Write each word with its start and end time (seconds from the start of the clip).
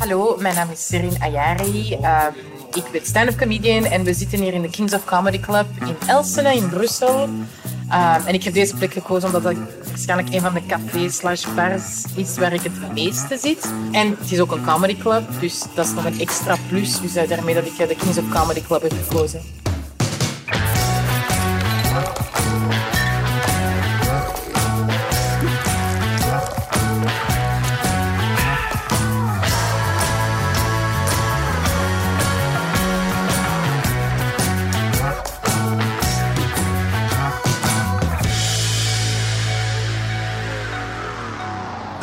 Hallo, 0.00 0.36
mijn 0.38 0.54
naam 0.54 0.70
is 0.70 0.86
Serin 0.86 1.22
Ayari. 1.22 1.98
Uh, 2.00 2.26
ik 2.72 2.84
ben 2.92 3.06
stand-up 3.06 3.38
comedian 3.38 3.84
en 3.84 4.04
we 4.04 4.14
zitten 4.14 4.40
hier 4.40 4.52
in 4.52 4.62
de 4.62 4.70
Kings 4.70 4.94
of 4.94 5.04
Comedy 5.04 5.40
Club 5.40 5.66
in 5.80 5.96
Elsene 6.08 6.54
in 6.54 6.68
Brussel. 6.68 7.28
Uh, 7.88 8.16
en 8.26 8.34
ik 8.34 8.44
heb 8.44 8.54
deze 8.54 8.74
plek 8.74 8.92
gekozen 8.92 9.28
omdat 9.28 9.44
het 9.44 9.58
waarschijnlijk 9.88 10.34
een 10.34 10.40
van 10.40 10.54
de 10.54 10.66
cafés 10.66 11.16
slash 11.16 11.46
bars 11.54 12.04
is 12.14 12.38
waar 12.38 12.52
ik 12.52 12.62
het 12.62 12.92
meeste 12.92 13.38
zit. 13.38 13.72
En 13.92 14.16
het 14.20 14.32
is 14.32 14.40
ook 14.40 14.52
een 14.52 14.64
comedy 14.64 14.96
club, 14.96 15.22
dus 15.40 15.64
dat 15.74 15.86
is 15.86 15.92
nog 15.92 16.04
een 16.04 16.20
extra 16.20 16.56
plus. 16.68 17.00
Dus 17.00 17.16
uh, 17.16 17.28
daarmee 17.28 17.54
dat 17.54 17.66
ik 17.66 17.76
de 17.76 17.96
Kings 17.96 18.18
of 18.18 18.28
Comedy 18.28 18.62
Club 18.62 18.82
heb 18.82 18.92
gekozen. 19.08 19.59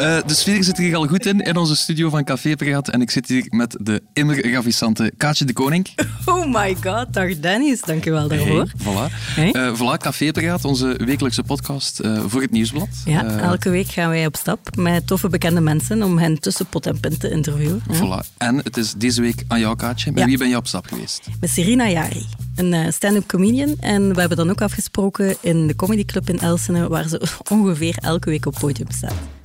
Uh, 0.08 0.18
de 0.26 0.34
sfeer 0.34 0.64
zit 0.64 0.78
er 0.78 0.84
hier 0.84 0.96
al 0.96 1.08
goed 1.08 1.26
in, 1.26 1.40
in 1.40 1.58
onze 1.58 1.76
studio 1.76 2.10
van 2.10 2.24
Café 2.24 2.56
Praat. 2.56 2.90
En 2.90 3.02
ik 3.02 3.12
zit 3.12 3.28
hier 3.28 3.46
met 3.50 3.78
de 3.82 4.02
immer 4.14 4.52
ravissante 4.52 5.12
Kaatje 5.18 5.46
de 5.46 5.54
Koning. 5.54 5.88
Oh 6.26 6.54
my 6.54 6.78
god, 6.84 7.14
dag 7.14 7.40
Dennis. 7.40 7.82
Dankjewel 7.82 8.28
daarvoor. 8.28 8.72
Hey, 8.78 9.10
voilà. 9.10 9.14
Hey. 9.14 9.56
Uh, 9.56 9.76
voilà, 9.76 9.98
Café 9.98 10.32
Praat, 10.32 10.66
onze 10.66 11.00
wekelijkse 11.06 11.44
podcast 11.44 12.02
uh, 12.02 12.24
voor 12.26 12.42
het 12.42 12.52
Nieuwsblad. 12.52 12.88
Ja, 13.06 13.40
elke 13.40 13.70
week 13.70 13.88
gaan 13.88 14.10
wij 14.10 14.26
op 14.26 14.36
stap 14.36 14.76
met 14.76 15.08
toffe 15.08 15.30
bekende 15.30 15.62
mensen 15.62 16.04
om 16.04 16.18
hen 16.18 16.40
tussen 16.40 16.66
pot 16.66 16.86
en 16.86 17.00
pint 17.00 17.20
te 17.20 17.30
interviewen. 17.30 17.84
Voilà. 17.92 18.38
En 18.38 18.58
het 18.58 18.78
is 18.78 18.94
deze 18.94 19.22
week 19.22 19.44
aan 19.48 19.60
jou, 19.60 19.76
Kaatje. 19.76 20.12
Met 20.12 20.20
ja. 20.20 20.26
wie 20.26 20.38
ben 20.38 20.50
je 20.50 20.56
op 20.56 20.68
stap 20.68 20.88
geweest? 20.88 21.28
Met 21.40 21.50
Serena 21.50 21.90
Jari, 21.90 22.26
een 22.56 22.94
stand-up 22.94 23.28
comedian. 23.28 23.76
En 23.80 24.14
we 24.14 24.20
hebben 24.20 24.38
dan 24.38 24.50
ook 24.50 24.62
afgesproken 24.62 25.36
in 25.42 25.68
de 25.68 25.76
Comedy 25.76 26.06
Club 26.06 26.30
in 26.30 26.40
Elsene, 26.40 26.88
waar 26.88 27.08
ze 27.08 27.22
ongeveer 27.52 27.98
elke 28.02 28.30
week 28.30 28.46
op 28.46 28.56
podium 28.60 28.92
staat. 28.92 29.37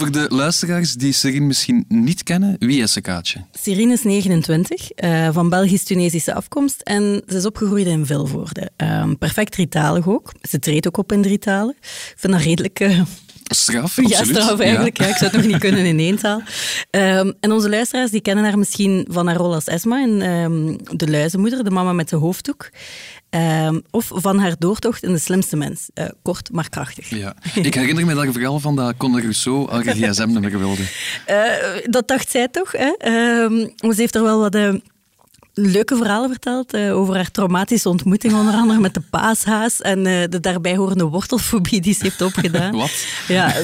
Voor 0.00 0.10
de 0.10 0.26
luisteraars 0.28 0.94
die 0.94 1.12
Serine 1.12 1.46
misschien 1.46 1.84
niet 1.88 2.22
kennen, 2.22 2.56
wie 2.58 2.82
is 2.82 2.92
ze, 2.92 3.00
Kaatje? 3.00 3.44
Serine 3.52 3.92
is 3.92 4.02
29, 4.02 4.90
uh, 5.04 5.28
van 5.32 5.48
Belgisch-Tunesische 5.48 6.34
afkomst 6.34 6.80
en 6.80 7.22
ze 7.26 7.36
is 7.36 7.46
opgegroeid 7.46 7.86
in 7.86 8.06
Vilvoorde. 8.06 8.70
Uh, 8.82 9.10
perfect 9.18 9.52
drietalig 9.52 10.08
ook. 10.08 10.32
Ze 10.48 10.58
treedt 10.58 10.86
ook 10.86 10.96
op 10.96 11.12
in 11.12 11.22
drietalen. 11.22 11.74
Ik 11.80 12.14
vind 12.16 12.32
dat 12.32 12.42
redelijk... 12.42 12.80
Uh, 12.80 13.00
Straf, 13.54 13.82
absoluut. 13.82 14.10
Ja, 14.10 14.24
straf 14.24 14.60
eigenlijk. 14.60 14.98
Ja. 14.98 15.06
ik 15.06 15.16
zou 15.16 15.30
het 15.30 15.40
nog 15.40 15.50
niet 15.50 15.60
kunnen 15.66 15.84
in 15.84 15.98
één 15.98 16.18
taal. 16.18 16.42
Um, 16.90 17.32
en 17.40 17.52
onze 17.52 17.68
luisteraars 17.68 18.10
die 18.10 18.20
kennen 18.20 18.44
haar 18.44 18.58
misschien 18.58 19.06
van 19.08 19.26
haar 19.26 19.36
rol 19.36 19.54
als 19.54 19.64
Esma 19.64 20.02
in 20.02 20.22
um, 20.28 20.76
De 20.96 21.10
Luizenmoeder, 21.10 21.64
de 21.64 21.70
mama 21.70 21.92
met 21.92 22.08
de 22.08 22.16
hoofddoek. 22.16 22.70
Um, 23.30 23.82
of 23.90 24.10
van 24.14 24.38
haar 24.38 24.54
doortocht 24.58 25.02
in 25.02 25.12
De 25.12 25.18
Slimste 25.18 25.56
Mens. 25.56 25.88
Uh, 25.94 26.04
kort, 26.22 26.52
maar 26.52 26.68
krachtig. 26.68 27.08
Ja. 27.08 27.34
Ik 27.54 27.74
herinner 27.74 28.06
me 28.06 28.14
dat 28.14 28.32
verhaal 28.32 28.60
van 28.60 28.76
dat 28.76 28.96
Conor 28.96 29.20
Rousseau 29.20 29.68
al 29.68 29.80
gsm-nummer 29.84 30.58
wilde. 30.58 30.82
Uh, 31.26 31.84
dat 31.84 32.08
dacht 32.08 32.30
zij 32.30 32.48
toch. 32.48 32.72
Hè? 32.72 32.92
ze 33.78 33.94
heeft 33.96 34.14
er 34.14 34.22
wel 34.22 34.38
wat 34.38 34.54
leuke 35.54 35.96
verhalen 35.96 36.30
verteld 36.30 36.74
uh, 36.74 36.96
over 36.96 37.14
haar 37.14 37.30
traumatische 37.30 37.88
ontmoeting, 37.88 38.34
onder 38.34 38.54
andere 38.54 38.80
met 38.80 38.94
de 38.94 39.00
paashaas 39.10 39.80
en 39.80 39.98
uh, 39.98 40.22
de 40.28 40.40
daarbij 40.40 40.76
horende 40.76 41.04
wortelfobie 41.04 41.80
die 41.80 41.94
ze 41.94 42.02
heeft 42.02 42.22
opgedaan. 42.22 42.76
Wat? 42.80 43.06
Ja, 43.28 43.54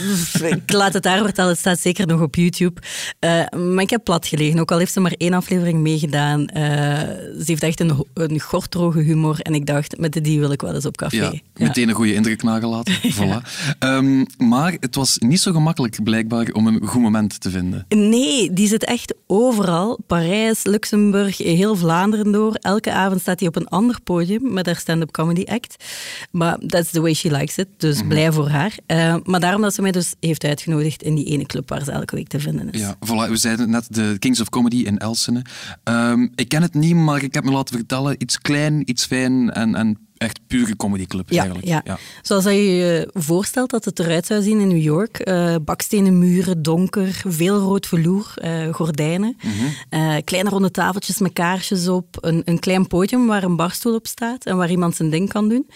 ik 0.42 0.72
laat 0.72 0.92
het 0.92 1.02
daar 1.02 1.22
vertellen, 1.22 1.50
het 1.50 1.58
staat 1.58 1.80
zeker 1.80 2.06
nog 2.06 2.20
op 2.20 2.34
YouTube. 2.34 2.80
Uh, 3.20 3.46
maar 3.48 3.82
ik 3.82 3.90
heb 3.90 4.04
plat 4.04 4.26
gelegen, 4.26 4.60
ook 4.60 4.70
al 4.70 4.78
heeft 4.78 4.92
ze 4.92 5.00
maar 5.00 5.14
één 5.16 5.32
aflevering 5.32 5.80
meegedaan. 5.80 6.48
ze 6.52 7.44
heeft 7.44 7.62
echt 7.62 7.80
een, 7.80 8.04
een 8.14 8.40
gortroge 8.40 9.00
humor 9.00 9.40
en 9.40 9.54
ik 9.54 9.66
dacht, 9.66 9.98
met 9.98 10.12
die 10.22 10.38
wil 10.38 10.52
ik 10.52 10.60
wel 10.60 10.74
eens 10.74 10.86
op 10.86 10.96
café. 10.96 11.16
Ja, 11.16 11.32
meteen 11.54 11.88
een 11.88 11.94
goede 11.94 12.14
indruk 12.14 12.42
nagelaten. 12.42 12.94
voilà. 13.18 13.48
Um, 13.78 14.26
maar 14.38 14.76
het 14.80 14.94
was 14.94 15.16
niet 15.18 15.40
zo 15.40 15.52
gemakkelijk 15.52 16.02
blijkbaar 16.02 16.48
om 16.52 16.66
een 16.66 16.86
goed 16.86 17.02
moment 17.02 17.40
te 17.40 17.50
vinden. 17.50 17.84
Nee, 17.88 18.52
die 18.52 18.68
zit 18.68 18.84
echt 18.84 19.14
overal. 19.26 19.98
Parijs, 20.06 20.64
Luxemburg, 20.64 21.38
heel 21.38 21.76
Vlaanderen 21.86 22.32
door. 22.32 22.54
Elke 22.54 22.92
avond 22.92 23.20
staat 23.20 23.40
hij 23.40 23.48
op 23.48 23.56
een 23.56 23.68
ander 23.68 24.00
podium 24.04 24.52
met 24.52 24.66
haar 24.66 24.76
stand-up 24.76 25.10
comedy 25.10 25.44
act. 25.44 25.84
Maar 26.30 26.58
that's 26.58 26.90
the 26.90 27.00
way 27.00 27.14
she 27.14 27.30
likes 27.30 27.58
it, 27.58 27.68
dus 27.76 28.02
mm 28.02 28.08
blij 28.08 28.32
voor 28.32 28.48
haar. 28.48 28.74
Uh, 28.86 29.16
maar 29.24 29.40
daarom 29.40 29.62
dat 29.62 29.74
ze 29.74 29.82
mij 29.82 29.92
dus 29.92 30.14
heeft 30.20 30.44
uitgenodigd 30.44 31.02
in 31.02 31.14
die 31.14 31.24
ene 31.24 31.46
club 31.46 31.68
waar 31.68 31.84
ze 31.84 31.90
elke 31.90 32.14
week 32.14 32.28
te 32.28 32.40
vinden 32.40 32.70
is. 32.70 32.80
Ja, 32.80 32.94
voilà, 32.94 33.30
we 33.30 33.36
zeiden 33.36 33.70
net 33.70 33.86
de 33.94 34.16
Kings 34.18 34.40
of 34.40 34.48
Comedy 34.48 34.76
in 34.76 34.98
Elsene. 34.98 35.42
Um, 35.84 36.32
ik 36.34 36.48
ken 36.48 36.62
het 36.62 36.74
niet, 36.74 36.94
maar 36.94 37.22
ik 37.22 37.34
heb 37.34 37.44
me 37.44 37.50
laten 37.50 37.76
vertellen, 37.76 38.14
iets 38.18 38.38
klein, 38.38 38.90
iets 38.90 39.04
fijn 39.04 39.50
en, 39.50 39.74
en 39.74 40.05
echt 40.16 40.40
pure 40.46 40.76
comedyclub 40.76 41.30
ja, 41.30 41.38
eigenlijk. 41.38 41.68
Ja. 41.68 41.80
ja. 41.84 41.98
Zoals 42.22 42.44
je 42.44 42.50
je 42.50 43.10
voorstelt 43.12 43.70
dat 43.70 43.84
het 43.84 43.98
eruit 43.98 44.26
zou 44.26 44.42
zien 44.42 44.60
in 44.60 44.68
New 44.68 44.82
York. 44.82 45.28
Uh, 45.28 45.54
bakstenen 45.64 46.18
muren, 46.18 46.62
donker, 46.62 47.22
veel 47.26 47.58
rood 47.58 47.86
vloer, 47.86 48.34
uh, 48.44 48.74
gordijnen. 48.74 49.36
Mm 49.42 49.52
-hmm. 49.52 50.00
uh, 50.00 50.16
kleine 50.24 50.50
ronde 50.50 50.70
tafeltjes 50.70 51.18
met 51.18 51.32
kaarsjes 51.32 51.88
op. 51.88 52.18
Een, 52.20 52.42
een 52.44 52.58
klein 52.58 52.86
podium 52.86 53.26
waar 53.26 53.42
een 53.42 53.56
barstoel 53.56 53.94
op 53.94 54.06
staat 54.06 54.44
en 54.44 54.56
waar 54.56 54.70
iemand 54.70 54.96
zijn 54.96 55.10
ding 55.10 55.28
kan 55.28 55.48
doen. 55.48 55.66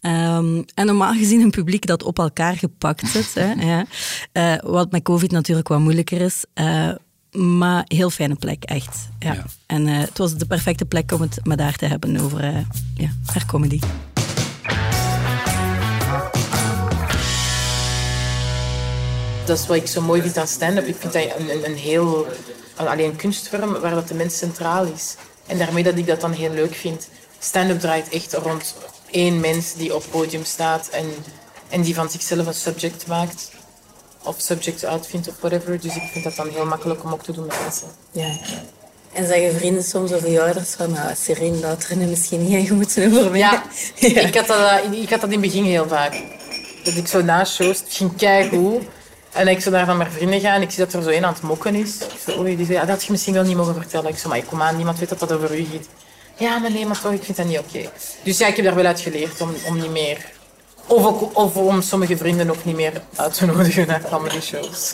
Um, 0.00 0.64
en 0.74 0.86
normaal 0.86 1.12
gezien 1.12 1.40
een 1.40 1.50
publiek 1.50 1.86
dat 1.86 2.02
op 2.02 2.18
elkaar 2.18 2.56
gepakt 2.56 3.08
zit. 3.08 3.34
hè, 3.38 3.52
ja. 3.52 4.60
wat 4.64 4.92
met 4.92 5.02
COVID 5.02 5.30
natuurlijk 5.30 5.68
wat 5.68 5.78
moeilijker 5.78 6.20
is. 6.20 6.44
Maar 7.32 7.84
heel 7.86 8.10
fijne 8.10 8.34
plek, 8.34 8.64
echt. 8.64 9.08
Ja. 9.18 9.32
ja. 9.32 9.44
En 9.66 9.86
uh, 9.86 9.98
het 9.98 10.18
was 10.18 10.34
de 10.34 10.46
perfecte 10.46 10.84
plek 10.84 11.12
om 11.12 11.20
het 11.20 11.40
met 11.42 11.60
haar 11.60 11.76
te 11.76 11.86
hebben 11.86 12.20
over 12.20 12.44
uh, 12.44 12.58
ja, 12.94 13.08
haar 13.26 13.46
comedy. 13.46 13.80
Dat 19.46 19.58
is 19.58 19.66
wat 19.66 19.76
ik 19.76 19.86
zo 19.86 20.00
mooi 20.00 20.22
vind 20.22 20.36
aan 20.36 20.46
stand-up. 20.46 20.86
Ik 20.86 20.96
vind 20.96 21.12
dat 21.12 21.22
een, 21.38 21.50
een, 21.50 21.64
een 21.64 21.76
heel... 21.76 22.26
Alleen 22.74 23.10
een 23.10 23.16
kunstvorm 23.16 23.72
waar 23.72 23.94
dat 23.94 24.08
de 24.08 24.14
mens 24.14 24.38
centraal 24.38 24.84
is. 24.84 25.16
En 25.46 25.58
daarmee 25.58 25.82
dat 25.82 25.98
ik 25.98 26.06
dat 26.06 26.20
dan 26.20 26.32
heel 26.32 26.52
leuk 26.52 26.74
vind. 26.74 27.08
Stand-up 27.38 27.80
draait 27.80 28.08
echt 28.08 28.32
rond 28.32 28.74
één 29.10 29.40
mens 29.40 29.74
die 29.74 29.94
op 29.94 30.04
podium 30.10 30.44
staat 30.44 30.88
en, 30.88 31.06
en 31.68 31.82
die 31.82 31.94
van 31.94 32.10
zichzelf 32.10 32.46
een 32.46 32.54
subject 32.54 33.06
maakt 33.06 33.50
of 34.24 34.34
subject 34.38 34.84
uitvindt 34.84 35.28
of 35.28 35.34
whatever. 35.40 35.80
Dus 35.80 35.96
ik 35.96 36.02
vind 36.12 36.24
dat 36.24 36.36
dan 36.36 36.48
heel 36.48 36.66
makkelijk 36.66 37.04
om 37.04 37.12
ook 37.12 37.22
te 37.22 37.32
doen 37.32 37.46
met 37.46 37.60
mensen. 37.60 37.88
Ja. 38.10 38.38
En 39.12 39.26
zeggen 39.26 39.54
vrienden 39.54 39.82
soms 39.84 40.12
over 40.12 40.30
je 40.30 40.42
ouders 40.42 40.70
van, 40.70 40.92
nou, 40.92 41.14
Serene, 41.16 41.60
dat 41.60 41.86
er 41.90 41.96
misschien 41.96 42.48
niet 42.48 42.70
aan 42.70 42.76
moeten 42.76 43.12
over 43.12 43.30
mij. 43.30 43.40
Ja, 43.40 43.62
ja. 43.94 44.20
Ik, 44.20 44.34
had 44.34 44.46
dat, 44.46 44.58
eh, 44.58 45.02
ik 45.02 45.10
had 45.10 45.20
dat 45.20 45.30
in 45.30 45.40
het 45.40 45.50
begin 45.50 45.64
heel 45.64 45.88
vaak. 45.88 46.22
Dat 46.84 46.94
ik 46.94 47.06
zo 47.06 47.22
na 47.22 47.44
shows, 47.44 47.82
ging 47.88 48.16
keigoed. 48.16 48.82
En 49.32 49.48
ik 49.48 49.60
zou 49.60 49.74
daar 49.74 49.86
van 49.86 49.96
mijn 49.96 50.10
vrienden 50.10 50.40
gaan 50.40 50.54
en 50.54 50.62
ik 50.62 50.70
zie 50.70 50.84
dat 50.84 50.92
er 50.92 51.02
zo 51.02 51.08
een 51.08 51.24
aan 51.24 51.32
het 51.32 51.42
mokken 51.42 51.74
is. 51.74 51.96
Ik 51.96 52.08
zo, 52.26 52.38
oei, 52.38 52.56
die 52.56 52.66
zei, 52.66 52.78
dat 52.78 52.88
had 52.88 53.04
je 53.04 53.12
misschien 53.12 53.34
wel 53.34 53.44
niet 53.44 53.56
mogen 53.56 53.74
vertellen. 53.74 54.10
Ik 54.10 54.18
zei, 54.18 54.32
maar 54.32 54.42
kom 54.42 54.62
aan, 54.62 54.76
niemand 54.76 54.98
weet 54.98 55.08
dat 55.08 55.18
dat 55.18 55.32
over 55.32 55.58
u 55.58 55.64
gaat. 55.72 55.88
Ja, 56.36 56.58
maar 56.58 56.70
nee, 56.70 56.86
maar 56.86 57.00
toch, 57.00 57.12
ik 57.12 57.24
vind 57.24 57.36
dat 57.36 57.46
niet 57.46 57.58
oké. 57.58 57.90
Dus 58.22 58.38
ja, 58.38 58.46
ik 58.46 58.56
heb 58.56 58.64
daar 58.64 58.74
wel 58.74 58.84
uit 58.84 59.00
geleerd 59.00 59.40
om, 59.40 59.54
om 59.66 59.80
niet 59.80 59.90
meer 59.90 60.32
of, 60.86 61.06
ook, 61.06 61.38
of 61.38 61.56
om 61.56 61.82
sommige 61.82 62.16
vrienden 62.16 62.50
ook 62.50 62.64
niet 62.64 62.76
meer 62.76 62.92
uit 63.16 63.34
te 63.34 63.46
nodigen 63.46 63.86
naar 63.86 64.02
comedy 64.10 64.40
shows. 64.40 64.92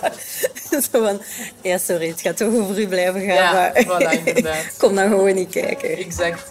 Zo 0.90 1.04
van, 1.04 1.20
ja 1.62 1.78
sorry, 1.78 2.08
het 2.08 2.20
gaat 2.20 2.36
toch 2.36 2.54
over 2.54 2.78
u 2.78 2.86
blijven 2.88 3.20
gaan. 3.20 3.34
Ja, 3.34 3.52
maar 3.52 3.84
voilà, 3.84 4.24
inderdaad. 4.24 4.74
Kom 4.78 4.94
dan 4.94 5.08
gewoon 5.08 5.34
niet 5.34 5.50
kijken. 5.50 5.96
Exact. 5.96 6.42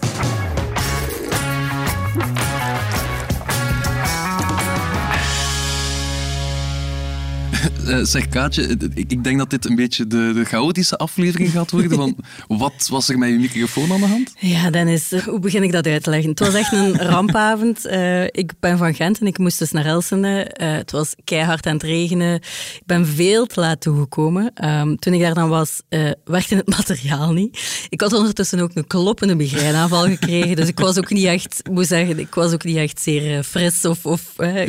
Uh, 7.88 7.98
zeg 8.02 8.28
Kaatje, 8.28 8.76
ik 8.94 9.24
denk 9.24 9.38
dat 9.38 9.50
dit 9.50 9.64
een 9.64 9.74
beetje 9.74 10.06
de, 10.06 10.32
de 10.34 10.44
chaotische 10.44 10.96
aflevering 10.96 11.50
gaat 11.50 11.70
worden. 11.70 11.98
Want 11.98 12.14
wat 12.62 12.88
was 12.90 13.08
er 13.08 13.18
met 13.18 13.28
je 13.28 13.38
microfoon 13.38 13.92
aan 13.92 14.00
de 14.00 14.06
hand? 14.06 14.32
Ja, 14.38 14.70
Dennis, 14.70 15.10
hoe 15.24 15.38
begin 15.38 15.62
ik 15.62 15.72
dat 15.72 15.86
uit 15.86 16.02
te 16.02 16.10
leggen? 16.10 16.30
Het 16.30 16.38
was 16.38 16.54
echt 16.54 16.72
een 16.72 16.98
rampavond. 17.12 17.86
Uh, 17.86 18.24
ik 18.24 18.52
ben 18.60 18.78
van 18.78 18.94
Gent 18.94 19.20
en 19.20 19.26
ik 19.26 19.38
moest 19.38 19.58
dus 19.58 19.70
naar 19.70 19.86
Elsene. 19.86 20.56
Uh, 20.60 20.72
het 20.72 20.90
was 20.90 21.14
keihard 21.24 21.66
aan 21.66 21.72
het 21.72 21.82
regenen. 21.82 22.34
Ik 22.34 22.82
ben 22.86 23.06
veel 23.06 23.46
te 23.46 23.60
laat 23.60 23.80
toegekomen. 23.80 24.52
Um, 24.64 24.98
toen 24.98 25.12
ik 25.12 25.20
daar 25.20 25.34
dan 25.34 25.48
was, 25.48 25.80
werkte 26.24 26.54
het 26.54 26.68
materiaal 26.78 27.32
niet. 27.32 27.86
Ik 27.88 28.00
had 28.00 28.12
ondertussen 28.12 28.60
ook 28.60 28.70
een 28.74 28.86
kloppende 28.86 29.34
migraineaanval 29.34 30.04
gekregen. 30.04 30.56
Dus 30.56 30.68
ik 30.68 30.78
was 30.78 30.98
ook 30.98 31.10
niet 31.10 31.24
echt, 31.24 31.62
moet 31.70 31.86
zeggen, 31.86 32.18
ik 32.18 32.34
was 32.34 32.52
ook 32.52 32.64
niet 32.64 32.76
echt 32.76 33.00
zeer 33.00 33.42
fris 33.42 33.84
of, 33.84 34.06
of 34.06 34.22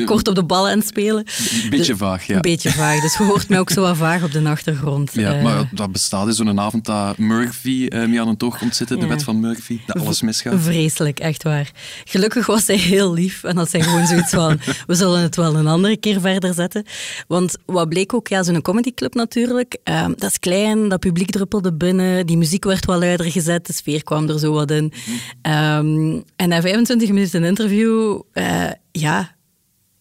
kort 0.06 0.28
op 0.28 0.36
de 0.36 0.44
ballen 0.44 0.72
aan 0.72 0.78
het 0.78 0.88
spelen. 0.88 1.26
Een 1.64 1.70
beetje 1.70 1.96
vaag, 1.96 2.28
ja. 2.28 2.36
Een 2.36 2.42
beetje 2.42 2.72
vaag 2.72 3.02
dus 3.04 3.18
je 3.18 3.24
hoort 3.24 3.50
mij 3.50 3.60
ook 3.60 3.70
zo 3.70 3.94
vaag 3.94 4.24
op 4.24 4.32
de 4.32 4.50
achtergrond. 4.50 5.12
Ja, 5.14 5.34
Eh, 5.34 5.44
maar 5.44 5.70
dat 5.72 5.92
bestaat 5.92 6.28
in 6.28 6.34
zo'n 6.34 6.60
avond 6.60 6.86
dat 6.86 7.18
Murphy 7.18 7.86
eh, 7.90 8.06
mee 8.06 8.22
aan 8.22 8.28
een 8.28 8.38
toog 8.38 8.58
komt 8.58 8.76
zitten, 8.76 9.00
de 9.00 9.08
wet 9.08 9.24
van 9.24 9.40
Murphy, 9.40 9.80
dat 9.86 10.00
alles 10.00 10.22
misgaat. 10.22 10.62
Vreselijk, 10.62 11.20
echt 11.20 11.44
waar. 11.44 11.72
Gelukkig 12.04 12.46
was 12.46 12.68
hij 12.68 12.76
heel 12.78 13.14
lief 13.14 13.44
en 13.44 13.58
had 13.58 13.72
hij 13.72 13.82
gewoon 13.82 14.08
zoiets 14.08 14.30
van: 14.30 14.60
we 14.88 14.96
zullen 14.96 15.22
het 15.22 15.36
wel 15.36 15.56
een 15.56 15.68
andere 15.68 15.98
keer 15.98 16.22
verder 16.22 16.54
zetten. 16.54 16.86
Want 17.28 17.56
wat 17.66 17.90
bleek 17.90 18.14
ook, 18.14 18.28
ja, 18.28 18.44
zo'n 18.44 18.62
comedyclub 18.62 19.14
natuurlijk, 19.14 19.78
ehm, 19.84 20.12
dat 20.18 20.30
is 20.30 20.40
klein, 20.40 20.90
dat 20.90 21.00
publiek 21.00 21.30
druppelde 21.30 21.74
binnen, 21.74 22.26
die 22.26 22.38
muziek 22.38 22.64
werd 22.64 22.86
wat 22.86 23.00
luider 23.00 23.32
gezet, 23.32 23.66
de 23.68 23.74
sfeer 23.74 24.04
kwam 24.04 24.30
er 24.30 24.40
zo 24.40 24.54
wat 24.54 24.72
in. 24.72 24.94
Ehm, 25.42 26.20
en 26.36 26.50
na 26.50 26.62
25 26.62 27.10
minuten 27.10 27.44
interview, 27.44 28.20
eh, 28.34 28.64
ja, 28.92 29.36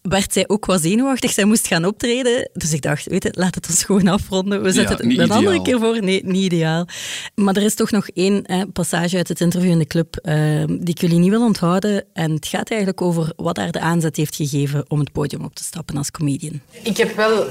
werd 0.03 0.33
zij 0.33 0.45
ook 0.47 0.67
wat 0.67 0.81
zenuwachtig. 0.81 1.31
Zij 1.31 1.45
moest 1.45 1.67
gaan 1.67 1.85
optreden. 1.85 2.51
Dus 2.53 2.73
ik 2.73 2.83
dacht, 2.83 3.07
weet 3.07 3.23
je, 3.23 3.33
laat 3.33 3.55
het 3.55 3.69
ons 3.69 3.85
gewoon 3.85 4.09
afronden. 4.09 4.63
We 4.63 4.73
zetten 4.73 4.97
het 4.97 5.19
een 5.19 5.31
andere 5.31 5.63
keer 5.63 5.79
voor. 5.79 6.03
Nee, 6.03 6.23
niet 6.25 6.43
ideaal. 6.43 6.87
Maar 7.35 7.57
er 7.57 7.63
is 7.63 7.75
toch 7.75 7.91
nog 7.91 8.09
één 8.09 8.45
eh, 8.45 8.63
passage 8.73 9.17
uit 9.17 9.29
het 9.29 9.41
interview 9.41 9.71
in 9.71 9.79
de 9.79 9.87
club 9.87 10.17
eh, 10.17 10.65
die 10.67 10.89
ik 10.89 11.01
jullie 11.01 11.19
niet 11.19 11.31
wil 11.31 11.45
onthouden. 11.45 12.05
En 12.13 12.31
het 12.31 12.47
gaat 12.47 12.71
eigenlijk 12.71 13.01
over 13.01 13.33
wat 13.37 13.57
haar 13.57 13.73
de 13.73 13.81
aanzet 13.81 14.17
heeft 14.17 14.37
gegeven 14.37 14.91
om 14.91 14.99
het 14.99 15.13
podium 15.13 15.45
op 15.45 15.55
te 15.55 15.65
stappen 15.65 15.97
als 15.97 16.11
comedian. 16.11 16.61
Ik 16.83 16.97
heb 16.97 17.17
wel 17.17 17.47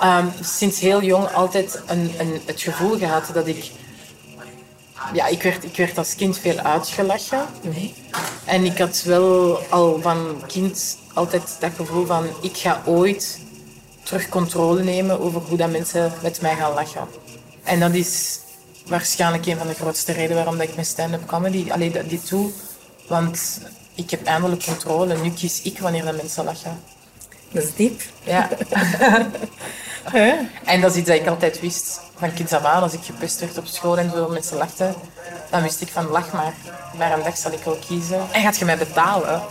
ehm, 0.00 0.26
sinds 0.42 0.80
heel 0.80 1.02
jong 1.02 1.32
altijd 1.32 1.82
een, 1.86 2.10
een, 2.18 2.40
het 2.44 2.60
gevoel 2.60 2.98
gehad 2.98 3.30
dat 3.34 3.46
ik... 3.46 3.70
Ja, 5.14 5.26
ik 5.26 5.42
werd, 5.42 5.64
ik 5.64 5.76
werd 5.76 5.98
als 5.98 6.14
kind 6.14 6.38
veel 6.38 6.58
uitgelachen. 6.58 7.46
En 8.44 8.64
ik 8.64 8.78
had 8.78 9.02
wel 9.02 9.58
al 9.70 10.00
van 10.00 10.42
kind 10.46 10.96
altijd 11.18 11.56
dat 11.60 11.70
gevoel 11.76 12.06
van... 12.06 12.26
Ik 12.40 12.56
ga 12.56 12.82
ooit 12.84 13.40
terug 14.02 14.28
controle 14.28 14.82
nemen 14.82 15.20
over 15.20 15.40
hoe 15.40 15.56
dat 15.56 15.70
mensen 15.70 16.12
met 16.22 16.40
mij 16.40 16.54
gaan 16.54 16.74
lachen. 16.74 17.06
En 17.62 17.80
dat 17.80 17.94
is 17.94 18.40
waarschijnlijk 18.86 19.46
een 19.46 19.56
van 19.56 19.66
de 19.66 19.74
grootste 19.74 20.12
redenen 20.12 20.36
waarom 20.36 20.58
dat 20.58 20.68
ik 20.68 20.76
met 20.76 20.86
stand-up 20.86 21.26
comedy 21.26 21.70
alleen 21.70 21.92
dat 21.92 22.08
dit 22.08 22.28
doe. 22.28 22.50
Want 23.08 23.60
ik 23.94 24.10
heb 24.10 24.24
eindelijk 24.24 24.64
controle. 24.64 25.16
Nu 25.16 25.30
kies 25.30 25.62
ik 25.62 25.78
wanneer 25.78 26.04
de 26.04 26.12
mensen 26.12 26.44
lachen. 26.44 26.80
Dat 27.50 27.62
is 27.62 27.74
diep. 27.74 28.02
Ja. 28.22 28.48
en 30.64 30.80
dat 30.80 30.90
is 30.90 30.96
iets 30.96 31.08
dat 31.08 31.20
ik 31.20 31.26
altijd 31.26 31.60
wist. 31.60 32.00
Van 32.16 32.34
kinds 32.34 32.52
af 32.52 32.64
aan, 32.64 32.82
als 32.82 32.92
ik 32.92 33.02
gepest 33.02 33.40
werd 33.40 33.58
op 33.58 33.66
school 33.66 33.98
en 33.98 34.10
zo 34.10 34.28
mensen 34.28 34.56
lachten, 34.56 34.94
dan 35.50 35.62
wist 35.62 35.80
ik 35.80 35.88
van 35.88 36.06
lach 36.06 36.32
maar. 36.32 36.54
Maar 36.98 37.12
een 37.12 37.22
dag 37.22 37.36
zal 37.36 37.52
ik 37.52 37.64
wel 37.64 37.78
kiezen. 37.88 38.20
En 38.32 38.42
gaat 38.42 38.56
je 38.56 38.64
mij 38.64 38.78
betalen? 38.78 39.42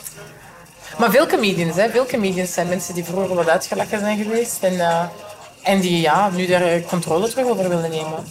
Maar 0.99 1.11
veel 1.11 1.27
comedians, 1.27 1.75
hè, 1.75 1.89
veel 1.89 2.05
comedians 2.05 2.53
zijn 2.53 2.67
mensen 2.67 2.93
die 2.93 3.03
vroeger 3.03 3.35
wat 3.35 3.49
uitgelachen 3.49 3.99
zijn 3.99 4.17
geweest. 4.23 4.63
En, 4.63 4.79
eh, 4.79 5.03
en 5.63 5.79
die 5.79 6.01
ja, 6.01 6.29
nu 6.29 6.45
daar 6.45 6.61
eh, 6.61 6.87
controle 6.87 7.29
terug 7.29 7.45
over 7.45 7.69
willen 7.69 7.89
nemen. 7.89 8.25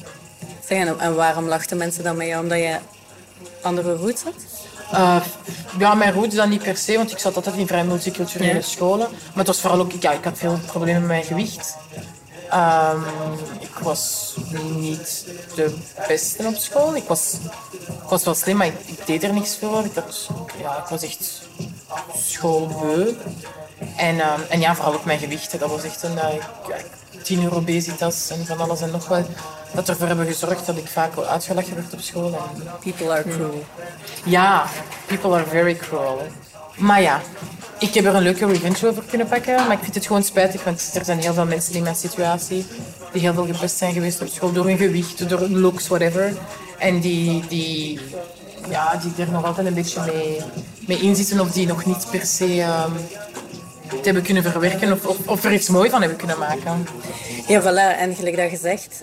Zeg, 0.68 0.86
en, 0.98 1.14
waarom 1.14 1.48
lachten 1.48 1.76
mensen 1.76 2.04
dan 2.04 2.16
met 2.16 2.26
jou? 2.26 2.42
Omdat 2.42 2.58
je 2.58 2.76
andere 3.62 3.94
roots 3.96 4.22
had? 4.22 4.34
Eh, 4.92 5.16
ja, 5.78 5.94
mijn 5.94 6.12
roots 6.12 6.34
dan 6.34 6.48
niet 6.48 6.62
per 6.62 6.76
se, 6.76 6.96
want 6.96 7.10
ik 7.10 7.18
zat 7.18 7.36
altijd 7.36 7.56
in 7.56 7.66
vrij 7.66 7.84
multiculturele 7.84 8.54
Ja. 8.54 8.60
scholen. 8.60 9.08
Maar 9.10 9.36
het 9.36 9.46
was 9.46 9.60
vooral 9.60 9.80
ook, 9.80 9.92
ja, 10.00 10.12
ik 10.12 10.24
had 10.24 10.38
veel 10.38 10.58
problemen 10.66 11.00
met 11.00 11.08
mijn 11.10 11.24
gewicht. 11.24 11.76
Ehm, 12.50 13.00
ik 13.60 13.74
was 13.82 14.34
niet 14.78 15.26
de 15.54 15.74
beste 16.08 16.42
op 16.46 16.56
school. 16.56 16.96
Ik 16.96 17.04
was, 17.06 17.32
ik 17.86 18.08
was 18.08 18.24
wel 18.24 18.34
slim, 18.34 18.56
maar 18.56 18.66
ik, 18.66 18.74
ik 18.84 19.06
deed 19.06 19.22
er 19.22 19.32
niks 19.32 19.56
voor. 19.60 19.84
Ik, 19.84 19.94
had, 19.94 20.28
ja, 20.60 20.76
ik 20.78 20.88
was 20.88 21.02
echt 21.02 21.42
schoolbeu. 22.16 23.16
En, 23.96 24.20
ehm, 24.20 24.40
en 24.48 24.60
ja, 24.60 24.74
vooral 24.74 24.94
ook 24.94 25.04
mijn 25.04 25.18
gewicht. 25.18 25.60
Dat 25.60 25.70
was 25.70 25.84
echt 25.84 26.02
een 26.02 26.14
ja, 26.14 26.76
10 27.22 27.42
euro 27.42 27.56
obesitas 27.56 28.30
en 28.30 28.46
van 28.46 28.60
alles 28.60 28.80
en 28.80 28.90
nog 28.90 29.08
wat. 29.08 29.26
Dat 29.72 29.88
ervoor 29.88 30.06
hebben 30.06 30.26
gezorgd 30.26 30.66
dat 30.66 30.76
ik 30.76 30.88
vaak 30.88 31.14
wel 31.14 31.26
uitgelachen 31.26 31.74
werd 31.74 31.92
op 31.92 32.00
school. 32.00 32.26
En, 32.26 32.68
People 32.80 33.10
are 33.10 33.22
cruel. 33.22 33.64
ja, 34.24 34.66
people 35.06 35.34
are 35.34 35.44
very 35.46 35.74
cruel. 35.74 36.22
Maar 36.76 37.02
ja, 37.02 37.20
ik 37.78 37.94
heb 37.94 38.04
er 38.04 38.14
een 38.14 38.22
leuke 38.22 38.46
revenge 38.46 38.88
over 38.88 39.02
kunnen 39.02 39.28
pakken. 39.28 39.54
Maar 39.54 39.72
ik 39.72 39.82
vind 39.82 39.94
het 39.94 40.06
gewoon 40.06 40.22
spijtig, 40.22 40.64
want 40.64 40.90
er 40.94 41.04
zijn 41.04 41.20
heel 41.20 41.34
veel 41.34 41.46
mensen 41.46 41.74
in 41.74 41.82
mijn 41.82 41.94
situatie 41.94 42.66
die 43.12 43.20
heel 43.20 43.34
veel 43.34 43.46
gepest 43.46 43.76
zijn 43.76 43.92
geweest 43.92 44.20
op 44.20 44.28
school 44.28 44.52
door 44.52 44.64
hun 44.64 44.76
gewicht, 44.76 45.28
door 45.28 45.40
hun 45.40 45.58
looks, 45.58 45.88
whatever. 45.88 46.32
En 46.78 47.00
die, 47.00 47.46
die, 47.48 48.00
ja, 48.70 49.00
die 49.02 49.24
er 49.26 49.32
nog 49.32 49.44
altijd 49.44 49.66
een 49.66 49.74
beetje 49.74 50.00
mee, 50.06 50.40
mee 50.86 51.00
inzitten 51.00 51.40
of 51.40 51.50
die 51.50 51.66
nog 51.66 51.84
niet 51.84 52.06
per 52.10 52.26
se 52.26 52.60
ehm, 52.60 52.90
het 53.86 54.04
hebben 54.04 54.22
kunnen 54.22 54.42
verwerken 54.42 54.92
of, 54.92 55.06
of, 55.06 55.16
of 55.26 55.44
er 55.44 55.52
iets 55.52 55.68
moois 55.68 55.90
van 55.90 56.00
hebben 56.00 56.18
kunnen 56.18 56.38
maken. 56.38 56.86
Ja, 57.46 57.62
voilà. 57.62 57.98
En 57.98 58.14
gelijk 58.14 58.36
dat 58.36 58.50
gezegd, 58.50 59.02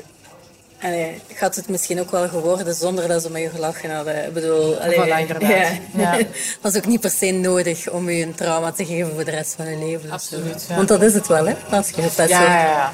allee, 0.81 1.21
had 1.39 1.55
het 1.55 1.69
misschien 1.69 1.99
ook 1.99 2.11
wel 2.11 2.27
geworden 2.27 2.75
zonder 2.75 3.07
dat 3.07 3.21
ze 3.21 3.31
met 3.31 3.41
je 3.41 3.49
gelachen 3.49 3.95
hadden. 3.95 4.25
Ik 4.25 4.33
bedoel, 4.33 4.77
allee, 4.77 4.99
Voilà, 4.99 5.19
inderdaad. 5.19 5.49
Ja. 5.95 6.17
Dat 6.61 6.71
is 6.71 6.77
ook 6.77 6.85
niet 6.85 7.01
per 7.01 7.09
se 7.09 7.31
nodig 7.31 7.89
om 7.89 8.09
je 8.09 8.25
een 8.25 8.35
trauma 8.35 8.71
te 8.71 8.85
geven 8.85 9.13
voor 9.13 9.25
de 9.25 9.31
rest 9.31 9.53
van 9.55 9.69
je 9.69 9.77
leven. 9.77 10.11
Absoluut, 10.11 10.65
ja. 10.69 10.75
Want 10.75 10.87
dat 10.87 11.01
is 11.01 11.13
het 11.13 11.27
wel, 11.27 11.45
hè? 11.45 11.55
Als 11.69 11.89
je 11.89 12.01
gepest 12.01 12.29
Ja, 12.29 12.41
ja, 12.41 12.63
ja. 12.63 12.93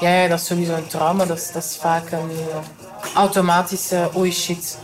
Ja, 0.00 0.22
ja, 0.22 0.28
dat 0.28 0.40
is 0.40 0.46
sowieso 0.46 0.74
een 0.74 0.86
trauma. 0.86 1.24
Dat 1.24 1.38
is, 1.38 1.52
dat 1.52 1.64
is 1.64 1.76
vaak 1.80 2.10
een 2.10 2.30
automatische, 3.14 4.10
oei 4.16 4.32
shit, 4.32 4.78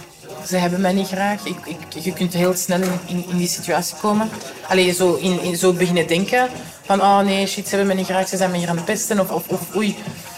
ze 0.46 0.56
hebben 0.56 0.80
mij 0.80 0.92
niet 0.92 1.08
graag. 1.08 1.44
Ik, 1.44 1.56
ik, 1.64 2.02
je 2.02 2.12
kunt 2.12 2.32
heel 2.32 2.54
snel 2.54 2.80
in, 3.06 3.24
in, 3.28 3.36
die 3.36 3.48
situatie 3.48 3.96
komen. 4.00 4.28
Alleen 4.68 4.94
zo, 4.94 5.14
in, 5.14 5.40
in, 5.40 5.56
zo 5.56 5.72
beginnen 5.72 6.06
denken 6.06 6.48
van, 6.84 7.00
oh 7.00 7.18
nee, 7.18 7.46
shit, 7.46 7.64
ze 7.64 7.68
hebben 7.68 7.86
mij 7.86 7.96
niet 7.96 8.06
graag, 8.06 8.28
ze 8.28 8.36
zijn 8.36 8.50
me 8.50 8.56
hier 8.56 8.68
aan 8.68 8.76
het 8.76 8.84
pesten. 8.84 9.20
Of, 9.20 9.48
of, 9.48 9.76
oei, 9.76 9.96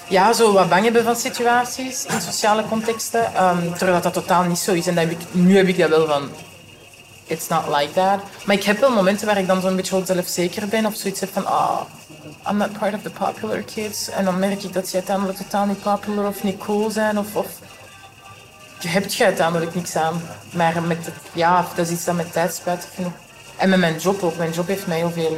ja, 0.09 0.33
zo 0.33 0.53
wat 0.53 0.69
bang 0.69 0.85
hebben 0.85 1.05
van 1.05 1.17
situaties 1.17 2.05
in 2.05 2.21
sociale 2.21 2.65
contexten. 2.69 3.35
Ehm, 3.35 3.73
terwijl 3.73 4.01
dat, 4.01 4.13
totaal 4.13 4.43
niet 4.45 4.59
zo 4.59 4.73
is. 4.73 4.87
En 4.87 4.99
ik, 4.99 5.19
nu 5.31 5.57
heb 5.57 5.69
ik 5.69 5.79
dat 5.79 5.89
wel 5.89 6.07
van, 6.07 6.31
it's 7.27 7.49
not 7.49 7.63
like 7.69 7.93
that. 7.93 8.21
Maar 8.45 8.57
ik 8.57 8.65
heb 8.65 8.81
wel 8.81 8.91
momenten 8.91 9.27
waar 9.27 9.39
ik 9.39 9.47
dan 9.47 9.61
zo'n 9.61 9.77
beetje 9.77 10.03
zelfzeker 10.05 10.69
ben 10.69 10.87
of 10.87 10.95
zoiets 10.95 11.21
heb 11.21 11.33
van, 11.33 11.47
ah, 11.47 11.81
I'm 12.49 12.57
not 12.57 12.79
part 12.79 12.95
of 12.95 13.03
the 13.03 13.11
popular 13.11 13.63
kids. 13.63 14.09
En 14.09 14.25
dan 14.25 14.39
merk 14.39 14.63
ik 14.63 14.73
dat 14.73 14.89
ze 14.89 14.97
uiteindelijk 14.97 15.39
totaal 15.39 15.67
niet 15.67 15.83
popular 15.83 16.27
of 16.27 16.43
niet 16.43 16.59
cool 16.59 16.91
zijn 16.91 17.19
of, 17.19 17.37
of 17.37 17.47
je 18.79 18.89
hebt 18.89 19.15
je 19.15 19.25
uiteindelijk 19.25 19.75
niks 19.75 19.97
aan. 19.97 20.23
Maar 20.53 20.83
met 20.83 21.05
het, 21.05 21.15
ja, 21.33 21.67
dat 21.75 21.87
is 21.87 21.93
iets 21.93 22.05
dat 22.05 22.15
met 22.15 22.33
tijd 22.33 22.55
spijtig 22.55 22.89
genoeg. 22.95 23.13
En 23.57 23.69
met 23.69 23.79
mijn 23.79 23.99
job 23.99 24.23
ook. 24.23 24.37
Mijn 24.37 24.53
job 24.53 24.67
heeft 24.67 24.87
mij 24.87 24.97
heel 24.97 25.13
veel 25.13 25.37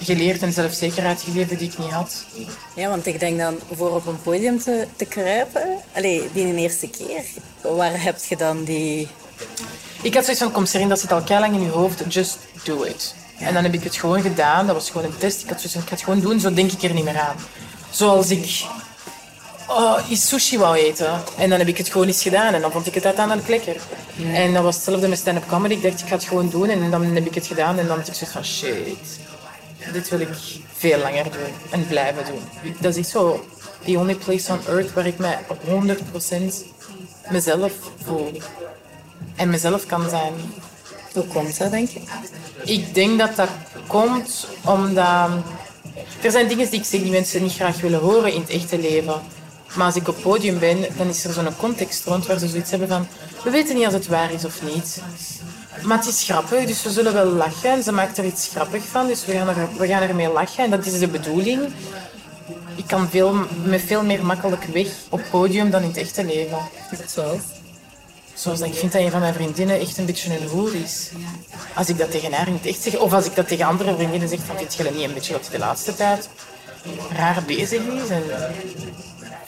geleerd 0.00 0.42
en 0.42 0.52
zelfzekerheid 0.52 1.22
gegeven 1.22 1.58
die 1.58 1.68
ik 1.68 1.78
niet 1.78 1.90
had. 1.90 2.24
Ja, 2.74 2.88
want 2.88 3.06
ik 3.06 3.20
denk 3.20 3.38
dan 3.38 3.58
voor 3.74 3.94
op 3.94 4.06
een 4.06 4.22
podium 4.22 4.60
te, 4.60 4.86
te 4.96 5.04
kruipen, 5.04 5.76
allee, 5.94 6.28
die 6.32 6.46
een 6.46 6.58
eerste 6.58 6.88
keer, 6.88 7.22
waar 7.60 8.02
heb 8.02 8.18
je 8.28 8.36
dan 8.36 8.64
die... 8.64 9.08
Ik 10.02 10.14
had 10.14 10.24
zoiets 10.24 10.42
van, 10.42 10.52
kom 10.52 10.88
dat 10.88 11.00
zit 11.00 11.12
al 11.12 11.22
lang 11.28 11.54
in 11.54 11.62
je 11.62 11.68
hoofd, 11.68 12.02
just 12.08 12.38
do 12.64 12.82
it. 12.82 13.14
En 13.38 13.54
dan 13.54 13.62
heb 13.62 13.74
ik 13.74 13.82
het 13.84 13.96
gewoon 13.96 14.22
gedaan, 14.22 14.66
dat 14.66 14.74
was 14.74 14.90
gewoon 14.90 15.06
een 15.06 15.18
test. 15.18 15.42
Ik 15.42 15.48
had 15.48 15.60
zoiets 15.60 15.72
van, 15.72 15.82
ik 15.82 15.88
ga 15.88 15.94
het 15.94 16.04
gewoon 16.04 16.20
doen, 16.20 16.40
zo 16.40 16.54
denk 16.54 16.72
ik 16.72 16.82
er 16.82 16.94
niet 16.94 17.04
meer 17.04 17.18
aan. 17.18 17.36
Zoals 17.90 18.30
ik 18.30 18.64
oh, 19.70 20.10
iets 20.10 20.28
sushi 20.28 20.58
wou 20.58 20.76
eten. 20.76 21.22
En 21.36 21.48
dan 21.50 21.58
heb 21.58 21.68
ik 21.68 21.78
het 21.78 21.88
gewoon 21.88 22.06
eens 22.06 22.22
gedaan 22.22 22.54
en 22.54 22.60
dan 22.60 22.72
vond 22.72 22.86
ik 22.86 22.94
het 22.94 23.04
uiteindelijk 23.04 23.48
lekker. 23.48 23.76
En 24.32 24.52
dat 24.52 24.62
was 24.62 24.74
hetzelfde 24.74 25.08
met 25.08 25.18
stand-up 25.18 25.48
comedy. 25.48 25.74
Ik 25.74 25.82
dacht, 25.82 26.00
ik 26.00 26.06
ga 26.08 26.14
het 26.14 26.24
gewoon 26.24 26.48
doen 26.48 26.68
en 26.68 26.90
dan 26.90 27.04
heb 27.04 27.26
ik 27.26 27.34
het 27.34 27.46
gedaan. 27.46 27.78
En 27.78 27.86
dan 27.86 27.98
had 27.98 28.08
ik 28.08 28.14
zoiets 28.14 28.32
van, 28.32 28.44
shit, 28.44 29.20
dit 29.92 30.08
wil 30.08 30.20
ik 30.20 30.28
veel 30.76 30.98
langer 30.98 31.24
doen 31.24 31.54
en 31.70 31.86
blijven 31.86 32.24
doen. 32.24 32.72
Dat 32.80 32.92
is 32.92 32.98
echt 32.98 33.08
zo, 33.08 33.44
the 33.84 33.98
only 33.98 34.14
place 34.14 34.52
on 34.52 34.60
earth 34.68 34.92
waar 34.92 35.06
ik 35.06 35.18
mij 35.18 35.38
op 35.48 35.58
100% 35.62 36.54
mezelf 37.30 37.72
voel. 38.04 38.32
En 39.36 39.50
mezelf 39.50 39.86
kan 39.86 40.08
zijn. 40.08 40.32
Hoe 41.12 41.26
komt 41.26 41.58
dat, 41.58 41.70
denk 41.70 41.88
je? 41.88 42.00
Ik 42.64 42.94
denk 42.94 43.18
dat 43.18 43.36
dat 43.36 43.48
komt 43.86 44.46
omdat... 44.64 45.30
Er 46.22 46.30
zijn 46.30 46.48
dingen 46.48 46.70
die 46.70 46.80
ik 46.80 46.86
zeg 46.86 47.00
die 47.00 47.10
mensen 47.10 47.42
niet 47.42 47.52
graag 47.52 47.80
willen 47.80 48.00
horen 48.00 48.32
in 48.32 48.40
het 48.40 48.50
echte 48.50 48.78
leven. 48.78 49.22
Maar 49.74 49.86
als 49.86 49.96
ik 49.96 50.08
op 50.08 50.22
podium 50.22 50.58
ben, 50.58 50.86
dan 50.96 51.08
is 51.08 51.24
er 51.24 51.32
zo'n 51.32 51.56
context 51.56 52.04
rond 52.04 52.26
waar 52.26 52.38
ze 52.38 52.48
zoiets 52.48 52.70
hebben 52.70 52.88
van... 52.88 53.06
We 53.44 53.50
weten 53.50 53.74
niet 53.74 53.84
als 53.84 53.94
het 53.94 54.06
waar 54.06 54.32
is 54.32 54.44
of 54.44 54.62
niet. 54.62 55.02
Maar 55.82 55.98
het 55.98 56.06
is 56.06 56.22
grappig, 56.22 56.64
dus 56.64 56.82
we 56.82 56.90
zullen 56.90 57.12
wel 57.12 57.26
lachen. 57.26 57.70
En 57.70 57.82
ze 57.82 57.92
maakt 57.92 58.18
er 58.18 58.24
iets 58.24 58.48
grappig 58.48 58.84
van, 58.84 59.06
dus 59.06 59.24
we 59.24 59.32
gaan, 59.32 59.48
er, 59.48 59.68
we 59.78 59.86
gaan 59.86 60.02
ermee 60.02 60.32
lachen. 60.32 60.64
En 60.64 60.70
dat 60.70 60.86
is 60.86 60.98
de 60.98 61.08
bedoeling. 61.08 61.60
Ik 62.74 62.86
kan 62.86 63.08
veel, 63.08 63.34
met 63.62 63.82
veel 63.86 64.04
meer 64.04 64.24
makkelijk 64.24 64.64
weg 64.64 64.86
op 65.08 65.22
podium 65.30 65.70
dan 65.70 65.82
in 65.82 65.88
het 65.88 65.96
echte 65.96 66.24
leven. 66.24 66.58
Zoals? 67.06 67.40
Zoals 68.34 68.58
dat 68.58 68.68
ik 68.68 68.74
vind 68.74 68.92
dat 68.92 69.02
een 69.02 69.10
van 69.10 69.20
mijn 69.20 69.34
vriendinnen 69.34 69.80
echt 69.80 69.98
een 69.98 70.06
beetje 70.06 70.38
een 70.38 70.48
hoer 70.48 70.74
is. 70.74 71.10
Als 71.74 71.88
ik 71.88 71.98
dat 71.98 72.10
tegen 72.10 72.32
haar 72.32 72.48
in 72.48 72.52
het 72.52 72.66
echt 72.66 72.82
zeg, 72.82 72.98
of 72.98 73.12
als 73.12 73.26
ik 73.26 73.34
dat 73.34 73.48
tegen 73.48 73.66
andere 73.66 73.94
vriendinnen 73.94 74.28
zeg, 74.28 74.38
van 74.44 74.56
dit 74.56 74.74
je 74.74 74.82
niet 74.82 75.04
een 75.04 75.14
beetje 75.14 75.32
dat 75.32 75.42
hij 75.42 75.58
de 75.58 75.64
laatste 75.64 75.94
tijd 75.94 76.28
raar 77.12 77.42
bezig 77.46 77.82
is 77.86 78.08
en 78.08 78.22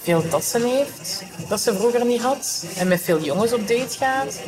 veel 0.02 0.28
tassen 0.28 0.62
heeft, 0.62 1.22
dat 1.48 1.60
ze 1.60 1.74
vroeger 1.74 2.04
niet 2.04 2.20
had, 2.20 2.64
en 2.76 2.88
met 2.88 3.00
veel 3.02 3.20
jongens 3.20 3.52
op 3.52 3.68
date 3.68 3.96
gaat. 3.98 4.38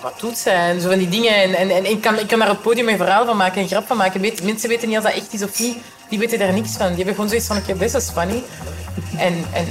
wat 0.00 0.20
doet 0.20 0.38
zij? 0.38 0.70
En 0.70 0.80
zo 0.80 0.88
van 0.88 0.98
die 0.98 1.08
dingen. 1.08 1.34
En, 1.34 1.54
en, 1.54 1.70
en 1.70 1.90
ik, 1.90 2.00
kan, 2.00 2.18
ik 2.18 2.26
kan 2.26 2.38
daar 2.38 2.48
op 2.48 2.54
het 2.54 2.64
podium 2.64 2.88
een 2.88 2.96
verhaal 2.96 3.26
van 3.26 3.36
maken, 3.36 3.62
een 3.62 3.68
grap 3.68 3.86
van 3.86 3.96
maken. 3.96 4.20
Weet, 4.20 4.42
mensen 4.42 4.68
weten 4.68 4.88
niet 4.88 4.96
als 4.96 5.06
dat 5.06 5.14
echt 5.14 5.32
is 5.32 5.42
of 5.42 5.58
niet. 5.58 5.76
Die 6.08 6.18
weten 6.18 6.38
daar 6.38 6.52
niks 6.52 6.70
van. 6.70 6.86
Die 6.86 6.96
hebben 6.96 7.14
gewoon 7.14 7.28
zoiets 7.28 7.46
van, 7.46 7.56
oké, 7.56 7.76
this 7.76 7.94
is 7.94 8.10
funny. 8.10 8.42
En, 9.16 9.44
en 9.52 9.66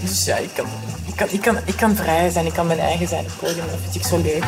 dus 0.00 0.24
ja, 0.24 0.36
ik 0.36 0.50
kan, 0.54 0.66
ik, 1.06 1.16
kan, 1.16 1.28
ik, 1.30 1.40
kan, 1.40 1.58
ik 1.64 1.76
kan 1.76 1.96
vrij 1.96 2.30
zijn. 2.30 2.46
Ik 2.46 2.52
kan 2.52 2.66
mijn 2.66 2.80
eigen 2.80 3.08
zijn 3.08 3.24
op 3.24 3.32
podium. 3.38 3.66
Dat 3.70 3.78
vind 3.82 3.94
ik 3.94 4.06
zo 4.06 4.20
leuk. 4.22 4.44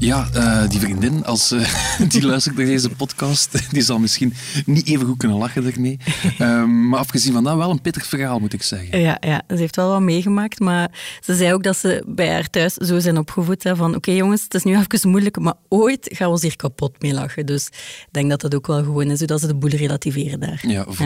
Ja, 0.00 0.28
uh, 0.34 0.68
die 0.68 0.80
vriendin, 0.80 1.24
als 1.24 1.52
uh, 1.52 1.68
die 2.08 2.26
luistert 2.26 2.56
naar 2.56 2.66
deze 2.66 2.88
podcast, 2.88 3.58
die 3.74 3.82
zal 3.82 3.98
misschien 3.98 4.34
niet 4.64 4.86
even 4.86 5.06
goed 5.06 5.16
kunnen 5.16 5.38
lachen 5.38 5.72
ermee. 5.72 5.98
Um, 6.40 6.88
maar 6.88 6.98
afgezien 6.98 7.32
van 7.32 7.44
dat, 7.44 7.56
wel 7.56 7.70
een 7.70 7.80
pittig 7.80 8.06
verhaal, 8.06 8.38
moet 8.38 8.52
ik 8.52 8.62
zeggen. 8.62 9.00
Ja, 9.00 9.16
ja, 9.20 9.42
ze 9.48 9.54
heeft 9.54 9.76
wel 9.76 9.88
wat 9.88 10.00
meegemaakt, 10.00 10.60
maar 10.60 10.90
ze 11.20 11.36
zei 11.36 11.52
ook 11.52 11.62
dat 11.62 11.76
ze 11.76 12.02
bij 12.06 12.32
haar 12.32 12.50
thuis 12.50 12.74
zo 12.74 12.98
zijn 12.98 13.18
opgevoed. 13.18 13.62
Hè, 13.62 13.76
van, 13.76 13.94
oké 13.94 14.10
jongens, 14.10 14.42
het 14.42 14.54
is 14.54 14.62
nu 14.62 14.76
even 14.76 15.10
moeilijk, 15.10 15.38
maar 15.38 15.54
ooit 15.68 16.08
gaan 16.12 16.26
we 16.26 16.32
ons 16.32 16.42
hier 16.42 16.56
kapot 16.56 17.02
mee 17.02 17.14
lachen. 17.14 17.46
Dus 17.46 17.66
ik 17.66 18.08
denk 18.10 18.30
dat 18.30 18.40
dat 18.40 18.54
ook 18.54 18.66
wel 18.66 18.82
gewoon 18.82 19.10
is, 19.10 19.18
zodat 19.18 19.40
ze 19.40 19.46
de 19.46 19.54
boel 19.54 19.70
relativeren 19.70 20.40
daar. 20.40 20.64
Ja, 20.66 20.86
voilà. 20.94 20.98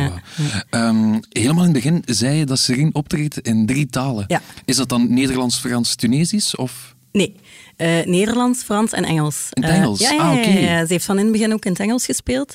Ja. 0.71 0.89
Um, 0.89 1.21
helemaal 1.29 1.65
in 1.65 1.75
het 1.75 1.83
begin 1.85 2.03
zei 2.07 2.37
je 2.37 2.47
dat 2.47 2.59
Serine 2.59 2.93
optreedt 2.93 3.39
in 3.39 3.67
drie 3.67 3.87
talen. 3.87 4.25
Ja. 4.27 4.41
Is 4.65 4.77
dat 4.77 4.89
dan 4.89 5.15
Nederlands, 5.15 5.59
Frans, 5.59 5.95
Tunesisch? 5.95 6.57
Of... 6.57 6.95
Nee, 7.13 7.35
uh, 7.77 8.05
Nederlands, 8.05 8.63
Frans 8.63 8.93
en 8.93 9.05
Engels. 9.05 9.49
In 9.51 9.63
het 9.63 9.73
Engels? 9.73 10.01
Uh, 10.01 10.09
ja, 10.09 10.15
ja, 10.15 10.23
ah, 10.23 10.39
okay. 10.39 10.63
ja, 10.63 10.87
Ze 10.87 10.93
heeft 10.93 11.05
van 11.05 11.19
in 11.19 11.23
het 11.23 11.33
begin 11.33 11.53
ook 11.53 11.65
in 11.65 11.71
het 11.71 11.81
Engels 11.81 12.05
gespeeld. 12.05 12.55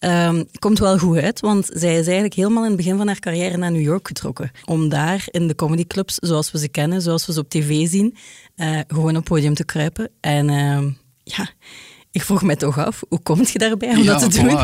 Um, 0.00 0.48
komt 0.58 0.78
wel 0.78 0.98
goed 0.98 1.18
uit, 1.18 1.40
want 1.40 1.70
zij 1.72 1.92
is 1.98 2.04
eigenlijk 2.04 2.34
helemaal 2.34 2.62
in 2.62 2.68
het 2.68 2.76
begin 2.76 2.96
van 2.96 3.06
haar 3.06 3.18
carrière 3.18 3.56
naar 3.56 3.72
New 3.72 3.82
York 3.82 4.06
getrokken. 4.06 4.50
Om 4.64 4.88
daar 4.88 5.24
in 5.30 5.48
de 5.48 5.54
comedyclubs, 5.54 6.14
zoals 6.14 6.50
we 6.50 6.58
ze 6.58 6.68
kennen, 6.68 7.02
zoals 7.02 7.26
we 7.26 7.32
ze 7.32 7.40
op 7.40 7.48
tv 7.48 7.88
zien, 7.88 8.16
uh, 8.56 8.80
gewoon 8.88 9.16
op 9.16 9.24
podium 9.24 9.54
te 9.54 9.64
kruipen. 9.64 10.10
En 10.20 10.46
ja 11.24 11.48
ik 12.16 12.22
vroeg 12.22 12.42
mij 12.42 12.56
toch 12.56 12.78
af, 12.78 13.02
hoe 13.08 13.18
kom 13.22 13.40
je 13.52 13.58
daarbij 13.58 13.88
om 13.88 14.02
ja, 14.02 14.18
dat 14.18 14.32
te 14.32 14.42
doen? 14.42 14.54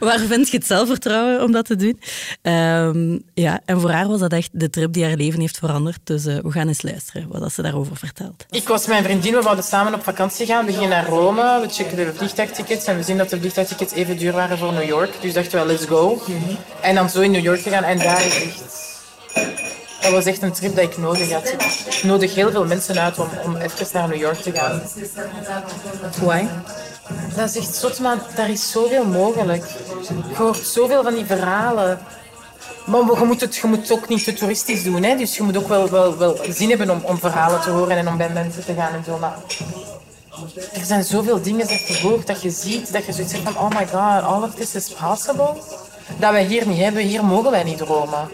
Waar 0.08 0.18
vind 0.18 0.50
je 0.50 0.56
het 0.56 0.66
zelfvertrouwen 0.66 1.42
om 1.42 1.52
dat 1.52 1.64
te 1.64 1.76
doen? 1.76 2.00
Um, 2.42 3.22
ja, 3.34 3.60
en 3.64 3.80
voor 3.80 3.90
haar 3.90 4.08
was 4.08 4.20
dat 4.20 4.32
echt 4.32 4.48
de 4.52 4.70
trip 4.70 4.92
die 4.92 5.04
haar 5.04 5.16
leven 5.16 5.40
heeft 5.40 5.58
veranderd. 5.58 5.98
Dus 6.04 6.26
uh, 6.26 6.38
we 6.38 6.50
gaan 6.50 6.68
eens 6.68 6.82
luisteren 6.82 7.26
wat 7.28 7.52
ze 7.52 7.62
daarover 7.62 7.96
vertelt. 7.96 8.46
Ik 8.50 8.68
was 8.68 8.80
met 8.80 8.88
mijn 8.88 9.04
vriendin, 9.04 9.34
we 9.34 9.40
wouden 9.40 9.64
samen 9.64 9.94
op 9.94 10.02
vakantie 10.02 10.46
gaan. 10.46 10.66
We 10.66 10.72
gingen 10.72 10.88
naar 10.88 11.06
Rome, 11.06 11.60
we 11.60 11.68
checken 11.68 11.96
de 11.96 12.12
vliegtuigtickets 12.14 12.86
en 12.86 12.96
we 12.96 13.02
zien 13.02 13.16
dat 13.16 13.30
de 13.30 13.38
vliegtuigtickets 13.38 13.92
even 13.92 14.18
duur 14.18 14.32
waren 14.32 14.58
voor 14.58 14.72
New 14.72 14.88
York. 14.88 15.10
Dus 15.20 15.32
dachten 15.32 15.60
we, 15.60 15.66
let's 15.66 15.84
go. 15.84 16.22
Mm 16.26 16.36
-hmm. 16.36 16.56
En 16.80 16.94
dan 16.94 17.10
zo 17.10 17.20
in 17.20 17.30
New 17.30 17.42
York 17.42 17.60
te 17.60 17.70
gaan 17.70 17.84
en 17.84 17.98
daar 17.98 18.26
is 18.26 18.42
echt... 18.42 18.78
Dat 20.00 20.12
was 20.12 20.24
echt 20.24 20.42
een 20.42 20.52
trip 20.52 20.74
dat 20.76 20.84
ik 20.84 20.98
nodig 20.98 21.32
had. 21.32 21.48
Ik 21.86 22.02
nodig 22.02 22.34
heel 22.34 22.50
veel 22.50 22.64
mensen 22.64 23.00
uit 23.00 23.18
om, 23.18 23.28
om 23.44 23.56
even 23.56 23.86
naar 23.92 24.08
New 24.08 24.20
York 24.20 24.40
te 24.40 24.52
gaan. 24.52 24.82
Why? 26.20 26.44
Dat 27.36 27.48
is 27.48 27.56
echt 27.56 27.74
zot, 27.74 27.98
maar 27.98 28.18
daar 28.34 28.50
is 28.50 28.70
zoveel 28.70 29.04
mogelijk. 29.04 29.64
Je 30.28 30.36
hoort 30.36 30.66
zoveel 30.66 31.02
van 31.02 31.14
die 31.14 31.24
verhalen. 31.24 31.98
Maar 32.86 33.00
je 33.00 33.24
moet 33.24 33.40
het, 33.40 33.56
je 33.56 33.66
moet 33.66 33.80
het 33.80 33.92
ook 33.92 34.08
niet 34.08 34.24
te 34.24 34.32
toeristisch 34.32 34.82
doen. 34.82 35.02
Hè? 35.02 35.16
Dus 35.16 35.36
je 35.36 35.42
moet 35.42 35.56
ook 35.56 35.68
wel, 35.68 35.90
wel, 35.90 36.16
wel 36.16 36.38
zin 36.48 36.68
hebben 36.68 36.90
om, 36.90 37.00
om 37.04 37.18
verhalen 37.18 37.60
te 37.60 37.70
horen 37.70 37.96
en 37.96 38.08
om 38.08 38.16
bij 38.16 38.30
mensen 38.30 38.64
te 38.64 38.74
gaan 38.74 38.94
en 38.94 39.04
zo. 39.04 39.18
Maar 39.18 39.36
er 40.72 40.84
zijn 40.84 41.04
zoveel 41.04 41.42
dingen 41.42 41.68
dat 41.68 41.86
je 41.86 41.98
hoort, 42.02 42.26
dat 42.26 42.42
je 42.42 42.50
ziet, 42.50 42.92
dat 42.92 43.04
je 43.04 43.12
zoiets 43.12 43.32
zegt 43.32 43.44
van 43.44 43.58
oh 43.58 43.68
my 43.68 43.86
god, 43.86 44.22
all 44.22 44.42
of 44.42 44.54
this 44.54 44.74
is 44.74 44.88
possible. 44.88 45.54
Dat 46.18 46.30
wij 46.30 46.44
hier 46.44 46.66
niet 46.66 46.78
hebben. 46.78 47.02
Hier 47.02 47.24
mogen 47.24 47.50
wij 47.50 47.62
niet 47.62 47.78
dromen. 47.78 48.28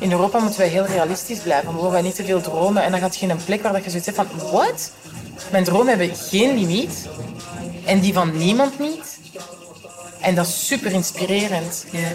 In 0.00 0.12
Europa 0.12 0.38
moeten 0.38 0.60
wij 0.60 0.68
heel 0.68 0.86
realistisch 0.86 1.38
blijven. 1.38 1.68
We 1.68 1.74
mogen 1.74 1.90
wij 1.90 2.02
niet 2.02 2.14
te 2.14 2.24
veel 2.24 2.40
dromen. 2.40 2.82
En 2.82 2.90
dan 2.90 3.00
gaat 3.00 3.16
je 3.16 3.22
in 3.22 3.30
een 3.30 3.44
plek 3.44 3.62
waar 3.62 3.82
je 3.82 3.90
zoiets 3.90 4.06
hebt 4.06 4.18
van... 4.18 4.50
Wat? 4.50 4.92
Mijn 5.50 5.64
dromen 5.64 5.88
hebben 5.98 6.16
geen 6.16 6.58
limiet. 6.58 7.08
En 7.84 8.00
die 8.00 8.12
van 8.12 8.36
niemand 8.36 8.78
niet. 8.78 9.18
En 10.20 10.34
dat 10.34 10.46
is 10.46 10.66
super 10.66 10.92
inspirerend. 10.92 11.84
Ja. 11.90 12.08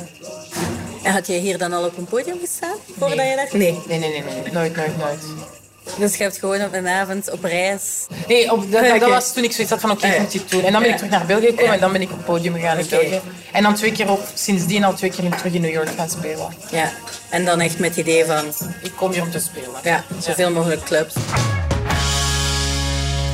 En 1.03 1.13
had 1.13 1.27
jij 1.27 1.37
hier 1.37 1.57
dan 1.57 1.73
al 1.73 1.85
op 1.85 1.97
een 1.97 2.05
podium 2.05 2.39
gestaan? 2.39 2.75
Voordat 2.97 3.17
nee. 3.17 3.29
je 3.29 3.35
daar... 3.35 3.47
Nee. 3.51 3.79
Nee, 3.87 3.99
nee, 3.99 4.09
nee, 4.09 4.23
nee. 4.23 4.51
Nooit, 4.51 4.75
nooit, 4.75 4.97
nooit. 4.97 5.23
Dus 5.97 6.15
je 6.15 6.23
hebt 6.23 6.37
gewoon 6.37 6.61
op 6.61 6.73
een 6.73 6.87
avond 6.87 7.31
op 7.31 7.43
reis... 7.43 8.05
Nee, 8.27 8.51
op, 8.51 8.71
dat, 8.71 8.81
okay. 8.81 8.99
dat 8.99 9.09
was 9.09 9.33
toen 9.33 9.43
ik 9.43 9.51
zoiets 9.51 9.71
had 9.71 9.81
van 9.81 9.91
oké, 9.91 10.05
okay, 10.05 10.15
ik 10.15 10.21
moet 10.21 10.31
dit 10.31 10.49
doen. 10.49 10.63
En 10.63 10.71
dan 10.71 10.81
ben 10.81 10.91
ik 10.91 10.97
terug 10.97 11.11
naar 11.11 11.25
België 11.25 11.45
gekomen 11.45 11.73
en 11.73 11.79
dan 11.79 11.91
ben 11.91 12.01
ik 12.01 12.11
op 12.11 12.17
het 12.17 12.25
podium 12.25 12.53
gegaan 12.53 12.77
in 12.77 12.85
België. 12.89 13.21
En 13.51 13.63
dan 13.63 13.75
twee 13.75 13.91
keer 13.91 14.11
op, 14.11 14.21
sindsdien 14.33 14.83
al 14.83 14.93
twee 14.93 15.09
keer 15.09 15.23
in, 15.23 15.31
terug 15.31 15.53
in 15.53 15.61
New 15.61 15.71
York 15.71 15.89
gaan 15.97 16.09
spelen. 16.09 16.47
Ja, 16.71 16.91
en 17.29 17.45
dan 17.45 17.59
echt 17.59 17.79
met 17.79 17.89
het 17.89 17.99
idee 17.99 18.25
van... 18.25 18.53
Ik 18.81 18.91
kom 18.95 19.11
hier 19.11 19.21
om 19.21 19.31
te 19.31 19.39
spelen. 19.39 19.79
Ja, 19.83 20.03
zoveel 20.19 20.51
mogelijk 20.51 20.83
clubs. 20.83 21.13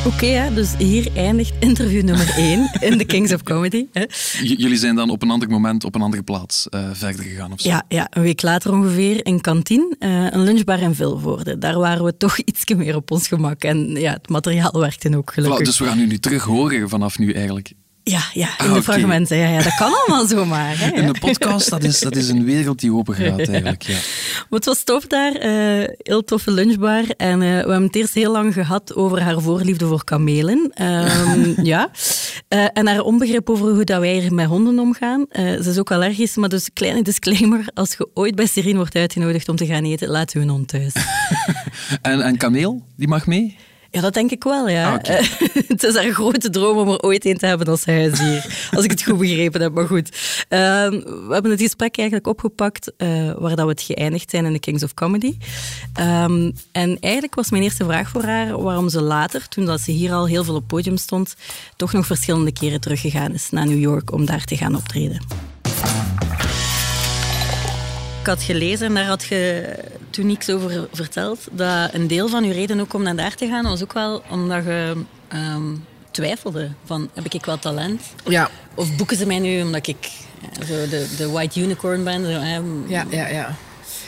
Oké, 0.05 0.07
okay, 0.07 0.53
dus 0.53 0.75
hier 0.77 1.07
eindigt 1.15 1.53
interview 1.59 2.03
nummer 2.03 2.33
1 2.37 2.69
in 2.79 2.97
de 2.97 3.05
Kings 3.05 3.33
of 3.33 3.43
Comedy. 3.43 3.85
Hè. 3.91 4.05
Jullie 4.41 4.77
zijn 4.77 4.95
dan 4.95 5.09
op 5.09 5.21
een 5.21 5.31
ander 5.31 5.49
moment 5.49 5.83
op 5.83 5.95
een 5.95 6.01
andere 6.01 6.23
plaats 6.23 6.67
uh, 6.69 6.89
verder 6.93 7.23
gegaan 7.23 7.51
of 7.51 7.61
zo? 7.61 7.69
Ja, 7.69 7.83
ja, 7.87 8.07
een 8.09 8.21
week 8.21 8.41
later 8.41 8.71
ongeveer 8.71 9.25
in 9.25 9.41
Kantine, 9.41 9.95
uh, 9.99 10.31
een 10.31 10.43
lunchbar 10.43 10.79
in 10.79 10.95
Vilvoorde. 10.95 11.57
Daar 11.57 11.79
waren 11.79 12.05
we 12.05 12.17
toch 12.17 12.37
iets 12.37 12.65
meer 12.65 12.95
op 12.95 13.11
ons 13.11 13.27
gemak. 13.27 13.63
En 13.63 13.91
ja, 13.91 14.13
het 14.13 14.29
materiaal 14.29 14.79
werkte 14.79 15.17
ook 15.17 15.33
gelukkig. 15.33 15.59
Voilà, 15.59 15.63
dus 15.63 15.79
we 15.79 15.85
gaan 15.85 15.99
u 15.99 16.05
nu 16.05 16.19
terug 16.19 16.43
horen 16.43 16.89
vanaf 16.89 17.19
nu 17.19 17.31
eigenlijk. 17.31 17.71
Ja, 18.09 18.21
ja 18.33 18.47
in 18.47 18.53
ah, 18.57 18.63
de 18.63 18.69
okay. 18.69 18.81
fragmenten. 18.81 19.37
Ja, 19.37 19.47
ja, 19.47 19.61
dat 19.61 19.75
kan 19.75 19.93
allemaal 19.93 20.27
zomaar. 20.37 20.79
Hè, 20.79 20.91
in 20.91 21.13
de 21.13 21.19
podcast, 21.19 21.69
dat 21.69 21.83
is, 21.83 21.99
dat 21.99 22.15
is 22.15 22.29
een 22.29 22.43
wereld 22.43 22.79
die 22.79 22.93
open 22.93 23.15
gaat 23.15 23.37
eigenlijk. 23.37 23.81
Ja. 23.81 23.97
Maar 24.49 24.59
het 24.59 24.65
was 24.65 24.83
tof 24.83 25.07
daar. 25.07 25.45
Uh, 25.45 25.87
heel 25.97 26.23
toffe 26.23 26.51
lunchbar. 26.51 27.03
En 27.17 27.33
uh, 27.33 27.39
we 27.39 27.55
hebben 27.55 27.83
het 27.83 27.95
eerst 27.95 28.13
heel 28.13 28.31
lang 28.31 28.53
gehad 28.53 28.95
over 28.95 29.21
haar 29.21 29.41
voorliefde 29.41 29.85
voor 29.85 30.03
kamelen. 30.03 30.71
Um, 30.81 31.55
ja. 31.73 31.89
Uh, 32.49 32.65
en 32.73 32.87
haar 32.87 33.01
onbegrip 33.01 33.49
over 33.49 33.69
hoe 33.69 33.83
dat 33.83 33.99
wij 33.99 34.19
hier 34.19 34.33
met 34.33 34.45
honden 34.45 34.79
omgaan. 34.79 35.25
ze 35.33 35.65
is 35.69 35.77
ook 35.77 35.91
allergisch, 35.91 36.35
maar 36.35 36.49
dus 36.49 36.69
kleine 36.73 37.01
disclaimer. 37.01 37.65
Als 37.73 37.95
je 37.97 38.07
ooit 38.13 38.35
bij 38.35 38.45
Serine 38.45 38.77
wordt 38.77 38.95
uitgenodigd 38.95 39.49
om 39.49 39.55
te 39.55 39.65
gaan 39.65 39.83
eten, 39.83 40.09
laat 40.09 40.33
een 40.33 40.49
hond 40.49 40.67
thuis. 40.67 40.93
en, 42.01 42.21
en 42.21 42.37
kameel, 42.37 42.83
die 42.95 43.07
mag 43.07 43.27
mee? 43.27 43.57
Ja, 43.91 44.01
dat 44.01 44.13
denk 44.13 44.31
ik 44.31 44.43
wel, 44.43 44.69
ja. 44.69 44.87
Ah, 44.87 44.93
okay. 44.93 45.29
het 45.67 45.83
is 45.83 45.95
haar 45.95 46.11
grote 46.11 46.49
droom 46.49 46.77
om 46.77 46.89
er 46.89 46.99
ooit 46.99 47.25
een 47.25 47.37
te 47.37 47.45
hebben 47.45 47.67
als 47.67 47.85
huisdier. 47.85 48.45
als 48.75 48.83
ik 48.83 48.91
het 48.91 49.03
goed 49.03 49.17
begrepen 49.17 49.61
heb, 49.61 49.73
maar 49.73 49.87
goed. 49.87 50.09
Uh, 50.49 50.89
we 50.89 51.29
hebben 51.29 51.51
het 51.51 51.61
gesprek 51.61 51.97
eigenlijk 51.97 52.27
opgepakt 52.27 52.91
uh, 52.97 53.31
waar 53.37 53.55
dat 53.55 53.65
we 53.65 53.71
het 53.71 53.81
geëindigd 53.81 54.29
zijn 54.29 54.45
in 54.45 54.53
de 54.53 54.59
Kings 54.59 54.83
of 54.83 54.93
Comedy. 54.93 55.37
Um, 55.99 56.53
en 56.71 56.97
eigenlijk 56.99 57.35
was 57.35 57.49
mijn 57.49 57.63
eerste 57.63 57.85
vraag 57.85 58.09
voor 58.09 58.23
haar 58.23 58.61
waarom 58.61 58.89
ze 58.89 59.01
later, 59.01 59.47
toen 59.47 59.65
dat 59.65 59.81
ze 59.81 59.91
hier 59.91 60.13
al 60.13 60.27
heel 60.27 60.43
veel 60.43 60.55
op 60.55 60.67
podium 60.67 60.97
stond, 60.97 61.35
toch 61.75 61.93
nog 61.93 62.05
verschillende 62.05 62.51
keren 62.51 62.81
teruggegaan 62.81 63.33
is 63.33 63.49
naar 63.49 63.67
New 63.67 63.79
York 63.79 64.11
om 64.11 64.25
daar 64.25 64.43
te 64.43 64.57
gaan 64.57 64.75
optreden. 64.75 65.21
Ik 68.19 68.25
had 68.25 68.43
gelezen 68.43 68.87
en 68.87 68.93
daar 68.93 69.05
had 69.05 69.23
je 69.23 69.73
toen 70.09 70.27
niks 70.27 70.49
over 70.49 70.87
verteld, 70.91 71.47
dat 71.51 71.93
een 71.93 72.07
deel 72.07 72.27
van 72.27 72.43
je 72.43 72.53
reden 72.53 72.79
ook 72.79 72.93
om 72.93 73.03
naar 73.03 73.15
daar 73.15 73.35
te 73.35 73.47
gaan 73.47 73.63
was 73.63 73.83
ook 73.83 73.93
wel 73.93 74.23
omdat 74.29 74.63
je 74.63 74.95
um, 75.33 75.85
twijfelde 76.11 76.71
van 76.85 77.09
heb 77.13 77.33
ik 77.33 77.45
wel 77.45 77.59
talent? 77.59 78.01
Ja. 78.25 78.49
Of 78.75 78.95
boeken 78.95 79.17
ze 79.17 79.25
mij 79.25 79.39
nu 79.39 79.61
omdat 79.61 79.87
ik 79.87 80.11
ja, 80.41 80.65
zo 80.65 80.73
de, 80.89 81.15
de 81.17 81.29
white 81.29 81.59
unicorn 81.59 82.03
ben? 82.03 82.27
Ja, 82.87 83.05
ja, 83.09 83.27
ja. 83.27 83.55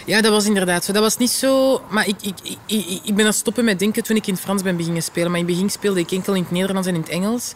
Ja, 0.05 0.21
dat 0.21 0.31
was 0.31 0.45
inderdaad 0.45 0.83
zo. 0.83 0.93
Dat 0.93 1.01
was 1.01 1.17
niet 1.17 1.29
zo... 1.29 1.81
Maar 1.89 2.07
ik, 2.07 2.15
ik, 2.21 2.57
ik, 2.65 2.99
ik 3.03 3.15
ben 3.15 3.25
aan 3.25 3.33
stoppen 3.33 3.65
met 3.65 3.79
denken 3.79 4.03
toen 4.03 4.15
ik 4.15 4.27
in 4.27 4.33
het 4.33 4.43
Frans 4.43 4.63
ben 4.63 4.77
beginnen 4.77 5.03
spelen. 5.03 5.31
Maar 5.31 5.39
in 5.39 5.45
het 5.45 5.55
begin 5.55 5.69
speelde 5.69 5.99
ik 5.99 6.11
enkel 6.11 6.33
in 6.33 6.41
het 6.41 6.51
Nederlands 6.51 6.87
en 6.87 6.95
in 6.95 7.01
het 7.01 7.09
Engels. 7.09 7.53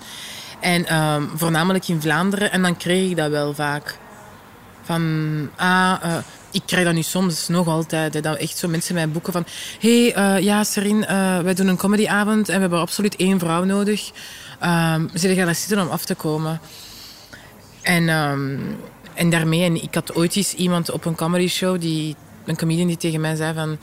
En 0.60 0.96
um, 0.96 1.30
voornamelijk 1.36 1.88
in 1.88 2.02
Vlaanderen. 2.02 2.52
En 2.52 2.62
dan 2.62 2.78
kreeg 2.78 3.10
ik 3.10 3.16
dat 3.16 3.30
wel 3.30 3.54
vaak. 3.54 3.98
Van, 4.84 5.02
ah, 5.56 5.96
uh, 6.04 6.18
ik 6.56 6.62
krijg 6.66 6.86
dat 6.86 6.94
nu 6.94 7.02
soms 7.02 7.48
nog 7.48 7.68
altijd. 7.68 8.24
Dat 8.24 8.38
echt 8.38 8.58
zo 8.58 8.68
mensen 8.68 8.94
mij 8.94 9.10
boeken 9.10 9.34
van... 9.34 9.46
Hé, 9.80 10.10
hey, 10.10 10.38
uh, 10.38 10.44
ja, 10.44 10.64
Serine, 10.64 11.08
uh, 11.08 11.40
wij 11.40 11.54
doen 11.54 11.68
een 11.68 11.78
comedyavond 11.78 12.50
en 12.50 12.56
we 12.56 12.62
hebben 12.62 12.80
absoluut 12.80 13.16
één 13.16 13.40
vrouw 13.40 13.64
nodig. 13.64 14.12
Um, 14.64 15.10
zullen 15.14 15.36
gaan 15.36 15.56
zitten 15.56 15.82
om 15.82 15.90
af 15.90 16.06
te 16.06 16.16
komen? 16.16 16.60
En, 17.82 18.10
um, 18.10 18.78
en 19.14 19.30
daarmee... 19.30 19.64
En 19.64 19.84
ik 19.84 19.94
had 19.94 20.16
ooit 20.16 20.36
eens 20.36 20.54
iemand 20.54 20.92
op 20.92 21.06
een 21.06 21.16
comedy 21.16 21.48
show, 21.48 21.82
die, 21.82 22.16
een 22.46 22.58
comedian 22.58 22.88
die 22.88 22.98
tegen 22.98 23.22
mij 23.22 23.36
zei 23.36 23.54
van... 23.54 23.78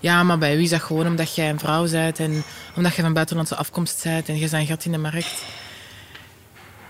Ja, 0.00 0.22
maar 0.22 0.38
bij 0.38 0.54
wie 0.54 0.64
is 0.64 0.70
dat 0.70 0.82
gewoon 0.82 1.06
omdat 1.06 1.34
jij 1.34 1.50
een 1.50 1.58
vrouw 1.58 1.90
bent 1.90 2.18
en 2.18 2.44
omdat 2.76 2.94
je 2.94 3.02
van 3.02 3.12
buitenlandse 3.12 3.56
afkomst 3.56 4.02
bent 4.02 4.28
en 4.28 4.38
je 4.38 4.48
een 4.52 4.66
gat 4.66 4.84
in 4.84 4.92
de 4.92 4.98
markt. 4.98 5.42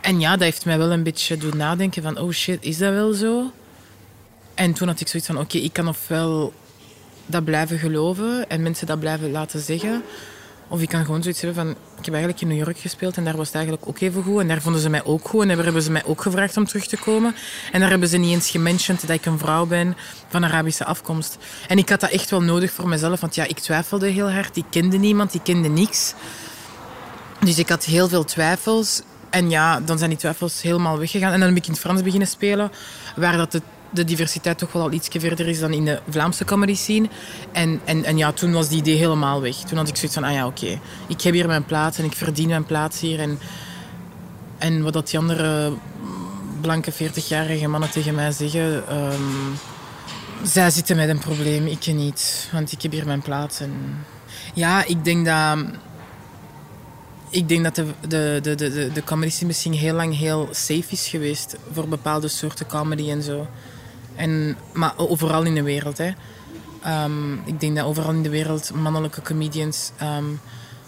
En 0.00 0.21
ja, 0.21 0.31
dat 0.31 0.41
heeft 0.41 0.64
mij 0.64 0.79
wel 0.79 0.93
een 0.93 1.03
beetje 1.03 1.37
doen 1.37 1.57
nadenken 1.57 2.03
van... 2.03 2.19
Oh 2.19 2.31
shit, 2.31 2.59
is 2.64 2.79
dat 2.79 2.93
wel 2.93 3.12
zo? 3.12 3.53
En 4.54 4.73
toen 4.73 4.88
had 4.88 5.00
ik 5.00 5.08
zoiets 5.08 5.28
van, 5.28 5.38
oké, 5.38 5.58
ik 5.58 5.73
kan 5.73 5.88
ofwel 5.88 6.52
dat 7.26 7.44
blijven 7.44 7.78
geloven 7.78 8.49
en 8.49 8.62
mensen 8.62 8.87
dat 8.87 9.00
blijven 9.00 9.30
laten 9.30 9.61
zeggen. 9.61 10.02
Of 10.68 10.80
ik 10.80 10.88
kan 10.88 11.04
gewoon 11.04 11.23
zoiets 11.23 11.40
hebben 11.40 11.64
van... 11.64 11.70
Ik 11.70 12.04
heb 12.04 12.14
eigenlijk 12.14 12.42
in 12.42 12.49
New 12.49 12.64
York 12.64 12.78
gespeeld 12.78 13.16
en 13.16 13.25
daar 13.25 13.37
was 13.37 13.46
het 13.46 13.56
eigenlijk 13.56 13.88
ook 13.88 14.00
even 14.00 14.23
goed. 14.23 14.40
En 14.40 14.49
daar 14.49 14.61
vonden 14.61 14.80
ze 14.80 14.88
mij 14.88 15.04
ook 15.04 15.28
goed. 15.28 15.42
En 15.42 15.49
daar 15.49 15.64
hebben 15.64 15.82
ze 15.82 15.90
mij 15.90 16.04
ook 16.04 16.23
gevraagd 16.23 16.56
om 16.56 16.66
terug 16.66 16.87
te 16.87 16.96
komen. 16.96 17.34
En 17.73 17.80
daar 17.80 17.90
hebben 17.90 18.08
ze 18.08 18.16
niet 18.16 18.30
eens 18.30 18.50
gementiond 18.50 19.00
dat 19.00 19.11
ik 19.11 19.26
een 19.26 19.38
vrouw 19.38 19.66
ben 19.66 19.96
van 20.28 20.44
Arabische 20.44 20.84
afkomst. 20.84 21.38
En 21.68 21.78
ik 21.78 21.88
had 21.88 22.00
dat 22.00 22.11
echt 22.11 22.30
wel 22.30 22.42
nodig 22.42 22.73
voor 22.73 22.88
mezelf. 22.88 23.20
Want 23.20 23.34
ja, 23.34 23.44
ik 23.44 23.58
twijfelde 23.58 24.08
heel 24.08 24.30
hard. 24.30 24.56
Ik 24.56 24.64
kende 24.70 24.96
niemand, 24.96 25.34
ik 25.34 25.44
kende 25.44 25.68
niks. 25.68 26.14
Dus 27.40 27.58
ik 27.58 27.68
had 27.68 27.84
heel 27.84 28.08
veel 28.08 28.25
twijfels. 28.25 29.02
En 29.30 29.50
ja, 29.50 29.80
dan 29.80 29.99
zijn 29.99 30.11
die 30.11 30.18
twijfels 30.18 30.62
helemaal 30.62 30.99
weggegaan. 30.99 31.32
En 31.32 31.38
dan 31.38 31.49
heb 31.49 31.58
ik 31.58 31.66
in 31.66 31.73
het 31.73 31.80
Frans 31.80 32.02
beginnen 32.02 32.28
spelen, 32.28 32.73
waar 33.16 33.37
dat 33.37 33.52
de, 33.52 33.62
de 33.94 34.04
diversiteit 34.04 34.58
toch 34.58 34.72
wel 34.72 34.82
al 34.82 34.92
iets 34.92 35.08
verder 35.10 35.48
is 35.48 35.60
dan 35.60 35.72
in 35.72 35.84
de 35.84 36.00
Vlaamse 36.08 36.44
comedy 36.44 36.74
scene. 36.74 37.08
En, 37.52 37.80
en, 37.84 38.04
en 38.04 38.16
ja, 38.16 38.32
toen 38.32 38.52
was 38.52 38.68
die 38.68 38.78
idee 38.78 38.96
helemaal 38.96 39.40
weg. 39.40 39.56
Toen 39.56 39.78
had 39.78 39.88
ik 39.88 39.96
zoiets 39.96 40.14
van, 40.14 40.24
ah 40.24 40.32
ja, 40.32 40.46
oké, 40.46 40.80
ik 41.06 41.20
heb 41.20 41.34
hier 41.34 41.46
mijn 41.46 41.64
plaats 41.64 41.98
en 41.98 42.04
ik 42.04 42.12
verdien 42.12 42.48
mijn 42.48 42.64
plaats 42.64 43.00
hier. 43.00 43.20
En, 43.20 43.38
en 44.58 44.82
wat 44.82 44.92
dat 44.92 45.10
die 45.10 45.18
andere 45.18 45.72
blanke 46.60 46.92
40-jarige 46.92 47.68
mannen 47.68 47.90
tegen 47.90 48.14
mij 48.14 48.32
zeggen... 48.32 48.88
ehm, 48.88 49.22
zij 50.42 50.70
zitten 50.70 50.96
met 50.96 51.08
een 51.08 51.18
probleem, 51.18 51.66
ik 51.66 51.86
niet. 51.86 52.48
Want 52.52 52.72
ik 52.72 52.82
heb 52.82 52.92
hier 52.92 53.06
mijn 53.06 53.22
plaats. 53.22 53.60
En 53.60 53.72
ja, 54.54 54.84
ik 54.84 55.04
denk 55.04 55.26
dat 55.26 55.58
ik 57.34 57.48
denk 57.48 57.64
dat 57.64 57.74
de, 57.74 57.86
de, 58.08 58.40
de, 58.42 58.54
de, 58.54 58.90
de 58.92 59.04
comedy 59.04 59.44
misschien 59.44 59.72
heel 59.72 59.94
lang 59.94 60.16
heel 60.16 60.48
safe 60.50 60.84
is 60.88 61.08
geweest 61.08 61.56
voor 61.72 61.88
bepaalde 61.88 62.28
soorten 62.28 62.66
comedy 62.66 63.10
en 63.10 63.22
zo. 63.22 63.46
En, 64.16 64.56
maar 64.73 64.92
overal 64.97 65.42
in 65.42 65.54
de 65.54 65.62
wereld. 65.62 65.99
Hè. 65.99 66.11
Ehm, 66.83 67.33
ik 67.33 67.61
denk 67.61 67.76
dat 67.76 67.85
overal 67.87 68.12
in 68.12 68.23
de 68.23 68.28
wereld 68.28 68.75
mannelijke 68.75 69.23
comedians, 69.23 69.90
ehm, 69.99 70.25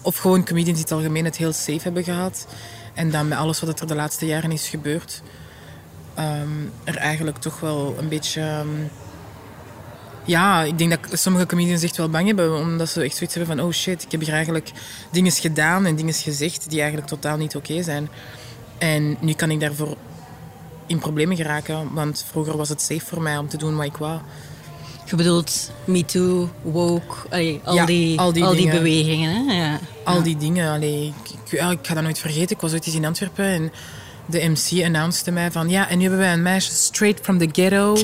of 0.02 0.16
gewoon 0.16 0.44
comedians 0.44 0.78
in 0.78 0.84
het 0.84 0.92
algemeen, 0.92 1.24
het 1.24 1.36
heel 1.36 1.52
safe 1.52 1.82
hebben 1.82 2.04
gehad. 2.04 2.46
En 2.94 3.10
dat 3.10 3.24
met 3.24 3.38
alles 3.38 3.60
wat 3.60 3.80
er 3.80 3.86
de 3.86 3.94
laatste 3.94 4.26
jaren 4.26 4.52
is 4.52 4.68
gebeurd, 4.68 5.22
ehm, 6.14 6.48
er 6.84 6.96
eigenlijk 6.96 7.38
toch 7.38 7.60
wel 7.60 7.94
een 7.98 8.08
beetje. 8.08 8.64
ja, 10.24 10.62
ik 10.62 10.78
denk 10.78 10.90
dat 10.90 11.18
sommige 11.18 11.46
comedians 11.46 11.82
echt 11.82 11.96
wel 11.96 12.10
bang 12.10 12.26
hebben, 12.26 12.58
omdat 12.58 12.88
ze 12.88 13.02
echt 13.02 13.16
zoiets 13.16 13.34
hebben 13.34 13.56
van: 13.56 13.66
oh 13.66 13.72
shit, 13.72 14.02
ik 14.02 14.10
heb 14.10 14.20
hier 14.20 14.32
eigenlijk 14.32 14.72
dingen 15.10 15.32
gedaan 15.32 15.86
en 15.86 15.96
dingen 15.96 16.14
gezegd 16.14 16.70
die 16.70 16.78
eigenlijk 16.78 17.08
totaal 17.08 17.36
niet 17.36 17.56
oké 17.56 17.82
zijn. 17.82 18.08
En 18.78 19.16
nu 19.20 19.32
kan 19.32 19.50
ik 19.50 19.60
daarvoor 19.60 19.96
in 20.86 20.98
problemen 20.98 21.36
geraken, 21.36 21.88
want 21.92 22.24
vroeger 22.30 22.56
was 22.56 22.68
het 22.68 22.82
safe 22.82 23.06
voor 23.06 23.22
mij 23.22 23.38
om 23.38 23.48
te 23.48 23.56
doen 23.56 23.76
wat 23.76 23.86
ik 23.86 23.96
wou. 23.96 24.20
Je 25.06 25.16
bedoelt 25.16 25.72
MeToo, 25.84 26.50
woke, 26.62 27.14
allee, 27.30 27.60
al, 27.64 27.74
Ja, 27.74 27.86
die, 27.86 28.20
al 28.20 28.32
die 28.32 28.70
bewegingen. 28.70 29.46
Hè? 29.46 29.54
Ja. 29.54 29.78
Al 30.04 30.22
die 30.22 30.36
dingen. 30.36 30.72
Allee, 30.72 31.14
ik, 31.24 31.60
ik, 31.60 31.78
ga 31.82 31.94
dat 31.94 32.02
nooit 32.02 32.18
vergeten. 32.18 32.56
Ik 32.56 32.62
was 32.62 32.72
ooit 32.72 32.86
eens 32.86 32.94
in 32.94 33.04
Antwerpen 33.04 33.44
en 33.44 33.72
de 34.26 34.48
MC 34.48 34.84
announcede 34.84 35.30
mij 35.30 35.50
van... 35.52 35.68
Ja, 35.68 35.88
en 35.88 35.96
nu 35.96 36.02
hebben 36.02 36.20
wij 36.20 36.32
een 36.32 36.42
meisje 36.42 36.72
straight 36.72 37.24
from 37.24 37.38
the 37.38 37.48
ghetto. 37.52 37.96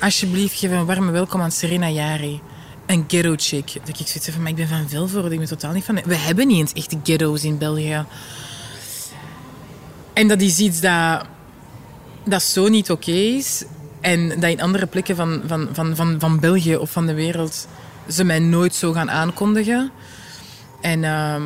Alsjeblieft, 0.00 0.58
geef 0.58 0.70
een 0.70 0.86
warme 0.86 1.10
welkom 1.10 1.40
aan 1.40 1.52
Serena 1.52 1.88
Jari. 1.88 2.40
Een 2.86 3.04
ghetto 3.08 3.34
chick. 3.36 3.72
Dat 3.84 3.98
ik 3.98 4.06
zoiets 4.06 4.28
van, 4.30 4.42
maar 4.42 4.50
ik 4.50 4.56
ben 4.56 4.68
van 4.68 4.88
Vilvoorde. 4.88 5.32
Ik 5.32 5.38
ben 5.38 5.48
totaal 5.48 5.72
niet 5.72 5.84
van... 5.84 6.00
We 6.04 6.16
hebben 6.16 6.46
niet 6.46 6.58
eens 6.58 6.72
echte 6.72 6.98
ghetto's 7.02 7.44
in 7.44 7.58
België. 7.58 8.04
En 10.12 10.28
dat 10.28 10.40
is 10.40 10.58
iets 10.58 10.80
dat, 10.80 11.24
dat 12.24 12.42
zo 12.42 12.68
niet 12.68 12.90
oké 12.90 13.10
is. 13.10 13.64
En 14.00 14.28
dat 14.28 14.50
in 14.50 14.60
andere 14.60 14.86
plekken 14.86 15.16
van, 15.16 15.42
van, 15.46 15.68
van, 15.72 15.96
van, 15.96 16.16
van 16.18 16.40
België 16.40 16.76
of 16.76 16.90
van 16.90 17.06
de 17.06 17.14
wereld 17.14 17.66
ze 18.08 18.24
mij 18.24 18.38
nooit 18.38 18.74
zo 18.74 18.92
gaan 18.92 19.10
aankondigen. 19.10 19.90
En, 20.80 21.04
ehm, 21.04 21.42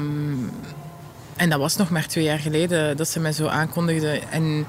en 1.37 1.51
dat 1.51 1.59
was 1.59 1.77
nog 1.77 1.91
maar 1.91 2.07
twee 2.07 2.25
jaar 2.25 2.39
geleden 2.39 2.97
dat 2.97 3.09
ze 3.09 3.21
mij 3.21 3.33
zo 3.33 3.47
aankondigden. 3.47 4.31
En, 4.31 4.67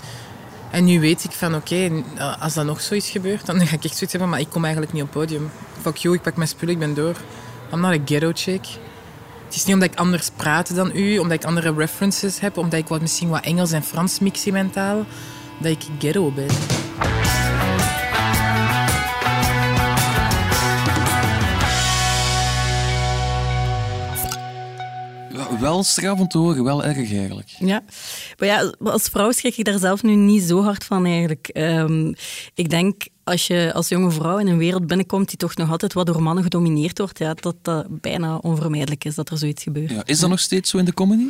en 0.72 0.86
nu 0.86 1.00
weet 1.00 1.24
ik 1.24 1.32
van 1.32 1.56
oké, 1.56 1.92
als 2.40 2.54
dat 2.54 2.66
nog 2.66 2.82
zoiets 2.82 3.10
gebeurt, 3.10 3.46
dan 3.46 3.68
ga 3.68 3.76
ik 3.76 3.84
echt 3.84 3.94
zoiets 3.94 4.12
hebben, 4.12 4.30
maar 4.30 4.40
ik 4.40 4.50
kom 4.50 4.64
eigenlijk 4.64 4.94
niet 4.94 5.04
op 5.04 5.14
het 5.14 5.18
podium. 5.18 5.52
Fuck 5.82 5.96
you, 5.96 6.16
ik 6.16 6.22
pak 6.22 6.36
mijn 6.36 6.48
spullen, 6.48 6.74
ik 6.74 6.80
ben 6.80 6.94
door. 6.94 7.16
I'm 7.74 7.80
not 7.80 7.94
a 7.94 8.04
ghetto 8.06 8.32
chick. 8.34 8.68
Het 9.46 9.56
is 9.56 9.66
niet 9.66 9.74
omdat 9.74 9.92
ik 9.92 9.98
anders 9.98 10.30
praat 10.36 10.76
dan 10.76 10.92
u, 10.94 11.18
omdat 11.18 11.38
ik 11.38 11.46
andere 11.46 11.74
references 11.74 12.40
heb, 12.40 12.58
omdat 12.58 12.80
ik 12.80 12.88
wat, 12.88 13.02
misschien 13.02 13.30
wat 13.30 13.44
Engels 13.44 13.72
en 13.72 13.84
Frans 13.84 14.20
mix 14.20 14.46
in 14.46 14.54
mijn 14.54 14.70
taal, 14.70 15.06
dat 15.62 15.72
ik 15.72 15.84
ghetto 16.00 16.32
ben. 16.32 16.48
Wel 25.60 25.84
straf 25.84 26.20
om 26.20 26.28
te 26.28 26.38
horen, 26.38 26.64
wel 26.64 26.84
erg 26.84 26.98
eigenlijk. 26.98 27.48
Ja. 27.60 27.84
Maar 28.40 28.48
ja, 28.48 28.74
als 28.80 29.04
vrouw 29.04 29.32
schrik 29.32 29.58
ik 29.58 29.66
daar 29.66 29.80
zelf 29.80 30.04
nu 30.04 30.16
niet 30.16 30.44
zo 30.44 30.64
hard 30.64 30.84
van 30.84 31.06
eigenlijk. 31.06 31.48
Ehm, 31.48 32.14
ik 32.54 32.70
denk, 32.70 33.04
als 33.26 33.48
je 33.48 33.72
als 33.74 33.88
jonge 33.90 34.12
vrouw 34.12 34.38
in 34.38 34.48
een 34.48 34.58
wereld 34.58 34.88
binnenkomt 34.88 35.28
die 35.28 35.38
toch 35.38 35.56
nog 35.56 35.70
altijd 35.72 35.94
wat 35.94 36.06
door 36.06 36.22
mannen 36.24 36.44
gedomineerd 36.44 36.98
wordt, 36.98 37.20
ja, 37.20 37.34
dat 37.34 37.56
dat 37.62 37.86
bijna 38.02 38.38
onvermijdelijk 38.38 39.06
is 39.06 39.16
dat 39.16 39.30
er 39.30 39.38
zoiets 39.38 39.64
gebeurt. 39.64 39.90
Ja, 39.92 40.02
is 40.06 40.20
dat 40.20 40.30
nog 40.30 40.40
steeds 40.40 40.70
zo 40.70 40.78
in 40.78 40.86
de 40.86 40.94
comedy? 40.94 41.26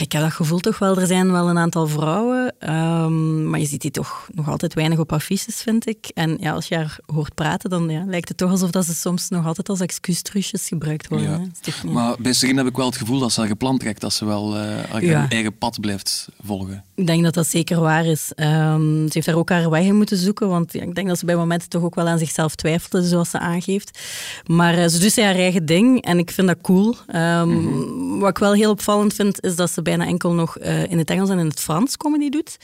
Ik 0.00 0.12
heb 0.12 0.22
dat 0.22 0.32
gevoel 0.32 0.58
toch 0.58 0.78
wel. 0.78 0.98
Er 1.00 1.06
zijn 1.06 1.32
wel 1.32 1.48
een 1.48 1.58
aantal 1.58 1.86
vrouwen, 1.88 2.54
ehm, 2.58 3.50
maar 3.50 3.60
je 3.60 3.66
ziet 3.66 3.80
die 3.80 3.90
toch 3.90 4.28
nog 4.32 4.48
altijd 4.48 4.74
weinig 4.74 4.98
op 4.98 5.12
affiches, 5.12 5.62
vind 5.62 5.86
ik. 5.88 6.10
En 6.14 6.36
ja, 6.40 6.52
als 6.52 6.66
je 6.68 6.74
haar 6.76 6.98
hoort 7.06 7.34
praten, 7.34 7.70
dan 7.70 7.88
ja, 7.88 8.04
lijkt 8.06 8.28
het 8.28 8.36
toch 8.36 8.50
alsof 8.50 8.70
dat 8.70 8.84
ze 8.84 8.94
soms 8.94 9.28
nog 9.28 9.46
altijd 9.46 9.68
als 9.68 9.80
excuustrusjes 9.80 10.68
gebruikt 10.68 11.08
worden. 11.08 11.30
Ja. 11.30 11.40
toch 11.60 11.84
Maar 11.84 12.14
bij 12.18 12.32
Serena 12.32 12.58
heb 12.58 12.70
ik 12.70 12.76
wel 12.76 12.86
het 12.86 12.96
gevoel 12.96 13.18
dat 13.18 13.32
ze 13.32 13.40
haar 13.40 13.48
gepland 13.48 13.80
trekt, 13.80 14.00
dat 14.00 14.12
ze 14.12 14.24
wel 14.24 14.56
eh, 14.56 14.60
haar 14.90 15.04
Ja. 15.04 15.28
eigen 15.28 15.58
pad 15.58 15.80
blijft 15.80 16.28
volgen. 16.44 16.84
Ik 16.94 17.06
denk 17.06 17.22
dat 17.24 17.34
dat 17.34 17.46
zeker 17.46 17.80
waar 17.80 18.06
is. 18.06 18.32
Ehm, 18.34 18.80
ze 18.80 19.10
heeft 19.12 19.26
daar 19.26 19.34
ook 19.36 19.48
haar 19.50 19.70
weg 19.70 19.84
in 19.84 19.96
moeten 19.96 20.16
zoeken, 20.16 20.48
want 20.48 20.74
ik 20.74 20.94
denk 20.94 21.08
dat 21.08 21.18
ze 21.18 21.25
bij 21.26 21.36
momenten 21.36 21.68
toch 21.68 21.82
ook 21.82 21.94
wel 21.94 22.08
aan 22.08 22.18
zichzelf 22.18 22.54
twijfelde, 22.54 23.08
zoals 23.08 23.30
ze 23.30 23.38
aangeeft. 23.38 23.98
Maar 24.46 24.78
eh, 24.78 24.88
ze 24.88 24.98
doet 24.98 25.16
haar 25.16 25.34
eigen 25.34 25.66
ding 25.66 26.02
en 26.02 26.18
ik 26.18 26.30
vind 26.30 26.46
dat 26.46 26.60
cool. 26.62 26.94
Ehm, 27.06 28.18
Wat 28.18 28.28
ik 28.28 28.38
wel 28.38 28.52
heel 28.52 28.70
opvallend 28.70 29.14
vind, 29.14 29.44
is 29.44 29.56
dat 29.56 29.70
ze 29.70 29.82
bijna 29.82 30.06
enkel 30.06 30.32
nog 30.32 30.58
eh, 30.58 30.90
in 30.90 30.98
het 30.98 31.10
Engels 31.10 31.30
en 31.30 31.38
in 31.38 31.46
het 31.46 31.60
Frans 31.60 31.96
comedy 31.96 32.28
doet. 32.28 32.56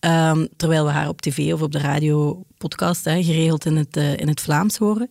Ehm, 0.00 0.46
terwijl 0.56 0.84
we 0.84 0.90
haar 0.90 1.08
op 1.08 1.20
tv 1.20 1.52
of 1.52 1.62
op 1.62 1.72
de 1.72 1.78
radio 1.78 2.42
podcast 2.58 3.04
hè, 3.04 3.22
geregeld 3.22 3.64
in 3.64 3.76
het, 3.76 3.96
eh, 3.96 4.16
in 4.16 4.28
het 4.28 4.40
Vlaams 4.40 4.76
horen. 4.76 5.10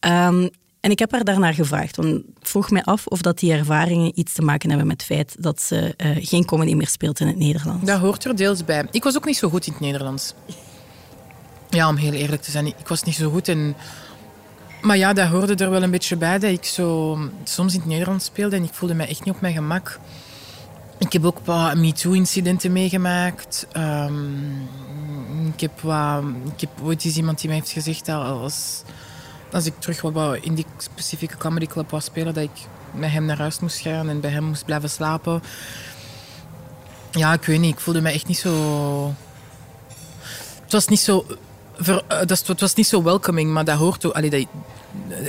Ehm, 0.00 0.48
en 0.80 0.90
ik 0.90 0.98
heb 0.98 1.12
haar 1.12 1.24
daarnaar 1.24 1.54
gevraagd. 1.54 1.96
Want 1.96 2.08
ik 2.08 2.24
vroeg 2.40 2.70
mij 2.70 2.82
af 2.82 3.06
of 3.06 3.20
dat 3.20 3.38
die 3.38 3.52
ervaringen 3.52 4.18
iets 4.18 4.32
te 4.32 4.42
maken 4.42 4.68
hebben 4.68 4.86
met 4.86 4.96
het 4.96 5.06
feit 5.06 5.36
dat 5.38 5.60
ze 5.62 5.94
geen 6.20 6.44
comedy 6.44 6.74
meer 6.74 6.88
speelt 6.88 7.20
in 7.20 7.26
het 7.26 7.36
Nederlands. 7.36 7.86
Dat 7.86 8.00
hoort 8.00 8.24
er 8.24 8.36
deels 8.36 8.64
bij. 8.64 8.86
Ik 8.90 9.04
was 9.04 9.16
ook 9.16 9.24
niet 9.24 9.36
zo 9.36 9.48
goed 9.48 9.66
in 9.66 9.72
het 9.72 9.80
Nederlands. 9.80 10.34
Ja, 11.70 11.88
om 11.88 11.96
heel 11.96 12.12
eerlijk 12.12 12.42
te 12.42 12.50
zijn. 12.50 12.66
Ik 12.66 12.88
was 12.88 13.02
niet 13.02 13.14
zo 13.14 13.30
goed 13.30 13.48
in... 13.48 13.74
Maar 14.82 14.96
ja, 14.96 15.12
dat 15.12 15.28
hoorde 15.28 15.54
er 15.64 15.70
wel 15.70 15.82
een 15.82 15.90
beetje 15.90 16.16
bij. 16.16 16.38
Dat 16.38 16.50
ik 16.50 16.64
zo 16.64 17.18
soms 17.44 17.72
in 17.74 17.80
het 17.80 17.88
Nederlands 17.88 18.24
speelde 18.24 18.56
en 18.56 18.62
ik 18.64 18.74
voelde 18.74 18.94
mij 18.94 19.08
echt 19.08 19.24
niet 19.24 19.34
op 19.34 19.40
mijn 19.40 19.54
gemak. 19.54 19.98
Ik 20.98 21.12
heb 21.12 21.24
ook 21.24 21.38
wat 21.44 21.74
MeToo-incidenten 21.76 22.72
meegemaakt. 22.72 23.66
Ehm, 23.72 24.24
ik, 25.52 25.60
heb 25.60 25.80
wat, 25.80 26.22
ik 26.54 26.60
heb 26.60 26.70
ooit 26.82 27.04
eens 27.04 27.16
iemand 27.16 27.38
die 27.38 27.48
mij 27.48 27.58
heeft 27.58 27.70
gezegd 27.70 28.06
dat 28.06 28.22
als, 28.24 28.82
als 29.52 29.66
ik 29.66 29.74
terug 29.78 30.00
wat- 30.00 30.36
in 30.40 30.54
die 30.54 30.66
specifieke 30.78 31.36
comedyclub 31.36 31.90
wou 31.90 32.02
spelen, 32.02 32.34
dat 32.34 32.42
ik 32.44 32.60
met 32.94 33.10
hem 33.10 33.24
naar 33.24 33.38
huis 33.38 33.58
moest 33.60 33.78
gaan 33.78 34.08
en 34.08 34.20
bij 34.20 34.30
hem 34.30 34.44
moest 34.44 34.64
blijven 34.64 34.90
slapen. 34.90 35.42
Ja, 37.10 37.32
ik 37.32 37.44
weet 37.44 37.60
niet. 37.60 37.72
Ik 37.74 37.80
voelde 37.80 38.00
me 38.00 38.10
echt 38.10 38.26
niet 38.26 38.38
zo... 38.38 39.14
Het 40.62 40.72
was 40.72 40.86
niet 40.88 41.00
zo... 41.00 41.26
Ver, 41.76 42.02
eh, 42.08 42.18
dat 42.26 42.46
het 42.46 42.60
was 42.60 42.74
niet 42.74 42.86
zo 42.86 43.02
welcoming, 43.02 43.50
maar 43.52 43.64
dat 43.64 43.78
hoort 43.78 44.06
ook... 44.06 44.12
Allee, 44.12 44.30
dat, 44.30 44.46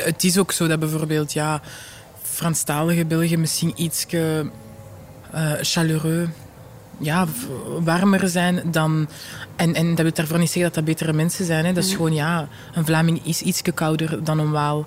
het 0.04 0.24
is 0.24 0.38
ook 0.38 0.52
zo 0.52 0.68
dat 0.68 0.80
bijvoorbeeld, 0.80 1.34
ja... 1.34 1.62
Franstalige 2.22 3.06
België 3.06 3.38
misschien 3.38 3.74
iets 3.76 4.06
uh, 4.10 4.42
chaleureux... 5.62 6.30
Ja, 7.00 7.26
warmer 7.80 8.30
zijn 8.30 8.62
dan... 8.72 9.08
En, 9.56 9.74
en 9.74 9.96
dat 9.96 10.06
wil 10.06 10.14
daarvoor 10.14 10.40
niet 10.40 10.52
zeggen 10.52 10.64
dat 10.64 10.74
dat 10.74 10.86
betere 10.86 11.14
mensen 11.14 11.46
zijn. 11.46 11.66
Hè. 11.66 11.74
Dat 11.74 11.84
is 11.84 11.96
gewoon, 11.96 12.14
ja... 12.14 12.48
Een 12.74 12.86
Vlaming 12.86 13.26
is 13.26 13.42
iets 13.42 13.62
kouder 13.74 14.24
dan 14.24 14.40
een 14.40 14.52
Waal. 14.52 14.86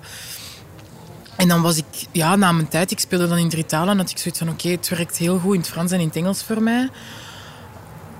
En 1.35 1.47
dan 1.47 1.61
was 1.61 1.77
ik, 1.77 1.85
ja, 2.11 2.35
na 2.35 2.51
mijn 2.51 2.67
tijd, 2.67 2.91
ik 2.91 2.99
speelde 2.99 3.27
dan 3.27 3.37
in 3.37 3.49
drie 3.49 3.65
talen, 3.65 3.89
en 3.89 3.97
had 3.97 4.09
ik 4.09 4.17
zoiets 4.17 4.39
van, 4.39 4.49
oké, 4.49 4.69
het 4.69 4.89
werkt 4.89 5.17
heel 5.17 5.39
goed 5.39 5.53
in 5.53 5.59
het 5.59 5.69
Frans 5.69 5.91
en 5.91 5.99
in 5.99 6.07
het 6.07 6.15
Engels 6.15 6.43
voor 6.43 6.61
mij. 6.61 6.89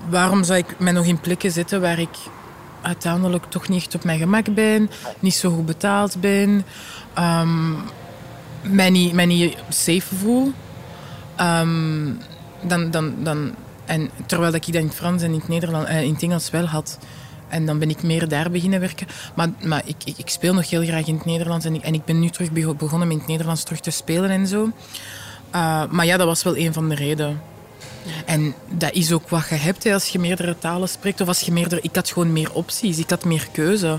Waarom 0.08 0.44
zou 0.44 0.58
ik 0.58 0.78
mij 0.78 0.92
nog 0.92 1.04
in 1.04 1.20
plekken 1.20 1.50
zetten 1.50 1.80
waar 1.80 1.98
ik 1.98 2.16
uiteindelijk 2.82 3.44
toch 3.44 3.68
niet 3.68 3.82
echt 3.82 3.94
op 3.94 4.04
mijn 4.04 4.18
gemak 4.18 4.54
ben, 4.54 4.90
niet 5.20 5.34
zo 5.34 5.50
goed 5.50 5.66
betaald 5.66 6.20
ben, 6.20 6.64
ehm, 7.14 7.72
mij, 8.62 8.90
niet, 8.90 9.12
mij 9.12 9.26
niet 9.26 9.56
safe 9.68 10.14
voel? 10.14 10.52
Ehm, 11.36 12.12
dan, 12.62 12.90
dan, 12.90 13.14
dan, 13.18 13.54
en 13.84 14.10
terwijl 14.26 14.54
ik 14.54 14.66
dat 14.66 14.74
in 14.74 14.86
het 14.86 14.94
Frans 14.94 15.22
en 15.22 15.32
in 15.32 15.38
het, 15.38 15.48
Nederland, 15.48 15.86
eh, 15.86 16.02
in 16.02 16.16
Engels 16.20 16.50
wel 16.50 16.66
had. 16.66 16.98
En 17.48 17.66
dan 17.66 17.78
ben 17.78 17.90
ik 17.90 18.02
meer 18.02 18.28
daar 18.28 18.50
beginnen 18.50 18.80
werken. 18.80 19.06
Maar, 19.34 19.48
maar 19.64 19.82
ik, 19.84 19.96
ik, 20.16 20.28
speel 20.28 20.54
nog 20.54 20.70
heel 20.70 20.84
graag 20.84 21.06
in 21.06 21.14
het 21.14 21.24
Nederlands. 21.24 21.64
En 21.64 21.74
ik, 21.74 21.82
en 21.82 21.94
ik 21.94 22.04
ben 22.04 22.20
nu 22.20 22.28
terug 22.28 22.50
bego- 22.52 22.74
begonnen 22.74 23.10
in 23.10 23.18
het 23.18 23.26
Nederlands 23.26 23.62
terug 23.62 23.80
te 23.80 23.90
spelen 23.90 24.30
en 24.30 24.46
zo. 24.46 24.70
Uh, 25.54 25.84
maar 25.90 26.06
ja, 26.06 26.16
dat 26.16 26.26
was 26.26 26.42
wel 26.42 26.56
een 26.56 26.72
van 26.72 26.88
de 26.88 26.94
redenen. 26.94 27.40
En 28.26 28.54
dat 28.68 28.92
is 28.92 29.12
ook 29.12 29.28
wat 29.28 29.48
je 29.48 29.54
hebt 29.54 29.84
hè, 29.84 29.92
als 29.92 30.08
je 30.08 30.18
meerdere 30.18 30.58
talen 30.58 30.88
spreekt. 30.88 31.20
Of 31.20 31.28
als 31.28 31.40
je 31.40 31.52
meerdere... 31.52 31.80
Ik 31.80 31.94
had 31.94 32.10
gewoon 32.10 32.32
meer 32.32 32.52
opties. 32.52 32.98
Ik 32.98 33.10
had 33.10 33.24
meer 33.24 33.48
keuze. 33.52 33.98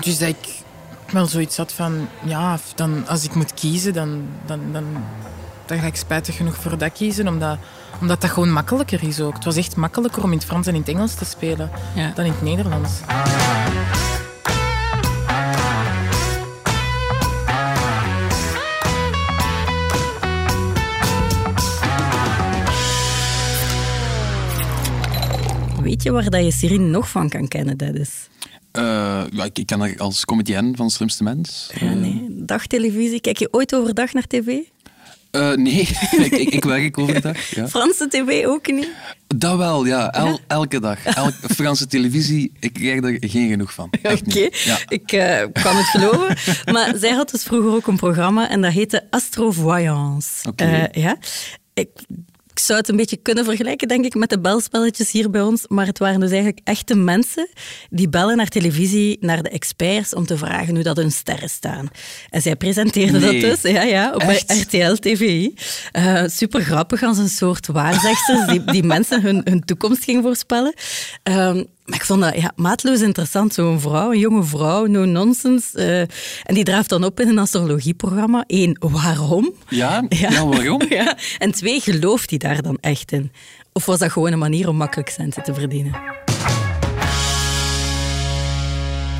Dus 0.00 0.18
dat 0.18 0.28
ik 0.28 0.54
wel 1.12 1.26
zoiets 1.26 1.56
had 1.56 1.72
van... 1.72 2.08
Ja, 2.24 2.58
dan, 2.74 3.06
als 3.08 3.24
ik 3.24 3.34
moet 3.34 3.54
kiezen, 3.54 3.92
dan, 3.92 4.22
dan, 4.46 4.60
dan, 4.72 4.84
dan 5.66 5.78
ga 5.78 5.86
ik 5.86 5.96
spijtig 5.96 6.36
genoeg 6.36 6.56
voor 6.56 6.78
dat 6.78 6.92
kiezen. 6.92 7.28
Omdat, 7.28 7.58
omdat 8.00 8.20
dat 8.20 8.30
gewoon 8.30 8.52
makkelijker 8.52 9.02
is 9.02 9.20
ook. 9.20 9.34
Het 9.34 9.44
was 9.44 9.56
echt 9.56 9.76
makkelijker 9.76 10.22
om 10.22 10.32
in 10.32 10.38
het 10.38 10.46
Frans 10.46 10.66
en 10.66 10.74
in 10.74 10.80
het 10.80 10.88
Engels 10.88 11.14
te 11.14 11.24
spelen 11.24 11.70
Ja. 11.94 12.12
dan 12.14 12.24
in 12.24 12.32
het 12.32 12.42
Nederlands. 12.42 12.90
Weet 25.86 26.02
je 26.02 26.12
waar 26.12 26.30
dat 26.30 26.44
je 26.44 26.52
Sirin 26.52 26.90
nog 26.90 27.08
van 27.08 27.28
kan 27.28 27.48
kennen, 27.48 27.76
Dennis? 27.76 28.28
Eh, 28.72 28.82
ja, 29.30 29.44
ik, 29.44 29.58
ik 29.58 29.66
ken 29.66 29.80
haar 29.80 29.94
als 29.96 30.24
comedienne 30.24 30.76
van 30.76 30.90
Slimste 30.90 31.22
Mens. 31.22 31.70
Ja, 31.80 31.92
nee. 31.92 32.26
Dagtelevisie. 32.30 33.20
Kijk 33.20 33.38
je 33.38 33.48
ooit 33.50 33.74
overdag 33.74 34.12
naar 34.12 34.26
tv? 34.26 34.46
Eh, 35.30 35.52
nee, 35.52 35.80
ik, 36.24 36.32
ik, 36.32 36.48
ik 36.48 36.64
werk 36.64 36.98
overdag. 36.98 37.50
Ja. 37.54 37.68
Franse 37.68 38.08
tv 38.08 38.44
ook 38.46 38.66
niet? 38.66 38.88
Dat 39.26 39.56
wel, 39.56 39.86
ja. 39.86 40.12
El- 40.12 40.40
elke 40.46 40.80
dag. 40.80 40.98
Franse 41.54 41.86
televisie, 41.86 42.52
ik 42.60 42.72
krijg 42.72 43.02
er 43.02 43.16
geen 43.20 43.48
genoeg 43.48 43.72
van. 43.72 43.90
Oké. 44.02 44.48
Ja. 44.64 44.78
ik 44.88 45.12
eh, 45.12 45.46
kan 45.52 45.76
het 45.76 45.86
geloven. 45.86 46.36
maar 46.74 46.96
zij 46.96 47.10
had 47.10 47.30
dus 47.30 47.42
vroeger 47.42 47.70
ook 47.70 47.86
een 47.86 47.96
programma 47.96 48.48
en 48.48 48.60
dat 48.60 48.72
heette 48.72 49.06
Astrovoyance. 49.10 50.48
Oké. 50.48 50.64
Eh, 50.64 51.02
ja. 51.02 51.16
Ik, 51.74 51.88
ik 52.56 52.62
zou 52.62 52.78
het 52.78 52.88
een 52.88 52.96
beetje 52.96 53.16
kunnen 53.16 53.44
vergelijken, 53.44 53.88
denk 53.88 54.04
ik, 54.04 54.14
met 54.14 54.30
de 54.30 54.40
belspelletjes 54.40 55.10
hier 55.10 55.30
bij 55.30 55.40
ons. 55.40 55.64
Maar 55.68 55.86
het 55.86 55.98
waren 55.98 56.20
dus 56.20 56.30
eigenlijk 56.30 56.60
echte 56.64 56.94
mensen 56.94 57.48
die 57.90 58.08
bellen 58.08 58.36
naar 58.36 58.48
televisie, 58.48 59.16
naar 59.20 59.42
de 59.42 59.48
experts, 59.48 60.14
om 60.14 60.26
te 60.26 60.36
vragen 60.38 60.74
hoe 60.74 60.82
dat 60.82 60.96
hun 60.96 61.12
sterren 61.12 61.50
staan. 61.50 61.88
En 62.30 62.42
zij 62.42 62.56
presenteerde 62.56 63.18
Nee. 63.18 63.40
dat 63.40 63.60
dus 63.62 63.72
ja, 63.72 63.82
ja, 63.82 64.12
op 64.14 64.20
Echt? 64.20 64.52
RTL 64.60 64.92
TVI. 64.94 65.54
Eh, 65.92 66.22
super 66.26 66.60
grappig 66.60 67.02
als 67.02 67.18
een 67.18 67.28
soort 67.28 67.66
waarzegsters 67.66 68.46
die, 68.46 68.64
die 68.64 68.82
mensen 68.82 69.22
hun, 69.22 69.40
hun 69.44 69.60
toekomst 69.64 70.04
ging 70.04 70.22
voorspellen. 70.22 70.74
Ehm, 71.22 71.64
maar 71.86 71.98
ik 71.98 72.04
vond 72.04 72.20
dat 72.20 72.34
ja, 72.40 72.52
maatloos 72.56 73.00
interessant. 73.00 73.54
Zo'n 73.54 73.80
vrouw, 73.80 74.12
een 74.12 74.18
jonge 74.18 74.42
vrouw, 74.44 74.84
no 74.86 75.04
nonsense. 75.04 75.78
eh, 75.78 76.00
en 76.42 76.54
die 76.54 76.64
draaft 76.64 76.88
dan 76.88 77.04
op 77.04 77.20
in 77.20 77.28
een 77.28 77.38
astrologieprogramma. 77.38 78.44
Eén, 78.46 78.76
waarom? 78.80 79.52
Ja? 79.68 80.04
Ja, 80.08 80.46
waarom? 80.46 80.82
Ja. 80.88 81.16
En 81.38 81.52
twee, 81.52 81.80
gelooft 81.80 82.30
hij 82.30 82.38
daar 82.38 82.62
dan 82.62 82.78
echt 82.80 83.12
in? 83.12 83.32
Of 83.72 83.86
was 83.86 83.98
dat 83.98 84.12
gewoon 84.12 84.32
een 84.32 84.38
manier 84.38 84.68
om 84.68 84.76
makkelijk 84.76 85.08
centen 85.08 85.42
te 85.42 85.54
verdienen? 85.54 85.92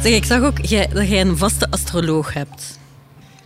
Zeg, 0.02 0.12
ik 0.14 0.24
zag 0.24 0.42
ook 0.42 0.58
jij- 0.66 0.88
dat 0.92 1.08
jij 1.08 1.20
een 1.20 1.36
vaste 1.36 1.70
astroloog 1.70 2.32
hebt. 2.32 2.78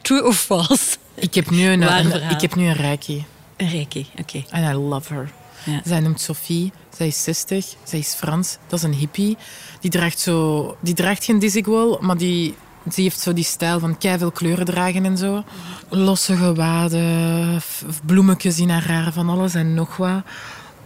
True 0.03 0.25
of 0.27 0.37
false? 0.41 0.97
Ik 1.15 1.35
heb 1.35 1.51
nu 1.51 1.67
een, 1.69 1.83
een- 1.83 2.31
ik 2.31 2.41
heb 2.41 2.55
nu 2.55 2.67
een 2.67 2.75
reiki. 2.75 3.25
Een 3.57 3.69
reiki, 3.69 4.07
oké. 4.21 4.43
En 4.51 4.71
I 4.71 4.75
love 4.75 5.15
her. 5.15 5.31
Ja. 5.65 5.81
Zij 5.85 6.01
noemt 6.01 6.21
Sophie. 6.21 6.73
Zij 6.97 7.07
is 7.07 7.23
60. 7.23 7.75
Zij 7.83 7.99
is 7.99 8.15
Frans. 8.15 8.59
Dat 8.67 8.79
is 8.79 8.85
een 8.85 8.95
hippie. 8.95 9.37
Die 9.81 9.91
draagt, 9.91 10.19
zo, 10.19 10.77
die 10.81 10.95
draagt 10.95 11.25
geen 11.25 11.39
Dizzy 11.39 11.63
maar 12.01 12.17
die, 12.17 12.55
die 12.83 13.05
heeft 13.05 13.21
zo 13.21 13.33
die 13.33 13.45
stijl 13.45 13.79
van 13.79 13.97
veel 13.99 14.31
kleuren 14.31 14.65
dragen 14.65 15.05
en 15.05 15.19
zo. 15.19 15.45
Losse 15.89 16.37
gewaden, 16.37 17.61
bloemetjes 18.05 18.59
in 18.59 18.71
haar 18.71 18.89
haar, 18.89 19.13
van 19.13 19.29
alles 19.29 19.55
en 19.55 19.75
nog 19.75 19.97
wat. 19.97 20.23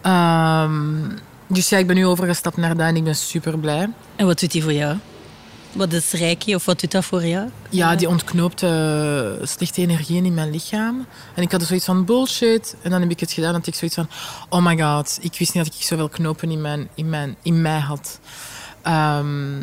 Ehm, 0.00 0.72
dus 1.46 1.68
ja, 1.68 1.78
ik 1.78 1.86
ben 1.86 1.96
nu 1.96 2.06
overgestapt 2.06 2.56
naar 2.56 2.76
dat 2.76 2.86
en 2.86 2.96
ik 2.96 3.04
ben 3.04 3.16
super 3.16 3.58
blij. 3.58 3.88
En 4.16 4.26
wat 4.26 4.40
doet 4.40 4.52
hij 4.52 4.62
voor 4.62 4.72
jou? 4.72 4.96
Wat 5.74 5.92
is 5.92 6.12
reiki 6.12 6.54
of 6.54 6.64
wat 6.64 6.80
doet 6.80 6.90
dat 6.90 7.04
voor 7.04 7.26
jou? 7.26 7.48
Ja, 7.68 7.96
die 7.96 8.08
ontknoopt 8.08 8.62
eh, 8.62 9.30
slechte 9.42 9.80
energieën 9.80 10.24
in 10.24 10.34
mijn 10.34 10.50
lichaam. 10.50 11.06
En 11.34 11.42
ik 11.42 11.50
had 11.50 11.60
er 11.60 11.66
zoiets 11.66 11.84
van 11.84 12.04
bullshit. 12.04 12.76
En 12.82 12.90
dan 12.90 13.00
heb 13.00 13.10
ik 13.10 13.20
het 13.20 13.32
gedaan. 13.32 13.54
Had 13.54 13.66
ik 13.66 13.74
zoiets 13.74 13.96
van, 13.96 14.08
oh 14.48 14.64
my 14.64 14.78
god, 14.78 15.18
ik 15.20 15.38
wist 15.38 15.54
niet 15.54 15.64
dat 15.64 15.74
ik 15.74 15.82
zoveel 15.82 16.08
knopen 16.08 16.50
in, 16.50 16.60
mijn, 16.60 16.88
in, 16.94 17.10
mijn, 17.10 17.36
in 17.42 17.62
mij 17.62 17.78
had. 17.78 18.20
Ehm, 18.82 19.60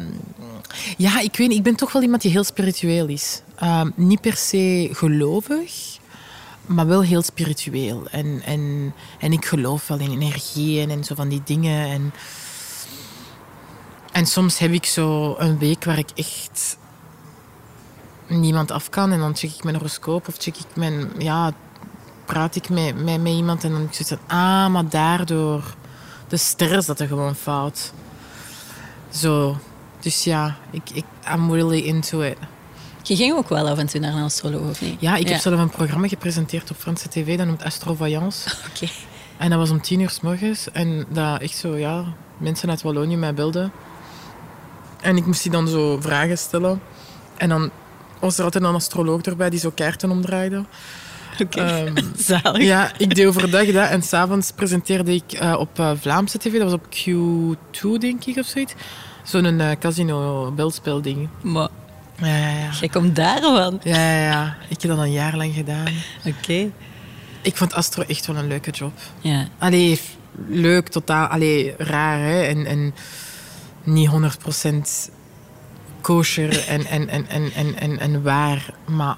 ja, 0.98 1.20
ik 1.20 1.36
weet 1.36 1.52
ik 1.52 1.64
ben 1.64 1.76
toch 1.76 1.92
wel 1.92 2.02
iemand 2.02 2.22
die 2.22 2.32
heel 2.32 2.44
spiritueel 2.44 3.08
is. 3.08 3.42
Ehm, 3.56 3.90
niet 3.96 4.22
per 4.22 4.36
se 4.36 4.90
gelovig, 4.92 5.98
maar 6.66 6.88
wel 6.88 7.04
heel 7.04 7.22
spiritueel. 7.22 8.08
En, 8.12 8.42
en, 8.46 8.94
en 9.20 9.32
ik 9.32 9.46
geloof 9.46 9.88
wel 9.88 10.00
in 10.00 10.12
energieën 10.12 10.90
en 10.90 11.04
zo 11.04 11.16
van 11.16 11.30
die 11.30 11.42
dingen. 11.46 11.90
En, 11.90 12.14
en 14.12 14.26
soms 14.26 14.58
heb 14.58 14.72
ik 14.72 14.86
zo 14.86 15.36
een 15.38 15.58
week 15.58 15.84
waar 15.84 15.98
ik 15.98 16.10
echt 16.16 16.78
niemand 18.28 18.72
af 18.72 18.90
kan. 18.90 19.12
En 19.12 19.20
dan 19.20 19.36
check 19.36 19.52
ik 19.54 19.64
mijn 19.64 19.76
horoscoop 19.76 20.28
of 20.28 20.36
check 20.38 20.58
ik 20.58 20.76
mijn... 20.76 21.10
Ja, 21.18 21.52
praat 22.26 22.56
ik 22.56 22.70
met, 22.70 23.04
met, 23.04 23.22
met 23.22 23.34
iemand 23.34 23.64
en 23.64 23.72
dan 23.72 23.82
heb 23.82 23.94
ik 23.94 24.08
van... 24.08 24.20
Ah, 24.28 24.68
maar 24.68 24.90
daardoor... 24.90 25.64
De 26.28 26.38
sterren 26.38 26.84
zaten 26.84 27.08
gewoon 27.08 27.36
fout. 27.36 27.94
Zo. 29.10 29.58
Dus 30.00 30.24
ja, 30.24 30.58
ik, 30.70 30.90
ik, 30.94 31.06
I'm 31.34 31.54
really 31.54 31.80
into 31.80 32.22
it. 32.22 32.38
Je 33.04 33.16
ging 33.16 33.34
ook 33.36 33.50
wel 33.50 33.70
af 33.70 33.78
en 33.78 33.88
toe 33.88 34.00
naar 34.00 34.14
een 34.14 34.24
astroloog, 34.24 34.70
of 34.70 34.82
niet? 34.82 35.02
Ja, 35.02 35.16
ik 35.16 35.28
heb 35.28 35.40
zelf 35.40 35.60
een 35.60 35.70
programma 35.70 36.08
gepresenteerd 36.08 36.72
op 36.72 36.78
Franse 36.78 37.10
tv. 37.10 37.38
Dat 37.38 37.48
noemt 37.48 37.64
Astrovoyance. 37.64 38.50
Oké. 38.70 38.92
En 39.38 39.50
dat 39.50 39.60
was 39.60 39.70
om 39.70 39.82
tien 39.82 40.00
uur 40.00 40.10
s 40.10 40.22
morgens. 40.22 40.72
En 40.72 41.06
dat 41.10 41.42
echt 41.42 41.58
zo, 41.58 41.78
ja, 41.78 42.06
mensen 42.38 42.70
uit 42.70 42.82
Wallonië 42.82 43.18
mij 43.18 43.34
belden. 43.34 43.72
En 45.02 45.18
ik 45.18 45.26
moest 45.26 45.42
die 45.44 45.52
dan 45.52 45.68
zo 45.68 45.98
vragen 46.02 46.38
stellen. 46.38 46.82
En 47.38 47.50
dan 47.50 47.70
was 48.20 48.38
er 48.38 48.44
altijd 48.44 48.64
een 48.64 48.76
astroloog 48.76 49.22
erbij 49.22 49.50
die 49.50 49.60
zo 49.60 49.72
kaarten 49.76 50.10
omdraaide. 50.12 50.64
Oké. 51.42 51.62
Ehm, 51.62 51.94
Zalig. 52.18 52.64
ja, 52.64 52.92
ik 52.98 53.16
deed 53.16 53.26
overdag 53.28 53.66
dat. 53.66 53.90
En 53.90 54.02
s'avonds 54.02 54.52
presenteerde 54.52 55.14
ik 55.14 55.32
eh, 55.32 55.56
op 55.60 55.80
eh, 55.80 55.92
Vlaamse 56.00 56.38
tv. 56.38 56.58
Dat 56.60 56.72
was 56.72 56.74
op 56.74 56.86
Q2, 56.86 58.00
denk 58.00 58.26
ik, 58.26 58.38
of 58.38 58.46
zoiets. 58.46 58.74
Zo'n 59.24 59.60
eh, 59.60 59.72
casino-belspel-ding. 59.80 61.30
Maar 61.42 61.68
Ja, 62.16 62.28
ja, 62.38 62.50
ja. 62.50 62.70
jij 62.80 62.90
komt 62.90 63.16
daarvan. 63.16 63.80
Ja, 63.84 63.98
ja, 64.14 64.24
ja. 64.24 64.58
Ik 64.70 64.82
heb 64.82 64.92
dat 64.92 65.00
een 65.00 65.12
jaar 65.12 65.38
lang 65.38 65.54
gedaan. 65.54 65.88
Oké. 66.26 66.72
Ik 67.42 67.58
vond 67.58 67.74
Astro 67.74 68.04
echt 68.08 68.26
wel 68.26 68.36
een 68.36 68.48
leuke 68.48 68.72
job. 68.72 68.92
Ja. 69.22 69.48
Allee, 69.58 70.00
leuk, 70.48 70.88
totaal. 70.88 71.28
Allee, 71.28 71.74
raar, 71.78 72.20
hè. 72.20 72.42
En, 72.42 72.66
en 72.66 72.94
niet 73.84 74.10
100% 75.10 75.12
kosher 76.02 76.68
en, 76.68 76.86
en, 76.86 77.10
en, 77.10 77.28
en, 77.28 77.52
en, 77.54 77.76
en, 77.76 78.00
en 78.00 78.24
waar. 78.24 78.74
Maar 78.86 79.18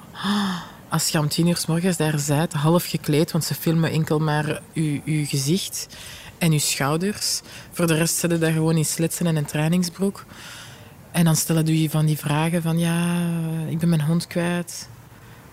als 0.90 1.10
je 1.10 1.20
om 1.20 1.28
tien 1.28 1.48
uur 1.48 1.58
s 1.58 1.66
morgens 1.66 1.98
daar 1.98 2.20
bent, 2.28 2.54
half 2.54 2.86
gekleed, 2.86 3.32
want 3.32 3.44
ze 3.44 3.56
filmen 3.56 3.92
enkel 3.92 4.20
maar 4.20 4.62
uw, 4.74 5.02
uw 5.06 5.26
gezicht 5.26 5.88
en 6.38 6.52
uw 6.52 6.60
schouders. 6.60 7.42
Voor 7.72 7.88
de 7.88 7.96
rest 7.96 8.18
zitten 8.18 8.40
daar 8.40 8.52
gewoon 8.52 8.78
in 8.78 8.86
slitsen 8.86 9.28
en 9.28 9.36
een 9.36 9.46
trainingsbroek. 9.46 10.26
En 11.12 11.24
dan 11.24 11.36
stellen 11.36 11.82
je 11.82 11.90
van 11.90 12.06
die 12.06 12.18
vragen 12.18 12.62
van, 12.62 12.80
ja, 12.80 13.20
ik 13.70 13.80
ben 13.80 13.90
mijn 13.90 14.02
hond 14.02 14.28
kwijt. 14.28 14.90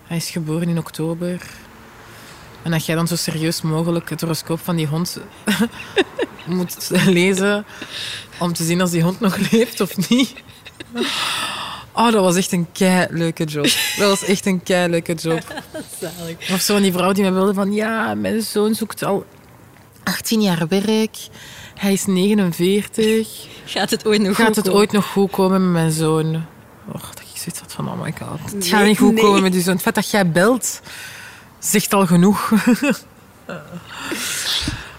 Hij 0.07 0.17
is 0.17 0.29
geboren 0.29 0.69
in 0.69 0.77
oktober. 0.77 1.41
En 2.63 2.71
dat 2.71 2.85
jij 2.85 2.95
dan 2.95 3.07
zo 3.07 3.15
serieus 3.15 3.61
mogelijk 3.61 4.09
het 4.09 4.21
horoscoop 4.21 4.59
van 4.59 4.75
die 4.75 4.87
hond 4.87 5.19
moet 6.45 6.89
lezen 7.05 7.65
om 8.41 8.53
te 8.53 8.63
zien 8.63 8.81
als 8.81 8.91
die 8.91 9.01
hond 9.03 9.19
nog 9.19 9.37
leeft 9.51 9.81
of 9.81 10.09
niet. 10.09 10.33
Oh, 11.93 12.11
dat 12.11 12.23
was 12.23 12.35
echt 12.35 12.51
een 12.51 12.67
kei 12.71 13.07
leuke 13.09 13.43
job. 13.43 13.63
Dat 13.97 14.09
was 14.09 14.23
echt 14.23 14.45
een 14.45 14.63
kei 14.63 14.89
leuke 14.89 15.13
job. 15.13 15.41
Zalig. 15.99 16.51
Of 16.51 16.61
zo 16.61 16.79
die 16.79 16.91
vrouw 16.91 17.11
die 17.11 17.23
me 17.23 17.31
wilde 17.31 17.53
van 17.53 17.73
ja, 17.73 18.13
mijn 18.15 18.41
zoon 18.41 18.75
zoekt 18.75 19.03
al 19.03 19.25
18 20.03 20.41
jaar 20.41 20.67
werk. 20.67 21.17
Hij 21.75 21.93
is 21.93 22.05
49. 22.05 23.27
Gaat 23.65 23.89
het 23.89 24.05
ooit 24.05 24.21
nog 24.21 24.35
Gaat 24.35 24.45
goed 24.45 24.55
het 24.55 24.65
komen? 24.65 24.79
ooit 24.79 24.91
nog 24.91 25.05
goed 25.05 25.31
komen 25.31 25.61
met 25.63 25.71
mijn 25.71 25.91
zoon? 25.91 26.45
Och, 26.91 27.09
dat 27.13 27.19
ik 27.19 27.37
zoiets 27.37 27.59
had 27.59 27.73
van, 27.73 27.87
oh 27.89 28.01
my 28.01 28.13
god. 28.19 28.51
Het 28.53 28.65
gaat 28.67 28.85
niet 28.85 28.97
goed 28.97 29.13
nee. 29.13 29.23
komen 29.23 29.41
met 29.41 29.51
die 29.51 29.61
zoon. 29.61 29.73
Het 29.73 29.81
feit 29.81 29.95
dat 29.95 30.09
jij 30.11 30.31
belt, 30.31 30.81
zegt 31.59 31.93
al 31.93 32.05
genoeg. 32.07 32.49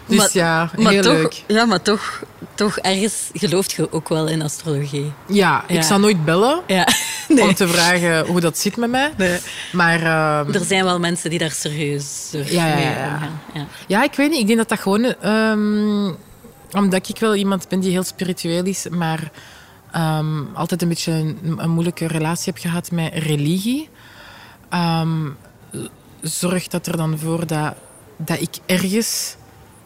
dus 0.06 0.18
Maar- 0.18 0.30
ja, 0.32 0.70
Maar 0.78 0.92
heel 0.92 1.02
toch, 1.02 1.12
leuk. 1.12 1.42
Ja, 1.46 1.64
maar 1.64 1.82
toch, 1.82 2.22
toch 2.54 2.78
ergens 2.78 3.30
gelooft 3.32 3.72
je 3.72 3.92
ook 3.92 4.08
wel 4.08 4.28
in 4.28 4.42
astrologie. 4.42 5.12
Ja, 5.28 5.64
ik 5.68 5.82
zal 5.82 5.98
nooit 5.98 6.24
bellen 6.24 6.60
Ja. 6.66 6.88
om 7.42 7.54
te 7.54 7.68
vragen 7.68 8.26
hoe 8.26 8.40
dat 8.40 8.58
zit 8.58 8.76
met 8.76 8.90
mij. 8.90 9.12
Nee. 9.16 9.38
Maar 9.72 10.02
ehm, 10.02 10.52
Er 10.54 10.64
zijn 10.64 10.84
wel 10.84 10.98
mensen 10.98 11.30
die 11.30 11.38
daar 11.38 11.50
serieus 11.50 12.28
mee 12.32 12.52
Ja, 12.52 12.78
ja. 12.78 13.12
omgaan. 13.14 13.40
Ja. 13.86 14.02
ik 14.02 14.14
weet 14.14 14.30
niet. 14.30 14.40
Ik 14.40 14.46
denk 14.46 14.58
dat 14.58 14.68
dat 14.68 14.78
gewoon... 14.80 15.04
ehm, 15.04 16.12
omdat 16.72 17.08
ik 17.08 17.18
wel 17.18 17.34
iemand 17.34 17.68
ben 17.68 17.80
die 17.80 17.90
heel 17.90 18.02
spiritueel 18.02 18.64
is, 18.64 18.86
maar 18.90 19.30
ehm, 19.92 20.42
altijd 20.54 20.82
een 20.82 20.88
beetje 20.88 21.12
een, 21.12 21.54
een 21.56 21.70
moeilijke 21.70 22.06
relatie 22.06 22.52
heb 22.52 22.62
gehad 22.62 22.90
met 22.90 23.12
religie. 23.14 23.88
Ehm, 24.68 25.28
zorgt 26.20 26.70
dat 26.70 26.86
er 26.86 26.96
dan 26.96 27.18
voor 27.18 27.46
dat, 27.46 27.74
dat 28.16 28.40
ik 28.40 28.54
ergens 28.66 29.36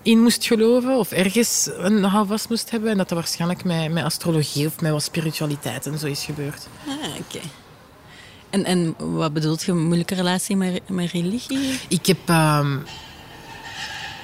in 0.06 0.22
moest 0.22 0.46
geloven 0.46 0.98
of 0.98 1.10
ergens 1.10 1.70
een 1.76 2.04
houvast 2.04 2.48
moest 2.48 2.70
hebben. 2.70 2.90
En 2.90 2.96
dat 2.96 3.08
dat 3.08 3.18
waarschijnlijk 3.18 3.64
met, 3.64 3.92
met 3.92 4.04
astrologie 4.04 4.66
of 4.66 4.80
met 4.80 4.92
wat 4.92 5.02
spiritualiteit 5.02 5.86
en 5.86 5.98
zo 5.98 6.06
is 6.06 6.24
gebeurd. 6.24 6.66
Ah, 6.86 7.18
oké. 7.20 7.40
En, 8.50 8.64
en 8.64 8.94
wat 8.98 9.32
bedoelt 9.32 9.62
je, 9.62 9.72
een 9.72 9.84
moeilijke 9.84 10.14
relatie 10.14 10.56
met, 10.56 10.88
met 10.88 11.10
religie? 11.10 11.80
Ik 11.88 12.06
heb, 12.06 12.18
ehm, 12.26 12.78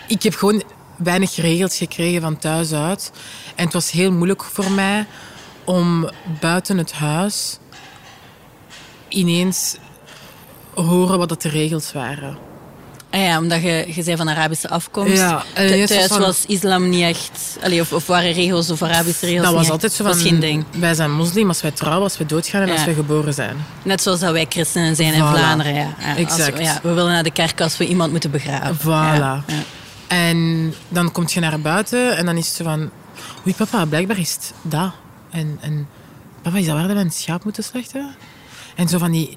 ik 0.09 0.23
heb 0.23 0.35
gewoon 0.35 0.62
weinig 0.97 1.37
regels 1.37 1.77
gekregen 1.77 2.21
van 2.21 2.38
thuis 2.38 2.73
uit. 2.73 3.12
En 3.55 3.64
het 3.64 3.73
was 3.73 3.90
heel 3.90 4.12
moeilijk 4.12 4.45
voor 4.45 4.71
mij 4.71 5.07
om 5.64 6.11
buiten 6.40 6.79
het 6.79 6.92
huis 6.92 7.59
ineens 9.09 9.77
horen 10.75 11.18
wat 11.18 11.29
dat 11.29 11.42
de 11.42 11.49
regels 11.49 11.92
waren. 11.92 12.52
Ah 13.14 13.20
ja, 13.22 13.38
omdat 13.38 13.62
je, 13.62 13.85
je 13.94 14.03
zei 14.03 14.16
van 14.16 14.29
Arabische 14.29 14.68
afkomst. 14.68 15.16
Ja, 15.16 15.44
en 15.55 15.66
ineens 15.66 15.88
Thuis 15.90 16.01
was 16.09 16.09
van- 16.18 16.20
was 16.27 16.44
islam 16.46 16.88
niet 16.88 17.03
echt... 17.03 17.57
Allee, 17.62 17.81
of, 17.81 17.92
of 17.92 18.07
waren 18.07 18.33
regels 18.33 18.70
of 18.70 18.83
Arabische 18.83 19.27
regels 19.27 19.44
Dat 19.44 19.53
was 19.55 19.62
niet 19.62 19.70
altijd 19.72 19.92
zo 19.92 20.05
van, 20.05 20.14
geen 20.14 20.40
ding. 20.40 20.64
wij 20.79 20.94
zijn 20.94 21.12
moslim 21.12 21.48
als 21.48 21.62
wij 21.62 21.70
trouwen, 21.70 22.03
als 22.03 22.18
wij 22.18 22.27
doodgaan 22.27 22.61
en 22.61 22.66
Ja. 22.66 22.72
als 22.72 22.85
wij 22.85 22.94
geboren 22.94 23.35
zijn. 23.35 23.57
Net 23.83 24.03
zoals 24.03 24.20
dat 24.20 24.33
wij 24.33 24.46
christenen 24.48 24.96
zijn 24.96 25.12
in. 25.12 25.18
Vlaanderen. 25.27 25.75
Ja. 25.75 25.81
Ja, 25.81 26.07
als 26.07 26.14
we- 26.16 26.20
Exact. 26.20 26.59
ja, 26.59 26.79
we 26.83 26.92
willen 26.92 27.12
naar 27.12 27.22
de 27.22 27.31
kerk 27.33 27.61
als 27.61 27.77
we 27.77 27.87
iemand 27.87 28.11
moeten 28.11 28.31
begraven. 28.31 28.77
Voilà. 28.79 29.55
En 30.09 30.75
dan 30.88 31.12
kom 31.12 31.25
je 31.29 31.40
naar 31.40 31.61
buiten 31.61 32.16
en 32.16 32.27
dan 32.27 32.37
is 32.37 32.46
het 32.46 32.57
zo 32.57 32.64
van... 32.64 32.90
Oei 33.46 33.55
papa, 33.57 33.85
blijkbaar 33.85 34.18
is 34.18 34.31
het 34.33 34.53
dat. 34.62 34.92
En, 35.31 35.59
en 35.61 35.88
papa, 36.42 36.57
is 36.59 36.66
dat 36.66 36.75
waar 36.75 36.87
dat 36.88 36.96
we 36.96 37.03
een 37.03 37.11
schaap 37.11 37.44
moeten 37.44 37.64
slachten? 37.64 38.14
En 38.77 38.88
zo 38.88 38.98
van 38.98 39.11
die... 39.11 39.37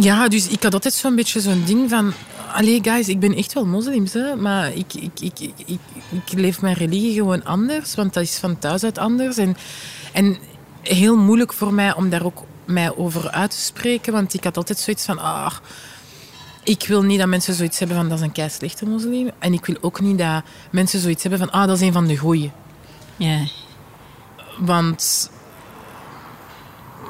Ja, 0.00 0.28
dus 0.28 0.48
ik 0.48 0.62
had 0.62 0.72
altijd 0.72 0.94
zo'n 0.94 1.14
beetje 1.14 1.40
zo'n 1.40 1.62
ding 1.64 1.90
van... 1.90 2.12
Allee, 2.52 2.78
guys, 2.82 3.08
ik 3.08 3.20
ben 3.20 3.34
echt 3.34 3.52
wel 3.52 3.66
moslims, 3.66 4.12
hè, 4.12 4.36
maar 4.36 4.72
ik, 4.72 4.94
ik, 4.94 5.20
ik, 5.20 5.40
ik, 5.40 5.52
ik, 5.66 5.80
ik 6.10 6.32
leef 6.32 6.60
mijn 6.60 6.74
religie 6.74 7.14
gewoon 7.14 7.44
anders, 7.44 7.94
want 7.94 8.14
dat 8.14 8.22
is 8.22 8.38
van 8.38 8.58
thuis 8.58 8.84
uit 8.84 8.98
anders. 8.98 9.36
En, 9.36 9.56
en 10.12 10.36
heel 10.82 11.16
moeilijk 11.16 11.52
voor 11.52 11.74
mij 11.74 11.94
om 11.94 12.10
daar 12.10 12.24
ook 12.24 12.44
mij 12.64 12.96
over 12.96 13.30
uit 13.30 13.50
te 13.50 13.60
spreken, 13.60 14.12
want 14.12 14.34
ik 14.34 14.44
had 14.44 14.56
altijd 14.56 14.78
zoiets 14.78 15.04
van... 15.04 15.18
Ah, 15.18 15.54
ik 16.62 16.84
wil 16.86 17.02
niet 17.02 17.18
dat 17.18 17.28
mensen 17.28 17.54
zoiets 17.54 17.78
hebben 17.78 17.96
van 17.96 18.08
dat 18.08 18.18
is 18.18 18.24
een 18.24 18.32
kei 18.32 18.50
slechte 18.50 18.86
moslim. 18.86 19.30
En 19.38 19.52
ik 19.52 19.66
wil 19.66 19.76
ook 19.80 20.00
niet 20.00 20.18
dat 20.18 20.42
mensen 20.70 21.00
zoiets 21.00 21.22
hebben 21.22 21.40
van 21.40 21.50
ah, 21.50 21.66
dat 21.66 21.76
is 21.76 21.86
een 21.86 21.92
van 21.92 22.06
de 22.06 22.16
goeie. 22.16 22.50
Ja. 23.16 23.46
Want 24.58 25.30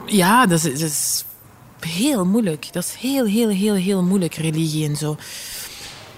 ja, 0.06 0.46
dat 0.46 0.64
is, 0.64 0.80
dat 0.80 0.90
is 0.90 1.24
heel 1.86 2.24
moeilijk. 2.24 2.72
Dat 2.72 2.84
is 2.84 2.94
heel, 3.00 3.24
heel, 3.24 3.48
heel, 3.48 3.74
heel 3.74 4.02
moeilijk, 4.02 4.34
religie 4.34 4.88
en 4.88 4.96
zo. 4.96 5.16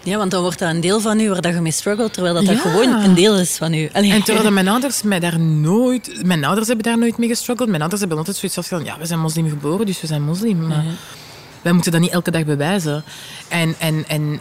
Ja, 0.02 0.16
want 0.16 0.30
dan 0.30 0.42
wordt 0.42 0.58
dat 0.58 0.70
een 0.70 0.80
deel 0.80 1.00
van 1.00 1.20
u 1.20 1.28
waar 1.28 1.40
dat 1.40 1.54
je 1.54 1.60
mee 1.60 1.72
struggelt, 1.72 2.12
terwijl 2.12 2.34
dat, 2.34 2.46
dat 2.46 2.58
gewoon 2.58 2.92
een 2.92 3.14
deel 3.14 3.38
is 3.38 3.56
van 3.56 3.74
u. 3.74 3.88
Allee. 3.92 4.12
En 4.12 4.22
terwijl 4.22 4.50
mijn 4.50 4.68
ouders 4.68 5.02
mij 5.02 5.20
daar 5.20 5.40
nooit... 5.40 6.24
Mijn 6.24 6.44
ouders 6.44 6.66
hebben 6.66 6.84
daar 6.84 6.98
nooit 6.98 7.18
mee 7.18 7.28
gestruggeld. 7.28 7.68
Mijn 7.68 7.80
ouders 7.80 8.00
hebben 8.00 8.18
altijd 8.18 8.36
zoiets 8.36 8.68
van, 8.68 8.84
ja, 8.84 8.98
we 8.98 9.06
zijn 9.06 9.20
moslim 9.20 9.48
geboren, 9.48 9.86
dus 9.86 10.00
we 10.00 10.06
zijn 10.06 10.22
moslim. 10.22 10.66
Maar 10.66 10.84
wij 11.62 11.72
moeten 11.72 11.92
dat 11.92 12.00
niet 12.00 12.10
elke 12.10 12.30
dag 12.30 12.44
bewijzen. 12.44 13.04
En, 13.48 13.74
en, 13.78 14.04
en, 14.08 14.40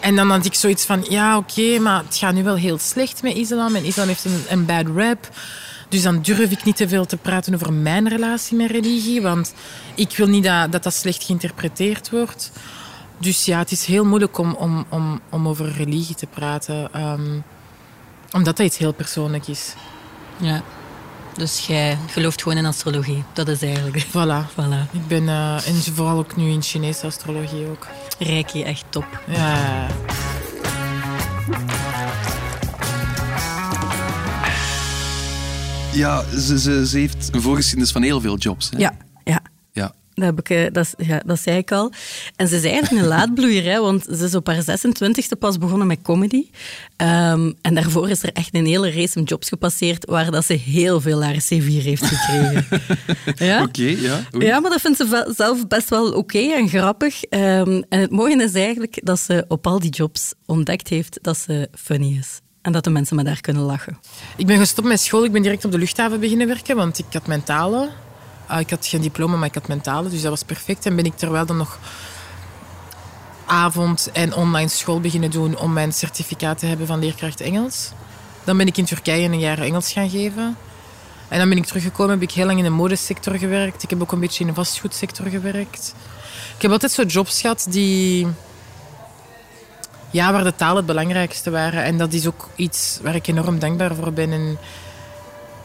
en 0.00 0.16
dan 0.16 0.30
had 0.30 0.44
ik 0.44 0.54
zoiets 0.54 0.84
van, 0.84 1.04
ja, 1.08 1.36
oké, 1.36 1.78
maar 1.78 2.02
het 2.06 2.16
gaat 2.16 2.34
nu 2.34 2.42
wel 2.42 2.56
heel 2.56 2.78
slecht 2.78 3.22
met 3.22 3.34
islam. 3.34 3.74
En 3.74 3.84
islam 3.84 4.08
heeft 4.08 4.24
een, 4.24 4.44
een 4.48 4.64
bad 4.66 4.86
rap. 4.96 5.28
Dus 5.94 6.02
dan 6.02 6.22
durf 6.22 6.50
ik 6.50 6.64
niet 6.64 6.76
te 6.76 6.88
veel 6.88 7.06
te 7.06 7.16
praten 7.16 7.54
over 7.54 7.72
mijn 7.72 8.08
relatie 8.08 8.56
met 8.56 8.70
religie. 8.70 9.22
Want 9.22 9.54
ik 9.94 10.16
wil 10.16 10.26
niet 10.26 10.44
dat 10.44 10.72
dat, 10.72 10.82
dat 10.82 10.94
slecht 10.94 11.24
geïnterpreteerd 11.24 12.10
wordt. 12.10 12.52
Dus 13.18 13.44
ja, 13.44 13.58
het 13.58 13.70
is 13.70 13.84
heel 13.84 14.04
moeilijk 14.04 14.38
om, 14.38 14.54
om, 14.54 14.84
om, 14.88 15.20
om 15.30 15.48
over 15.48 15.72
religie 15.72 16.14
te 16.14 16.26
praten. 16.26 16.92
ehm, 16.92 17.40
omdat 18.32 18.56
dat 18.56 18.66
iets 18.66 18.78
heel 18.78 18.92
persoonlijk 18.92 19.48
is. 19.48 19.74
Ja. 20.36 20.62
Dus 21.36 21.66
jij 21.66 21.98
gelooft 22.10 22.42
gewoon 22.42 22.58
in 22.58 22.66
astrologie. 22.66 23.24
Dat 23.32 23.48
is 23.48 23.62
eigenlijk... 23.62 24.06
Voilà. 24.06 24.50
Voilà. 24.58 24.90
Ik 24.92 25.06
ben, 25.06 25.28
eh, 25.28 25.66
en 25.66 25.74
vooral 25.74 26.18
ook 26.18 26.36
nu 26.36 26.50
in 26.50 26.62
Chinese 26.62 27.06
astrologie 27.06 27.66
ook. 27.66 27.86
Reiki, 28.18 28.62
echt 28.62 28.84
top. 28.88 29.22
Ja. 29.26 29.86
Ja, 35.94 36.24
ze, 36.38 36.58
ze, 36.58 36.86
ze 36.86 36.98
heeft 36.98 37.28
een 37.32 37.42
voorgeschiedenis 37.42 37.92
van 37.92 38.02
heel 38.02 38.20
veel 38.20 38.36
jobs. 38.36 38.70
Hè? 38.70 38.78
Ja, 38.78 38.96
ja. 39.24 39.40
ja. 39.72 39.94
Dat, 40.14 40.24
heb 40.24 40.38
ik, 40.38 40.50
eh, 40.50 40.72
dat, 40.72 40.94
ja, 40.96 41.22
dat 41.26 41.40
zei 41.40 41.58
ik 41.58 41.72
al. 41.72 41.92
En 42.36 42.48
ze 42.48 42.56
is 42.56 42.64
eigenlijk 42.64 43.02
een 43.02 43.08
laadbloeier, 43.08 43.64
hè, 43.64 43.80
want 43.80 44.04
ze 44.04 44.24
is 44.24 44.34
op 44.34 44.46
haar 44.46 44.62
26e 44.62 45.38
pas 45.38 45.58
begonnen 45.58 45.86
met 45.86 46.02
comedy. 46.02 46.46
Ehm, 46.96 47.52
en 47.60 47.74
daarvoor 47.74 48.10
is 48.10 48.22
er 48.22 48.32
echt 48.32 48.54
een 48.54 48.66
hele 48.66 48.90
race 48.90 49.18
met 49.18 49.28
jobs 49.28 49.48
gepasseerd 49.48 50.04
waar 50.04 50.30
dat 50.30 50.44
ze 50.44 50.52
heel 50.52 51.00
veel 51.00 51.24
haar 51.24 51.34
C4 51.34 51.82
heeft 51.82 52.04
gekregen. 52.04 52.66
ja? 53.46 53.62
Oké, 53.62 53.82
ja. 53.82 54.20
oei. 54.34 54.46
Ja, 54.46 54.60
maar 54.60 54.70
dat 54.70 54.80
vindt 54.80 54.96
ze 54.96 55.32
zelf 55.36 55.66
best 55.66 55.90
wel 55.90 56.12
oké 56.12 56.38
en 56.38 56.68
grappig. 56.68 57.24
Ehm, 57.24 57.82
en 57.88 58.00
het 58.00 58.10
mooie 58.10 58.42
is 58.42 58.54
eigenlijk 58.54 59.00
dat 59.04 59.20
ze 59.20 59.44
op 59.48 59.66
al 59.66 59.80
die 59.80 59.90
jobs 59.90 60.32
ontdekt 60.46 60.88
heeft 60.88 61.18
dat 61.22 61.38
ze 61.38 61.68
funny 61.72 62.16
is. 62.18 62.42
En 62.64 62.72
dat 62.72 62.84
de 62.84 62.90
mensen 62.90 63.16
met 63.16 63.26
haar 63.26 63.40
kunnen 63.40 63.62
lachen. 63.62 63.98
Ik 64.36 64.46
ben 64.46 64.58
gestopt 64.58 64.88
met 64.88 65.00
school. 65.00 65.24
Ik 65.24 65.32
ben 65.32 65.42
direct 65.42 65.64
op 65.64 65.70
de 65.70 65.78
luchthaven 65.78 66.20
beginnen 66.20 66.46
werken, 66.46 66.76
want 66.76 66.98
ik 66.98 67.04
had 67.12 67.26
mentale. 67.26 67.90
Ah, 68.46 68.60
ik 68.60 68.70
had 68.70 68.86
geen 68.86 69.00
diploma, 69.00 69.36
maar 69.36 69.48
ik 69.48 69.54
had 69.54 69.68
mentale, 69.68 70.08
dus 70.08 70.22
dat 70.22 70.30
was 70.30 70.42
perfect. 70.42 70.86
En 70.86 70.96
ben 70.96 71.04
ik 71.04 71.16
terwijl 71.16 71.46
dan 71.46 71.56
nog 71.56 71.78
avond- 73.46 74.10
en 74.12 74.34
online 74.34 74.68
school 74.68 75.00
beginnen 75.00 75.30
doen 75.30 75.58
om 75.58 75.72
mijn 75.72 75.92
certificaat 75.92 76.58
te 76.58 76.66
hebben 76.66 76.86
van 76.86 76.98
leerkracht 76.98 77.40
Engels. 77.40 77.90
Dan 78.44 78.56
ben 78.56 78.66
ik 78.66 78.76
in 78.76 78.84
Turkije 78.84 79.28
een 79.28 79.38
jaar 79.38 79.58
Engels 79.58 79.92
gaan 79.92 80.10
geven. 80.10 80.56
En 81.28 81.38
dan 81.38 81.48
ben 81.48 81.58
ik 81.58 81.66
teruggekomen, 81.66 82.12
heb 82.12 82.22
ik 82.22 82.30
heel 82.30 82.46
lang 82.46 82.58
in 82.58 82.64
de 82.64 82.70
modesector 82.70 83.34
gewerkt. 83.34 83.82
Ik 83.82 83.90
heb 83.90 84.02
ook 84.02 84.12
een 84.12 84.20
beetje 84.20 84.40
in 84.40 84.46
de 84.46 84.54
vastgoedsector 84.54 85.26
gewerkt. 85.26 85.94
Ik 86.56 86.62
heb 86.62 86.70
altijd 86.70 86.92
zo 86.92 87.02
jobs 87.02 87.40
gehad 87.40 87.66
die... 87.70 88.26
Ja, 90.14 90.32
waar 90.32 90.44
de 90.44 90.54
taal 90.54 90.76
het 90.76 90.86
belangrijkste 90.86 91.50
waren. 91.50 91.84
En 91.84 91.98
dat 91.98 92.12
is 92.12 92.26
ook 92.26 92.48
iets 92.56 92.98
waar 93.02 93.14
ik 93.14 93.26
enorm 93.26 93.58
dankbaar 93.58 93.94
voor 93.94 94.12
ben. 94.12 94.32
En, 94.32 94.58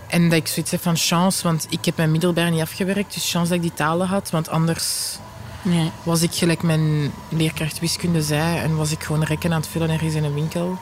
en 0.07 0.29
dat 0.29 0.37
ik 0.37 0.47
zoiets 0.47 0.71
heb 0.71 0.81
van 0.81 0.97
chance, 0.97 1.43
want 1.43 1.67
ik 1.69 1.85
heb 1.85 1.97
mijn 1.97 2.11
middelbaar 2.11 2.51
niet 2.51 2.61
afgewerkt. 2.61 3.13
Dus 3.13 3.31
chance 3.31 3.47
dat 3.47 3.57
ik 3.57 3.61
die 3.61 3.73
talen 3.73 4.07
had, 4.07 4.29
want 4.29 4.49
anders 4.49 5.17
Ja. 5.61 5.91
was 6.03 6.21
ik 6.21 6.33
gelijk 6.33 6.63
mijn 6.63 7.11
leerkracht 7.29 7.79
wiskunde 7.79 8.21
zei 8.21 8.57
en 8.57 8.75
was 8.75 8.91
ik 8.91 9.03
gewoon 9.03 9.23
rekken 9.23 9.53
aan 9.53 9.59
het 9.59 9.69
vullen 9.69 9.89
ergens 9.89 10.13
in 10.13 10.23
een 10.23 10.33
winkel. 10.33 10.77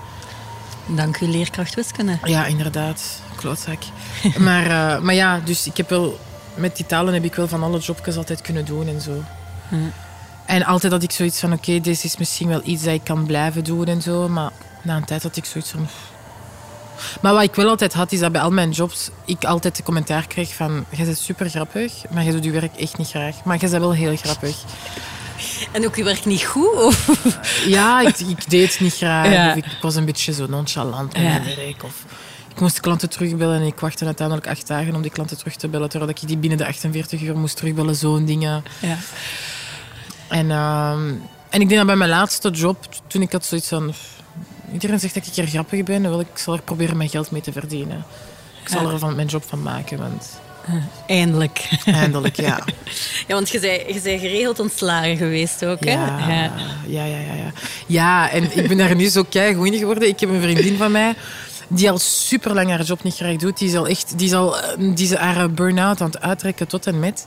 Dank 0.86 1.20
u, 1.20 1.28
leerkracht 1.28 1.76
wiskunde. 1.76 2.18
Ja, 2.24 2.46
inderdaad. 2.46 3.22
Klootzak. 3.36 3.82
maar, 4.38 4.66
eh, 4.66 5.02
maar 5.02 5.16
ja, 5.16 5.40
dus 5.40 5.68
ik 5.68 5.78
heb 5.78 5.90
wel... 5.90 6.20
Met 6.56 6.76
die 6.76 6.86
talen 6.86 7.14
heb 7.14 7.24
ik 7.24 7.36
wel 7.36 7.48
van 7.48 7.64
alle 7.64 7.80
jobjes 7.80 8.18
altijd 8.18 8.42
kunnen 8.42 8.66
doen 8.66 8.88
en 8.88 9.02
zo. 9.02 9.24
En 10.48 10.64
altijd 10.66 10.92
had 10.92 11.04
ik 11.04 11.12
zoiets 11.12 11.40
van, 11.40 11.54
oké, 11.54 11.80
dit 11.80 12.04
is 12.04 12.18
misschien 12.18 12.48
wel 12.48 12.62
iets 12.64 12.84
dat 12.84 12.94
ik 12.94 13.04
kan 13.04 13.26
blijven 13.26 13.64
doen 13.64 13.86
en 13.86 14.02
zo. 14.02 14.28
Maar 14.30 14.52
na 14.82 14.96
een 14.96 15.06
tijd 15.06 15.24
had 15.24 15.36
ik 15.36 15.46
zoiets 15.46 15.70
van... 15.70 15.88
Maar 17.22 17.34
wat 17.34 17.44
ik 17.44 17.56
wel 17.56 17.70
altijd 17.70 17.94
had, 17.94 18.12
is 18.12 18.20
dat 18.20 18.32
bij 18.32 18.42
al 18.42 18.52
mijn 18.52 18.72
jobs 18.72 19.10
ik 19.26 19.44
altijd 19.44 19.76
de 19.78 19.84
commentaar 19.84 20.28
kreeg 20.28 20.54
van... 20.54 20.86
Jij 20.90 21.06
bent 21.06 21.18
super 21.18 21.50
grappig, 21.50 21.94
maar 22.10 22.24
je 22.24 22.32
doet 22.32 22.44
je 22.44 22.52
werk 22.52 22.76
echt 22.76 22.98
niet 22.98 23.08
graag. 23.10 23.36
Maar 23.44 23.54
je 23.62 23.70
bent 23.70 23.82
wel 23.82 23.94
heel 23.94 24.16
grappig. 24.18 24.56
En 25.72 25.86
ook 25.86 25.96
uw 25.96 26.04
werk 26.04 26.26
niet 26.26 26.44
goed? 26.44 26.74
Of? 26.74 27.10
Ja, 27.68 28.02
ik, 28.02 28.20
ik 28.20 28.50
deed 28.50 28.72
het 28.72 28.80
niet 28.80 28.94
graag. 28.96 29.32
Ja. 29.32 29.50
Of 29.50 29.56
ik, 29.56 29.66
ik 29.66 29.82
was 29.82 29.96
een 29.96 30.06
beetje 30.06 30.34
zo 30.34 30.46
nonchalant 30.50 31.14
met 31.14 31.22
Ja. 31.22 31.28
mijn 31.40 31.56
werk. 31.56 31.84
Of 31.84 32.06
ik 32.54 32.60
moest 32.60 32.76
de 32.76 32.82
klanten 32.82 33.10
terugbellen 33.10 33.60
en 33.62 33.66
ik 33.66 33.80
wachtte 33.80 34.06
uiteindelijk 34.06 34.48
acht 34.48 34.68
dagen 34.68 34.96
om 34.96 35.02
die 35.02 35.12
klanten 35.12 35.38
terug 35.38 35.56
te 35.56 35.68
bellen. 35.68 35.90
Terwijl 35.90 36.12
ik 36.12 36.28
die 36.28 36.38
binnen 36.38 36.58
de 36.58 36.66
48 36.66 37.22
uur 37.22 37.38
moest 37.38 37.56
terugbellen. 37.58 37.96
Zo'n 37.96 38.26
dingen. 38.26 38.64
Ja. 38.80 38.98
En, 40.28 40.52
ehm, 40.52 41.10
en 41.50 41.62
ik 41.62 41.68
denk 41.68 41.76
dat 41.76 41.86
bij 41.86 41.96
mijn 41.96 42.10
laatste 42.10 42.50
job, 42.50 42.78
toen 43.08 43.22
ik 43.22 43.32
had 43.32 43.46
zoiets 43.46 43.68
van... 43.68 43.94
Iedereen 44.74 45.00
zegt 45.00 45.14
dat 45.14 45.28
ik 45.28 45.36
er 45.36 45.48
grappig 45.48 45.84
ben. 45.84 46.02
Wel, 46.02 46.20
ik 46.20 46.38
zal 46.38 46.54
er 46.54 46.62
proberen 46.62 46.98
mijn 46.98 47.10
geld 47.10 47.32
mee 47.32 47.42
te 47.42 47.52
verdienen. 47.52 48.06
Ik 48.64 48.70
zal 48.70 48.92
er 48.92 49.00
van 49.00 49.16
mijn 49.16 49.28
job 49.28 49.44
van 49.48 49.62
maken, 49.62 49.98
want 49.98 50.40
Eindelijk. 51.08 51.70
eindelijk, 51.86 52.36
ja. 52.36 52.60
Ja, 53.28 53.34
want 53.34 53.50
je 53.50 53.60
zei, 53.60 53.94
je 53.94 54.00
zei 54.00 54.20
geregeld 54.20 54.60
ontslagen 54.60 55.18
geweest 55.18 55.66
ook, 55.66 55.86
hè? 55.86 55.92
Ja, 55.92 56.18
ja, 56.88 57.06
ja, 57.06 57.06
ja, 57.06 57.34
ja. 57.34 57.52
Ja, 57.86 58.30
en 58.30 58.58
ik 58.58 58.68
ben 58.68 58.78
daar 58.78 58.96
nu 58.96 59.08
zo 59.08 59.26
in 59.32 59.74
geworden. 59.74 60.08
Ik 60.08 60.20
heb 60.20 60.30
een 60.30 60.42
vriendin 60.42 60.78
van 60.78 60.92
mij 60.92 61.14
die 61.68 61.92
al 61.92 61.98
super 61.98 62.54
lang 62.54 62.70
haar 62.70 62.82
job 62.82 63.04
niet 63.04 63.16
graag 63.16 63.36
doet. 63.36 63.58
Die 63.58 63.68
is 63.68 63.76
al 63.76 63.88
echt, 63.88 64.18
die 64.18 64.28
is 64.28 64.34
al, 64.34 64.60
eh, 64.60 64.96
die 64.96 65.06
is 65.06 65.14
haar 65.14 65.52
burn-out 65.52 66.02
aan 66.02 66.08
het 66.08 66.22
uittrekken 66.22 66.68
tot 66.68 66.88
en 66.88 67.00
met. 67.00 67.26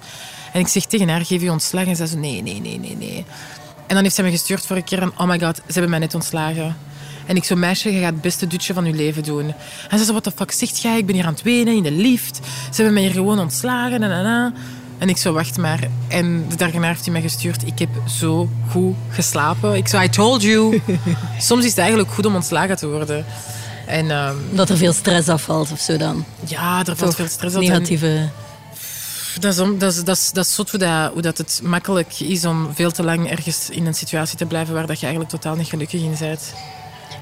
En 0.53 0.61
ik 0.61 0.69
zeg 0.69 0.85
tegen 0.85 1.09
haar, 1.09 1.25
geef 1.25 1.43
je 1.43 1.51
ontslag? 1.51 1.87
En 1.87 1.97
zij 1.97 2.07
zo, 2.07 2.19
nee, 2.19 2.43
nee, 2.43 2.61
nee, 2.61 2.79
nee, 2.79 2.97
nee. 2.97 3.25
En 3.87 3.95
dan 3.95 4.03
heeft 4.03 4.15
zij 4.15 4.25
me 4.25 4.31
gestuurd 4.31 4.67
voor 4.67 4.77
een 4.77 4.85
keer 4.85 5.03
een, 5.03 5.13
oh 5.17 5.27
my 5.27 5.41
god, 5.41 5.57
ze 5.57 5.73
hebben 5.73 5.91
mij 5.91 5.99
net 5.99 6.15
ontslagen. 6.15 6.77
En 7.27 7.37
ik 7.37 7.45
zo, 7.45 7.57
meisje, 7.57 7.93
je 7.93 8.01
gaat 8.01 8.13
het 8.13 8.21
beste 8.21 8.47
dutje 8.47 8.75
van 8.75 8.85
je 8.85 8.93
leven 8.93 9.23
doen. 9.23 9.55
En 9.89 9.99
ze 9.99 10.05
zei, 10.05 10.13
wat 10.13 10.25
de 10.25 10.33
fuck 10.37 10.53
zegt 10.53 10.81
jij? 10.81 10.99
Ik 10.99 11.07
ben 11.07 11.15
hier 11.15 11.25
aan 11.25 11.33
het 11.33 11.43
wenen 11.43 11.77
in 11.77 11.83
de 11.83 11.91
lift. 11.91 12.37
Ze 12.71 12.75
hebben 12.75 12.93
mij 12.93 13.03
hier 13.03 13.13
gewoon 13.13 13.39
ontslagen. 13.39 14.03
En, 14.03 14.11
en, 14.13 14.25
en. 14.25 14.55
En 14.99 15.09
ik 15.09 15.17
zo, 15.17 15.33
wacht 15.33 15.57
maar. 15.59 15.89
En 16.09 16.45
de 16.49 16.57
dag 16.57 16.73
erna 16.73 16.87
heeft 16.87 17.05
hij 17.05 17.13
mij 17.13 17.23
gestuurd. 17.23 17.67
Ik 17.67 17.79
heb 17.79 17.89
zo 18.09 18.49
goed 18.71 18.95
geslapen. 19.11 19.75
Ik 19.75 19.89
zo, 19.89 20.01
I 20.01 20.09
told 20.09 20.43
you. 20.43 20.81
Soms 21.39 21.65
is 21.65 21.71
het 21.71 21.79
eigenlijk 21.79 22.11
goed 22.11 22.27
om 22.27 22.35
ontslagen 22.35 22.77
te 22.77 22.89
worden. 22.89 23.25
En 23.91 24.11
ehm, 24.11 24.35
Dat 24.51 24.69
er 24.71 24.77
veel 24.77 24.93
stress 24.93 25.29
afvalt 25.29 25.73
of 25.73 25.81
zo 25.81 25.97
dan. 25.97 26.25
ja, 26.47 26.83
er 26.87 26.97
valt 26.97 27.15
veel 27.15 27.29
stress. 27.29 27.55
En 27.55 27.61
negatieve... 27.61 28.29
Dat 29.41 29.53
is, 29.53 29.59
om- 29.59 29.79
dat, 29.79 29.93
is, 29.93 30.05
dat, 30.05 30.17
is, 30.17 30.31
dat 30.33 30.45
is 30.45 30.55
zot 30.55 30.71
hoe, 30.71 30.79
dat, 30.81 31.13
hoe 31.13 31.23
dat 31.23 31.39
het 31.39 31.61
makkelijk 31.65 32.21
is 32.21 32.45
om 32.45 32.71
veel 32.75 32.91
te 32.91 33.03
lang 33.03 33.31
ergens 33.31 33.71
in 33.71 33.87
een 33.87 33.95
situatie 33.95 34.39
te 34.39 34.45
blijven 34.47 34.75
waar 34.75 34.87
dat 34.87 34.97
je 35.01 35.07
eigenlijk 35.07 35.35
totaal 35.35 35.57
niet 35.57 35.69
gelukkig 35.69 36.01
in 36.03 36.15
bent. 36.19 36.53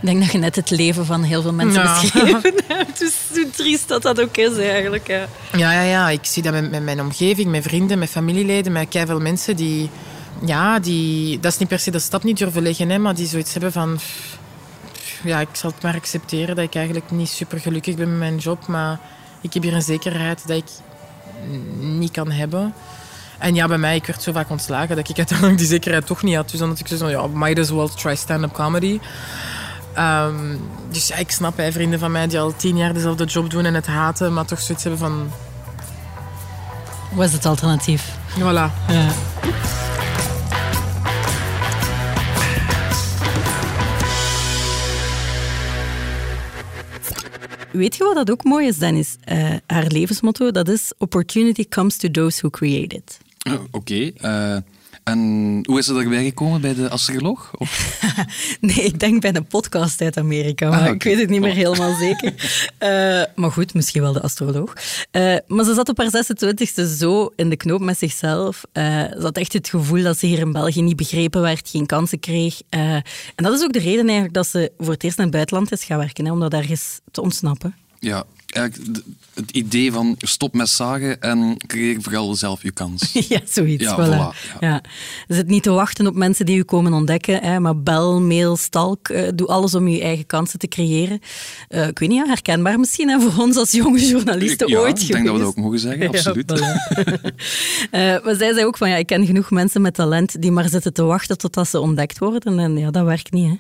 Ik 0.00 0.06
denk 0.06 0.20
dat 0.20 0.32
je 0.32 0.38
net 0.38 0.56
het 0.56 0.70
leven 0.70 1.06
van 1.06 1.22
heel 1.22 1.42
veel 1.42 1.52
mensen 1.52 1.82
Ja. 1.82 2.00
beschreven 2.00 2.54
hebt. 2.68 2.98
Dus 2.98 3.12
hoe 3.32 3.50
triest 3.50 3.88
dat 3.88 4.02
dat 4.02 4.20
ook 4.20 4.36
is 4.36 4.56
eigenlijk. 4.56 5.06
Ja. 5.06 5.26
Ja, 5.56 5.72
ja, 5.72 5.82
ja. 5.82 6.10
Ik 6.10 6.24
zie 6.24 6.42
dat 6.42 6.52
met, 6.52 6.70
met 6.70 6.82
mijn 6.82 7.00
omgeving, 7.00 7.50
met 7.50 7.62
vrienden, 7.62 7.98
met 7.98 8.08
familieleden, 8.10 8.72
met 8.72 8.86
veel 9.06 9.20
mensen 9.20 9.56
die... 9.56 9.90
Ja, 10.44 10.78
die... 10.78 11.40
Dat 11.40 11.52
is 11.52 11.58
niet 11.58 11.68
per 11.68 11.78
se 11.78 11.90
de 11.90 11.98
stap 11.98 12.22
niet 12.24 12.38
durven 12.38 12.62
leggen, 12.62 12.90
hè, 12.90 12.98
maar 12.98 13.14
die 13.14 13.26
zoiets 13.26 13.52
hebben 13.52 13.72
van... 13.72 13.94
pff, 13.96 14.37
Ja, 15.22 15.40
ik 15.40 15.48
zal 15.52 15.70
het 15.70 15.82
maar 15.82 15.94
accepteren 15.94 16.56
dat 16.56 16.64
ik 16.64 16.74
eigenlijk 16.74 17.10
niet 17.10 17.28
super 17.28 17.60
gelukkig 17.60 17.94
ben 17.96 18.08
met 18.08 18.18
mijn 18.18 18.36
job, 18.36 18.66
maar 18.66 18.98
ik 19.40 19.54
heb 19.54 19.62
hier 19.62 19.74
een 19.74 19.82
zekerheid 19.82 20.46
dat 20.46 20.56
ik 20.56 20.68
niet 21.78 22.10
kan 22.10 22.30
hebben. 22.30 22.74
En 23.38 23.54
ja, 23.54 23.66
bij 23.66 23.78
mij, 23.78 23.96
ik 23.96 24.06
werd 24.06 24.22
zo 24.22 24.32
vaak 24.32 24.50
ontslagen 24.50 24.96
dat 24.96 25.08
ik 25.08 25.16
uiteindelijk 25.16 25.58
die 25.58 25.66
zekerheid 25.66 26.06
toch 26.06 26.22
niet 26.22 26.34
had. 26.36 26.50
Dus 26.50 26.58
dan 26.58 26.68
had 26.68 26.78
ik 26.78 26.86
zo 26.88 26.96
van, 26.96 27.10
ja, 27.10 27.26
might 27.26 27.58
as 27.58 27.70
well 27.70 27.88
try 27.96 28.14
stand-up 28.14 28.52
comedy. 28.52 29.00
Ehm, 29.94 30.56
dus 30.90 31.08
ja, 31.08 31.16
ik 31.16 31.30
snap 31.30 31.56
hè, 31.56 31.72
vrienden 31.72 31.98
van 31.98 32.12
mij 32.12 32.26
die 32.26 32.40
al 32.40 32.56
tien 32.56 32.76
jaar 32.76 32.92
dezelfde 32.94 33.24
job 33.24 33.50
doen 33.50 33.64
en 33.64 33.74
het 33.74 33.86
haten, 33.86 34.32
maar 34.32 34.44
toch 34.44 34.60
zoiets 34.60 34.84
hebben 34.84 35.00
van, 35.00 35.30
Wat 37.10 37.26
is 37.26 37.32
het 37.32 37.46
alternatief? 37.46 38.12
voilà. 38.38 38.70
Ja. 38.88 39.08
Weet 47.78 47.96
je 47.96 48.04
wat 48.04 48.14
dat 48.14 48.30
ook 48.30 48.44
mooi 48.44 48.66
is, 48.66 48.78
Dennis? 48.78 49.16
Eh, 49.24 49.54
haar 49.66 49.86
levensmotto, 49.86 50.50
dat 50.50 50.68
is 50.68 50.92
Opportunity 50.98 51.68
comes 51.68 51.96
to 51.96 52.10
those 52.10 52.38
who 52.38 52.50
create 52.50 52.96
it. 52.96 53.18
Eh, 53.38 53.54
Oké. 53.70 54.10
eh, 54.16 54.56
en 55.08 55.60
hoe 55.66 55.78
is 55.78 55.86
het 55.86 55.96
erbij 55.96 56.24
gekomen 56.24 56.60
bij 56.60 56.74
de 56.74 56.88
astroloog? 56.88 57.50
Of, 57.58 58.00
Nee, 58.60 58.76
ik 58.76 59.00
denk 59.00 59.20
bij 59.20 59.34
een 59.34 59.46
podcast 59.46 60.00
uit 60.00 60.16
Amerika, 60.16 60.68
maar 60.68 60.80
Ah, 60.88 60.94
ik 60.94 61.02
weet 61.02 61.18
het 61.18 61.28
niet 61.28 61.40
meer 61.40 61.54
helemaal 61.54 61.94
zeker. 62.06 62.34
Eh, 62.78 63.22
maar 63.34 63.52
goed, 63.52 63.74
misschien 63.74 64.02
wel 64.02 64.12
de 64.12 64.22
astroloog. 64.22 64.72
Eh, 65.10 65.36
maar 65.46 65.64
ze 65.64 65.74
zat 65.74 65.88
op 65.88 65.98
haar 65.98 66.24
26e 66.26 66.96
zo 66.98 67.32
in 67.36 67.50
de 67.50 67.56
knoop 67.56 67.80
met 67.80 67.98
zichzelf. 67.98 68.62
Eh, 68.72 68.84
ze 69.02 69.18
had 69.20 69.36
echt 69.36 69.52
het 69.52 69.68
gevoel 69.68 70.02
dat 70.02 70.18
ze 70.18 70.26
hier 70.26 70.38
in 70.38 70.52
België 70.52 70.82
niet 70.82 70.96
begrepen 70.96 71.40
werd, 71.40 71.68
geen 71.68 71.86
kansen 71.86 72.20
kreeg. 72.20 72.60
En 72.68 73.02
dat 73.34 73.52
is 73.52 73.62
ook 73.62 73.72
de 73.72 73.78
reden 73.78 74.04
eigenlijk 74.04 74.34
dat 74.34 74.46
ze 74.46 74.72
voor 74.78 74.92
het 74.92 75.04
eerst 75.04 75.16
naar 75.16 75.26
het 75.26 75.34
buitenland 75.34 75.72
is 75.72 75.84
gaan 75.84 75.98
werken, 75.98 76.24
hè, 76.24 76.32
om 76.32 76.40
dat 76.40 76.52
ergens 76.52 77.00
te 77.10 77.20
ontsnappen. 77.20 77.74
ja, 77.98 78.24
eigenlijk 78.52 79.04
het 79.34 79.50
idee 79.50 79.92
van 79.92 80.14
stop 80.18 80.54
met 80.54 80.68
zagen 80.68 81.20
en 81.20 81.56
creëer 81.66 82.02
vooral 82.02 82.34
zelf 82.34 82.62
je 82.62 82.70
kans. 82.70 83.12
Ja, 83.28 83.40
zoiets. 83.48 83.84
Ja, 83.84 83.96
voilà. 83.96 84.34
voilà, 84.34 84.60
ja. 84.60 84.68
Ja. 84.68 84.82
Zit 85.28 85.46
niet 85.46 85.62
te 85.62 85.70
wachten 85.70 86.06
op 86.06 86.14
mensen 86.14 86.46
die 86.46 86.56
u 86.56 86.62
komen 86.62 86.92
ontdekken, 86.92 87.42
hè, 87.42 87.60
maar 87.60 87.78
bel, 87.80 88.20
mail, 88.20 88.56
stalk. 88.56 89.08
eh, 89.08 89.28
doe 89.34 89.46
alles 89.46 89.74
om 89.74 89.88
je 89.88 90.02
eigen 90.02 90.26
kansen 90.26 90.58
te 90.58 90.68
creëren. 90.68 91.20
Eh, 91.68 91.86
ik 91.86 91.98
weet 91.98 92.08
niet, 92.08 92.18
ja, 92.18 92.26
herkenbaar 92.26 92.78
misschien 92.78 93.08
hè, 93.08 93.20
voor 93.20 93.42
ons 93.44 93.56
als 93.56 93.70
jonge 93.70 94.06
journalisten 94.06 94.68
ja, 94.68 94.78
ooit 94.78 95.00
ik 95.00 95.06
denk 95.12 95.24
dat 95.26 95.34
we 95.34 95.40
dat 95.40 95.48
ook 95.48 95.56
mogen 95.56 95.78
zeggen, 95.78 96.08
absoluut. 96.08 96.52
Voilà. 96.52 96.66
Eh, 97.90 98.00
maar 98.24 98.34
zij 98.34 98.52
zei 98.52 98.64
ook 98.64 98.76
van, 98.76 98.88
ja, 98.88 98.96
ik 98.96 99.06
ken 99.06 99.26
genoeg 99.26 99.50
mensen 99.50 99.82
met 99.82 99.94
talent 99.94 100.42
die 100.42 100.50
maar 100.50 100.68
zitten 100.68 100.92
te 100.92 101.02
wachten 101.02 101.38
totdat 101.38 101.68
ze 101.68 101.80
ontdekt 101.80 102.18
worden. 102.18 102.58
En 102.58 102.76
ja, 102.78 102.90
dat 102.90 103.04
werkt 103.04 103.32
niet, 103.32 103.48
hè. 103.48 103.56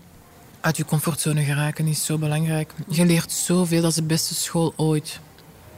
Uit 0.60 0.76
je 0.76 0.84
comfortzone 0.84 1.42
geraken 1.44 1.86
is 1.86 2.04
zo 2.04 2.18
belangrijk. 2.18 2.72
Je 2.88 3.04
leert 3.04 3.32
zoveel, 3.32 3.80
dat 3.80 3.90
is 3.90 3.96
de 3.96 4.02
beste 4.02 4.34
school 4.34 4.72
ooit. 4.76 5.20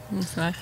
Dat 0.09 0.23
is 0.23 0.35
waar. 0.35 0.57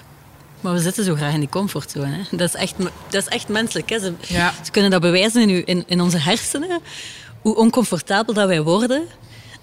Maar 0.62 0.74
we 0.74 0.80
zitten 0.80 1.04
zo 1.04 1.16
graag 1.16 1.34
in 1.34 1.40
die 1.40 1.50
comfortzone. 1.50 2.16
Hè. 2.16 2.38
Dat, 2.38 2.48
is 2.48 2.56
echt, 2.56 2.74
dat 3.10 3.22
is 3.22 3.28
echt 3.28 3.48
menselijk. 3.48 3.90
Hè. 3.90 4.00
Ze, 4.00 4.14
Ja. 4.28 4.54
ze 4.66 4.72
kunnen 4.72 4.92
dat 4.92 5.02
bewijzen 5.02 5.50
in, 5.50 5.66
in, 5.66 5.84
in 5.88 6.02
onze 6.02 6.18
hersenen. 6.18 6.80
Hoe 7.42 7.56
oncomfortabel 7.56 8.34
dat 8.34 8.48
wij 8.48 8.62
worden 8.62 9.08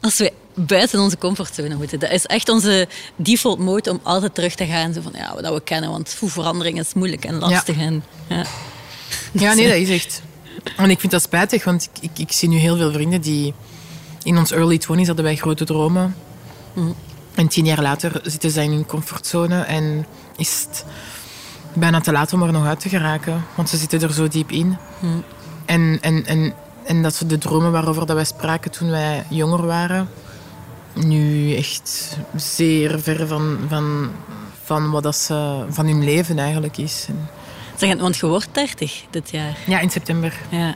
als 0.00 0.16
we 0.18 0.32
buiten 0.54 1.00
onze 1.00 1.18
comfortzone 1.18 1.74
moeten. 1.74 1.98
Dat 1.98 2.10
is 2.10 2.26
echt 2.26 2.48
onze 2.48 2.88
default 3.16 3.58
mode 3.58 3.90
om 3.90 4.00
altijd 4.02 4.34
terug 4.34 4.54
te 4.54 4.66
gaan. 4.66 4.92
Zo 4.92 5.00
van, 5.00 5.12
ja, 5.14 5.34
wat 5.34 5.52
we 5.52 5.60
kennen, 5.60 5.90
want 5.90 6.16
verandering 6.24 6.78
is 6.78 6.94
moeilijk 6.94 7.24
en 7.24 7.38
lastig. 7.38 7.76
En, 7.78 8.04
ja. 8.28 8.44
Ja, 9.32 9.54
nee, 9.54 9.68
dat 9.68 9.76
is 9.76 9.90
echt. 9.90 10.22
En 10.76 10.90
ik 10.90 11.00
vind 11.00 11.12
dat 11.12 11.22
spijtig, 11.22 11.64
want 11.64 11.82
ik, 11.82 12.10
ik, 12.10 12.18
ik 12.18 12.32
zie 12.32 12.48
nu 12.48 12.56
heel 12.56 12.76
veel 12.76 12.92
vrienden 12.92 13.20
die... 13.20 13.54
In 14.26 14.38
ons 14.38 14.52
early 14.52 14.80
20s 14.80 15.06
hadden 15.06 15.24
wij 15.24 15.36
grote 15.36 15.64
dromen. 15.64 16.16
En 17.34 17.48
tien 17.48 17.64
jaar 17.64 17.82
later 17.82 18.20
zitten 18.22 18.50
zij 18.50 18.64
in 18.64 18.70
hun 18.70 18.86
comfortzone 18.86 19.60
en 19.60 20.06
is 20.36 20.66
het 20.68 20.84
bijna 21.72 22.00
te 22.00 22.12
laat 22.12 22.32
om 22.32 22.42
er 22.42 22.52
nog 22.52 22.66
uit 22.66 22.80
te 22.80 22.88
geraken. 22.88 23.44
Want 23.54 23.68
ze 23.68 23.76
zitten 23.76 24.02
er 24.02 24.12
zo 24.12 24.28
diep 24.28 24.50
in. 24.50 24.76
En, 25.64 25.98
en, 26.00 26.26
en, 26.26 26.54
en 26.84 27.02
dat 27.02 27.14
ze 27.14 27.26
de 27.26 27.38
dromen 27.38 27.72
waarover 27.72 28.06
dat 28.06 28.16
wij 28.16 28.24
spraken 28.24 28.70
toen 28.70 28.90
wij 28.90 29.24
jonger 29.28 29.66
waren, 29.66 30.08
nu 30.92 31.54
echt 31.56 32.18
zeer 32.36 33.00
ver 33.00 33.26
van, 33.26 33.58
van, 33.68 34.10
van 34.64 34.90
wat 34.90 35.02
dat 35.02 35.16
ze, 35.16 35.64
van 35.68 35.86
hun 35.86 36.04
leven 36.04 36.38
eigenlijk 36.38 36.76
is. 36.76 37.06
Zeg, 37.76 37.96
want 37.96 38.16
je 38.16 38.26
wordt 38.26 38.48
30 38.52 39.04
dit 39.10 39.30
jaar. 39.30 39.58
ja, 39.66 39.80
in 39.80 39.90
september. 39.90 40.34
Ja. 40.48 40.74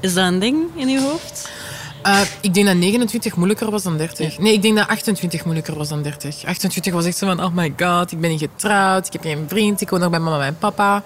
Is 0.00 0.14
dat 0.14 0.26
een 0.26 0.38
ding 0.38 0.56
in 0.74 0.88
je 0.88 1.00
hoofd? 1.00 1.50
Uh, 2.06 2.20
ik 2.40 2.54
denk 2.54 2.66
dat 2.66 2.76
29 2.76 3.36
moeilijker 3.36 3.70
was 3.70 3.82
dan 3.82 3.96
30. 3.96 4.38
Nee, 4.38 4.52
ik 4.52 4.62
denk 4.62 4.76
dat 4.76 4.88
28 4.88 5.44
moeilijker 5.44 5.76
was 5.76 5.88
dan 5.88 6.02
30. 6.02 6.44
28 6.44 6.92
was 6.92 7.04
echt 7.04 7.16
zo 7.16 7.26
van, 7.26 7.44
oh 7.44 7.54
my 7.54 7.74
god, 7.76 8.12
ik 8.12 8.20
ben 8.20 8.30
niet 8.30 8.40
getrouwd, 8.40 9.06
ik 9.06 9.12
heb 9.12 9.22
geen 9.22 9.44
vriend, 9.48 9.80
ik 9.80 9.90
woon 9.90 10.00
nog 10.00 10.10
bij 10.10 10.18
mama 10.18 10.46
en 10.46 10.58
papa. 10.58 11.02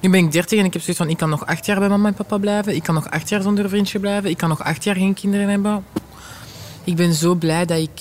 Nu 0.00 0.10
ben 0.10 0.24
ik 0.24 0.32
30 0.32 0.58
en 0.58 0.64
ik 0.64 0.72
heb 0.72 0.82
zoiets 0.82 1.02
van, 1.02 1.10
ik 1.10 1.16
kan 1.16 1.30
nog 1.30 1.46
acht 1.46 1.66
jaar 1.66 1.78
bij 1.78 1.88
mama 1.88 2.08
en 2.08 2.14
papa 2.14 2.38
blijven. 2.38 2.74
Ik 2.74 2.82
kan 2.82 2.94
nog 2.94 3.10
acht 3.10 3.28
jaar 3.28 3.42
zonder 3.42 3.68
vriendje 3.68 3.98
blijven. 3.98 4.30
Ik 4.30 4.36
kan 4.36 4.48
nog 4.48 4.62
acht 4.62 4.84
jaar 4.84 4.96
geen 4.96 5.14
kinderen 5.14 5.48
hebben. 5.48 5.84
Ik 6.84 6.96
ben 6.96 7.14
zo 7.14 7.34
blij 7.34 7.64
dat 7.64 7.78
ik 7.78 8.00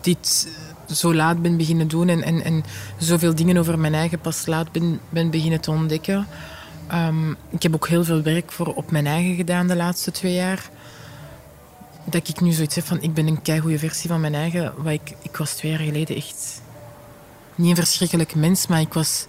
dit 0.00 0.48
zo 0.94 1.14
laat 1.14 1.42
ben 1.42 1.56
beginnen 1.56 1.88
doen 1.88 2.08
en, 2.08 2.22
en, 2.22 2.44
en 2.44 2.64
zoveel 2.98 3.34
dingen 3.34 3.56
over 3.56 3.78
mijn 3.78 3.94
eigen 3.94 4.18
pas 4.18 4.46
laat 4.46 4.72
ben, 4.72 5.00
ben 5.08 5.30
beginnen 5.30 5.60
te 5.60 5.70
ontdekken. 5.70 6.26
Um, 6.94 7.36
ik 7.50 7.62
heb 7.62 7.74
ook 7.74 7.88
heel 7.88 8.04
veel 8.04 8.22
werk 8.22 8.52
voor 8.52 8.66
op 8.74 8.90
mijn 8.90 9.06
eigen 9.06 9.34
gedaan 9.34 9.66
de 9.66 9.76
laatste 9.76 10.10
twee 10.10 10.34
jaar. 10.34 10.70
Dat 12.04 12.28
ik 12.28 12.40
nu 12.40 12.52
zoiets 12.52 12.74
heb 12.74 12.84
van, 12.84 13.02
ik 13.02 13.14
ben 13.14 13.26
een 13.26 13.42
keigoede 13.42 13.78
versie 13.78 14.10
van 14.10 14.20
mijn 14.20 14.34
eigen. 14.34 14.72
Wat 14.76 14.92
ik, 14.92 15.14
ik 15.22 15.36
was 15.36 15.52
twee 15.52 15.70
jaar 15.70 15.80
geleden 15.80 16.16
echt 16.16 16.62
niet 17.54 17.70
een 17.70 17.84
verschrikkelijk 17.84 18.34
mens, 18.34 18.66
maar 18.66 18.80
ik 18.80 18.92
was, 18.92 19.26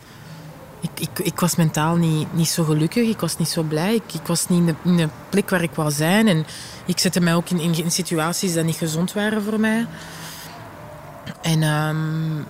ik, 0.80 1.00
ik, 1.00 1.20
ik 1.20 1.40
was 1.40 1.56
mentaal 1.56 1.96
niet, 1.96 2.34
niet 2.34 2.50
zo 2.50 2.64
gelukkig. 2.64 3.10
Ik 3.10 3.20
was 3.20 3.38
niet 3.38 3.50
zo 3.50 3.64
blij. 3.64 3.96
Ik, 3.96 4.14
ik 4.14 4.28
was 4.28 4.48
niet 4.48 4.76
in 4.84 4.98
de, 4.98 5.08
plek 5.30 5.50
waar 5.50 5.64
ik 5.64 5.74
wou 5.74 5.92
zijn. 5.92 6.28
En 6.28 6.46
ik 6.86 7.00
zette 7.00 7.20
mij 7.20 7.36
ook 7.36 7.50
in, 7.50 7.60
in, 7.60 7.92
situaties 7.92 8.54
die 8.54 8.64
niet 8.64 8.76
gezond 8.76 9.14
waren 9.14 9.44
voor 9.44 9.60
mij. 9.60 9.86
En... 11.42 11.64
Um, 11.64 12.48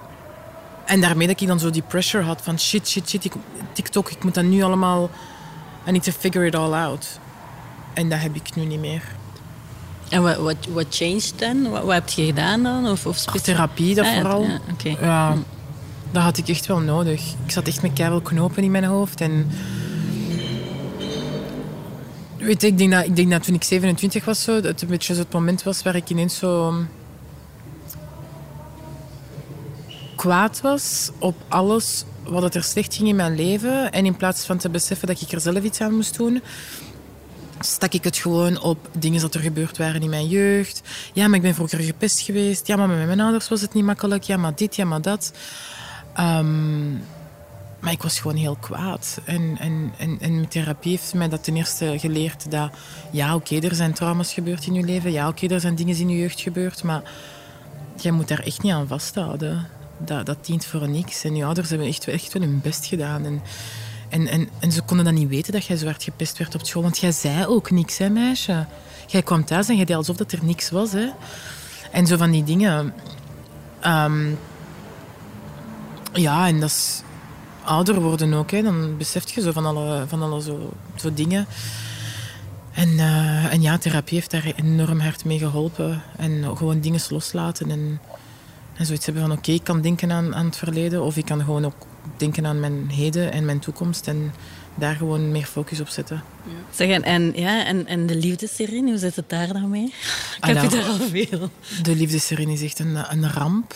en 0.89 1.02
daarmee 1.02 1.28
dat 1.28 1.41
ik 1.41 1.47
dan 1.47 1.60
zo 1.60 1.69
die 1.69 1.82
pressure 1.82 2.23
had 2.23 2.41
van 2.41 2.60
shit, 2.60 2.88
shit, 2.88 3.10
shit, 3.10 3.25
ik, 3.25 3.34
TikTok, 3.73 4.10
ik 4.10 4.23
moet 4.23 4.34
dat 4.34 4.43
nu 4.43 4.62
allemaal... 4.62 5.10
I 5.88 5.91
need 5.91 6.04
to 6.04 6.12
figure 6.12 6.45
it 6.45 6.56
all 6.56 6.73
out. 6.73 7.19
En 7.93 8.10
dat 8.10 8.19
heb 8.19 8.36
ik 8.36 8.56
nu 8.56 8.65
niet 8.65 8.80
meer. 8.80 9.04
En 10.10 10.21
wat, 10.21 10.38
wat, 10.38 10.56
wat 10.73 10.86
changed 10.89 11.34
dan? 11.36 11.69
Wat, 11.69 11.84
wat 11.84 11.93
heb 11.93 12.10
je 12.10 12.25
gedaan 12.25 12.63
dan? 12.63 12.88
Of, 12.88 13.06
of 13.06 13.25
Ach, 13.28 13.41
therapie, 13.41 13.95
dat 13.95 14.06
ah, 14.06 14.13
vooral. 14.13 14.43
Ja, 14.43 14.60
okay. 14.71 14.97
ja, 15.02 15.36
dat 16.12 16.23
had 16.23 16.38
ik 16.38 16.47
echt 16.47 16.65
wel 16.65 16.80
nodig. 16.80 17.21
Ik 17.45 17.52
zat 17.52 17.67
echt 17.67 17.82
met 17.82 17.93
keihard 17.93 18.23
knopen 18.23 18.63
in 18.63 18.71
mijn 18.71 18.84
hoofd. 18.84 19.21
En... 19.21 19.49
Weet 22.38 22.62
je, 22.62 22.67
ik 22.67 22.78
denk, 22.78 22.91
dat, 22.91 23.06
ik 23.06 23.15
denk 23.15 23.32
dat 23.32 23.43
toen 23.43 23.56
ik 23.56 23.63
27 23.63 24.25
was, 24.25 24.43
zo, 24.43 24.54
dat 24.54 24.63
het 24.63 24.82
een 24.82 24.88
beetje 24.88 25.13
zo 25.13 25.19
het 25.19 25.34
moment 25.34 25.63
was 25.63 25.84
waar 25.84 25.95
ik 25.95 26.10
ineens 26.10 26.38
zo... 26.38 26.73
kwaad 30.20 30.62
was 30.62 31.12
op 31.20 31.36
alles 31.48 32.04
wat 32.24 32.56
er 32.56 32.64
slecht 32.64 32.96
ging 32.96 33.08
in 33.08 33.16
mijn 33.16 33.36
leven. 33.36 33.92
En 33.92 34.06
in 34.06 34.16
plaats 34.16 34.46
van 34.46 34.58
te 34.58 34.70
beseffen 34.70 35.08
dat 35.08 35.22
ik 35.22 35.32
er 35.32 35.42
zelf 35.42 35.64
iets 35.64 35.82
aan 35.82 35.96
moest 35.96 36.18
doen, 36.18 36.42
stak 37.60 37.94
ik 37.94 38.04
het 38.04 38.18
gewoon 38.18 38.62
op 38.62 38.90
dingen 38.98 39.22
dat 39.22 39.34
er 39.34 39.42
gebeurd 39.42 39.78
waren 39.78 40.02
in 40.02 40.10
mijn 40.10 40.28
jeugd. 40.28 40.82
Ja, 41.14 41.28
maar 41.28 41.36
ik 41.36 41.42
ben 41.42 41.56
vroeger 41.56 41.80
gepest 41.80 42.20
geweest. 42.20 42.67
Ja, 42.67 42.76
maar 42.76 42.88
met 42.88 43.06
mijn 43.06 43.20
ouders 43.20 43.50
was 43.50 43.62
het 43.62 43.74
niet 43.74 43.84
makkelijk. 43.84 44.24
Ja, 44.24 44.38
maar 44.38 44.56
dit, 44.56 44.76
ja, 44.76 44.86
maar 44.86 45.02
dat. 45.02 45.34
Um, 46.20 47.04
maar 47.80 47.92
ik 47.92 48.04
was 48.04 48.20
gewoon 48.20 48.38
heel 48.38 48.56
kwaad. 48.56 49.22
En, 49.26 49.58
en, 49.60 49.94
en, 49.98 50.17
en 50.20 50.40
met 50.40 50.52
therapie 50.52 50.92
heeft 50.92 51.13
mij 51.13 51.30
dat 51.30 51.44
ten 51.44 51.56
eerste 51.56 51.96
geleerd 52.00 52.52
dat... 52.52 52.72
Ja, 53.12 53.36
oké, 53.36 53.60
er 53.60 53.76
zijn 53.76 53.94
trauma's 53.94 54.34
gebeurd 54.34 54.65
in 54.65 54.74
je 54.74 54.84
leven. 54.84 55.12
Ja, 55.12 55.28
oké, 55.28 55.48
er 55.48 55.60
zijn 55.60 55.76
dingen 55.76 55.98
in 55.98 56.10
je 56.10 56.17
jeugd 56.17 56.40
gebeurd. 56.40 56.84
Maar 56.84 57.02
jij 58.02 58.12
moet 58.12 58.28
daar 58.28 58.40
echt 58.44 58.62
niet 58.62 58.74
aan 58.74 58.88
vasthouden. 58.88 59.78
Dat, 60.06 60.25
dat 60.25 60.45
dient 60.45 60.65
voor 60.65 60.89
niks. 60.89 61.23
En 61.23 61.35
je 61.35 61.45
ouders 61.45 61.69
hebben 61.69 61.87
echt, 61.87 62.08
echt 62.08 62.33
wel 62.33 62.41
hun 62.41 62.62
best 62.62 62.85
gedaan. 62.85 63.25
En, 63.25 63.41
en, 64.10 64.27
en, 64.27 64.50
en 64.60 64.71
ze 64.71 64.81
konden 64.81 65.06
dan 65.06 65.13
niet 65.13 65.29
weten 65.29 65.54
dat 65.54 65.65
jij 65.65 65.77
zo 65.77 65.85
hard 65.85 66.04
gepest 66.04 66.37
werd 66.37 66.56
op 66.56 66.65
school. 66.65 66.81
Want 66.81 66.97
jij 66.97 67.12
zei 67.12 67.45
ook 67.45 67.71
niks, 67.71 67.97
hè, 67.97 68.10
meisje. 68.10 68.65
Jij 69.08 69.23
kwam 69.23 69.45
thuis 69.45 69.69
en 69.69 69.75
jij 69.75 69.85
deed 69.85 69.95
alsof 69.95 70.15
dat 70.15 70.31
er 70.31 70.43
niks 70.43 70.69
was. 70.69 70.91
Hè. 70.91 71.10
En 71.91 72.08
zo 72.08 72.17
van 72.17 72.31
die 72.31 72.43
dingen. 72.43 72.93
Ehm, 73.79 74.29
ja, 76.13 76.47
en 76.47 76.60
dat 76.60 76.69
is 76.69 77.02
ouder 77.63 78.02
worden 78.02 78.33
ook. 78.33 78.52
Hè. 78.52 78.62
Dan 78.62 78.97
besef 78.97 79.29
je 79.29 79.41
zo 79.41 79.52
van 79.52 79.65
alle, 79.65 80.06
van 80.08 80.21
alle 80.21 80.41
zo, 80.41 80.73
zo 80.95 81.13
dingen. 81.13 81.47
En, 82.73 82.89
uh, 82.89 83.54
en 83.54 83.62
ja, 83.62 83.77
therapie 83.77 84.17
heeft 84.17 84.31
daar 84.31 84.54
enorm 84.56 85.00
hard 85.00 85.25
mee 85.25 85.37
geholpen. 85.37 86.02
En 86.17 86.58
gewoon 86.58 86.79
dingen 86.79 87.02
loslaten. 87.10 87.71
En, 87.71 88.00
en 88.80 88.86
zoiets 88.86 89.06
hebben 89.06 89.23
van 89.23 89.32
oké, 89.32 89.52
ik 89.52 89.63
kan 89.63 89.82
denken 89.82 90.12
aan, 90.12 90.36
aan 90.36 90.46
het 90.46 90.58
verleden. 90.58 91.04
Of 91.04 91.17
ik 91.17 91.25
kan 91.25 91.40
gewoon 91.40 91.65
ook 91.65 91.86
denken 92.17 92.46
aan 92.46 92.60
mijn 92.60 92.90
heden 92.90 93.32
en 93.32 93.46
mijn 93.46 93.60
toekomst. 93.60 94.08
En 94.08 94.34
daar 94.75 94.96
gewoon 94.96 95.32
meer 95.32 95.46
focus 95.46 95.80
op 95.80 95.88
zetten. 95.88 96.23
Ja. 96.46 96.52
Zeg, 96.71 97.00
en, 97.00 97.32
ja, 97.36 97.65
en, 97.65 97.88
en 97.88 98.06
de 98.06 98.15
liefdeserin, 98.15 98.88
hoe 98.88 98.98
zit 98.98 99.15
het 99.15 99.30
daar 99.30 99.48
dan 99.48 99.69
mee? 99.69 99.94
Ik 100.42 100.46
heb 100.46 100.62
je 100.62 100.67
daar 100.67 100.86
al 100.86 100.98
veel. 100.98 101.50
De 101.82 101.96
liefdeserin 101.96 102.50
is 102.50 102.62
echt 102.62 102.80
een, 102.80 102.98
een 103.10 103.32
ramp. 103.32 103.75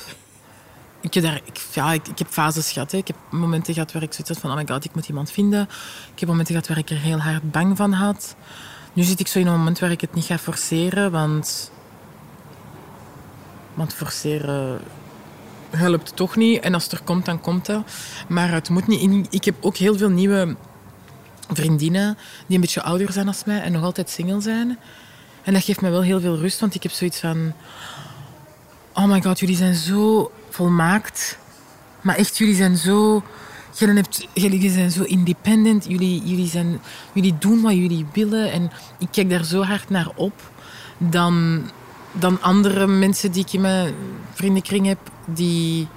Ik 1.02 1.14
heb, 1.14 1.24
daar, 1.24 1.42
ik, 1.46 1.62
ja, 1.74 1.94
ik, 1.94 2.08
ik, 2.08 2.18
heb 2.18 2.28
fases 2.28 2.72
gehad. 2.72 2.92
Hè. 2.92 2.98
Ik 2.98 3.08
heb 3.08 3.18
momenten 3.30 3.74
gehad 3.74 3.92
waar 3.92 4.04
ik 4.04 4.14
zoiets 4.14 4.30
had 4.30 4.40
van... 4.40 4.50
Oh 4.50 4.56
my 4.56 4.66
god, 4.68 4.86
ik 4.86 4.96
moet 4.96 5.08
iemand 5.08 5.32
vinden. 5.32 5.62
Ik 6.14 6.20
heb 6.20 6.30
momenten 6.30 6.54
gehad 6.54 6.70
waar 6.70 6.78
ik 6.78 6.90
er 6.90 7.00
heel 7.00 7.20
hard 7.20 7.52
bang 7.52 7.78
van 7.78 7.94
had. 7.94 8.36
Nu 8.94 9.04
zit 9.04 9.20
ik 9.20 9.28
zo 9.28 9.40
in 9.40 9.48
een 9.48 9.58
moment 9.58 9.80
waar 9.80 9.92
ik 9.92 10.02
het 10.02 10.14
niet 10.14 10.26
ga 10.26 10.38
forceren, 10.38 11.12
want... 11.12 11.72
Want 13.74 13.94
forceren 13.94 14.80
helpt 15.70 16.16
toch 16.16 16.36
niet. 16.36 16.62
En 16.62 16.74
als 16.74 16.84
het 16.84 16.92
er 16.92 17.02
komt, 17.04 17.26
dan 17.26 17.42
komt 17.42 17.66
dat. 17.66 17.84
Maar 18.28 18.52
het 18.52 18.70
moet 18.70 18.88
niet... 18.88 19.28
Ik 19.30 19.46
heb 19.46 19.56
ook 19.62 19.78
heel 19.78 19.98
veel 19.98 20.10
nieuwe 20.10 20.56
vriendinnen 21.50 22.18
die 22.48 22.56
een 22.56 22.62
beetje 22.62 22.82
ouder 22.82 23.12
zijn 23.12 23.28
als 23.28 23.44
mij 23.44 23.62
en 23.62 23.72
nog 23.72 23.84
altijd 23.84 24.10
single 24.10 24.42
zijn. 24.42 24.78
En 25.44 25.54
dat 25.54 25.64
geeft 25.64 25.82
mij 25.82 25.92
wel 25.92 26.02
heel 26.02 26.20
veel 26.20 26.38
rust, 26.38 26.60
want 26.60 26.76
ik 26.76 26.84
heb 26.84 26.92
zoiets 26.92 27.20
van... 27.20 27.54
Oh 28.94 29.06
my 29.06 29.22
god, 29.22 29.40
jullie 29.40 29.56
zijn 29.56 29.76
zo 29.76 30.32
volmaakt. 30.50 31.38
Maar 32.02 32.16
echt, 32.16 32.38
jullie 32.38 32.56
zijn 32.56 32.78
zo... 32.78 33.24
Jullie 34.34 34.70
zijn 34.70 34.92
zo 34.92 35.04
independent. 35.04 35.86
Jullie, 35.88 36.24
jullie, 36.26 36.48
zijn, 36.48 36.82
jullie 37.14 37.38
doen 37.38 37.62
wat 37.62 37.74
jullie 37.74 38.06
willen. 38.14 38.52
En 38.52 38.72
ik 39.00 39.08
kijk 39.12 39.30
daar 39.30 39.44
zo 39.44 39.64
hard 39.64 39.90
naar 39.90 40.12
op. 40.16 40.52
Dan, 40.98 41.64
dan 42.14 42.42
andere 42.42 42.88
mensen 42.88 43.32
die 43.32 43.46
ik 43.46 43.54
in 43.54 43.62
mijn 43.62 43.94
vriendenkring 44.34 44.86
heb. 44.86 45.00
Die 45.26 45.88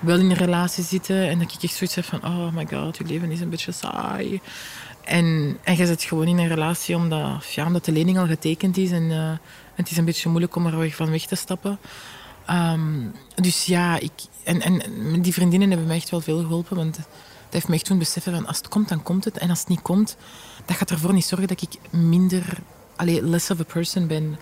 wel 0.00 0.18
in 0.18 0.30
een 0.30 0.36
relatie 0.36 0.84
zitten. 0.84 1.28
En 1.28 1.38
dat 1.38 1.52
ik 1.52 1.62
echt 1.62 1.74
zoiets 1.74 1.96
heb 1.96 2.04
van... 2.04 2.24
Oh 2.24 2.52
my 2.52 2.66
god, 2.72 2.96
je 2.96 3.04
leven 3.04 3.30
is 3.30 3.40
een 3.40 3.50
beetje 3.50 3.72
saai. 3.72 4.40
En, 5.04 5.58
en 5.62 5.76
je 5.76 5.86
zit 5.86 6.02
gewoon 6.02 6.26
in 6.26 6.38
een 6.38 6.48
relatie 6.48 6.96
omdat, 6.96 7.52
ja, 7.54 7.66
omdat 7.66 7.84
de 7.84 7.92
lening 7.92 8.18
al 8.18 8.26
getekend 8.26 8.76
is. 8.76 8.90
En, 8.90 9.02
uh, 9.02 9.30
het 9.74 9.90
is 9.90 9.96
een 9.96 10.04
beetje 10.04 10.28
moeilijk 10.28 10.56
om 10.56 10.66
er 10.66 10.90
van 10.90 11.10
weg 11.10 11.26
te 11.26 11.34
stappen. 11.34 11.78
Um, 12.50 13.12
dus 13.34 13.64
ja, 13.64 13.98
ik, 13.98 14.12
en, 14.44 14.60
en 14.60 14.82
die 15.22 15.32
vriendinnen 15.32 15.68
hebben 15.68 15.86
mij 15.86 15.96
echt 15.96 16.10
wel 16.10 16.20
veel 16.20 16.40
geholpen. 16.40 16.76
Want 16.76 16.96
dat 16.96 17.04
heeft 17.50 17.68
me 17.68 17.74
echt 17.74 17.84
toen 17.84 17.98
beseffen 17.98 18.34
van 18.34 18.46
als 18.46 18.56
het 18.56 18.68
komt, 18.68 18.88
dan 18.88 19.02
komt 19.02 19.24
het. 19.24 19.38
En 19.38 19.50
als 19.50 19.58
het 19.58 19.68
niet 19.68 19.82
komt, 19.82 20.16
dat 20.64 20.76
gaat 20.76 20.90
ervoor 20.90 21.12
niet 21.12 21.24
zorgen 21.24 21.48
dat 21.48 21.62
ik 21.62 21.92
minder, 21.92 22.44
allee, 22.96 23.22
less 23.22 23.50
of 23.50 23.60
a 23.60 23.64
person 23.64 24.06
ben. 24.06 24.38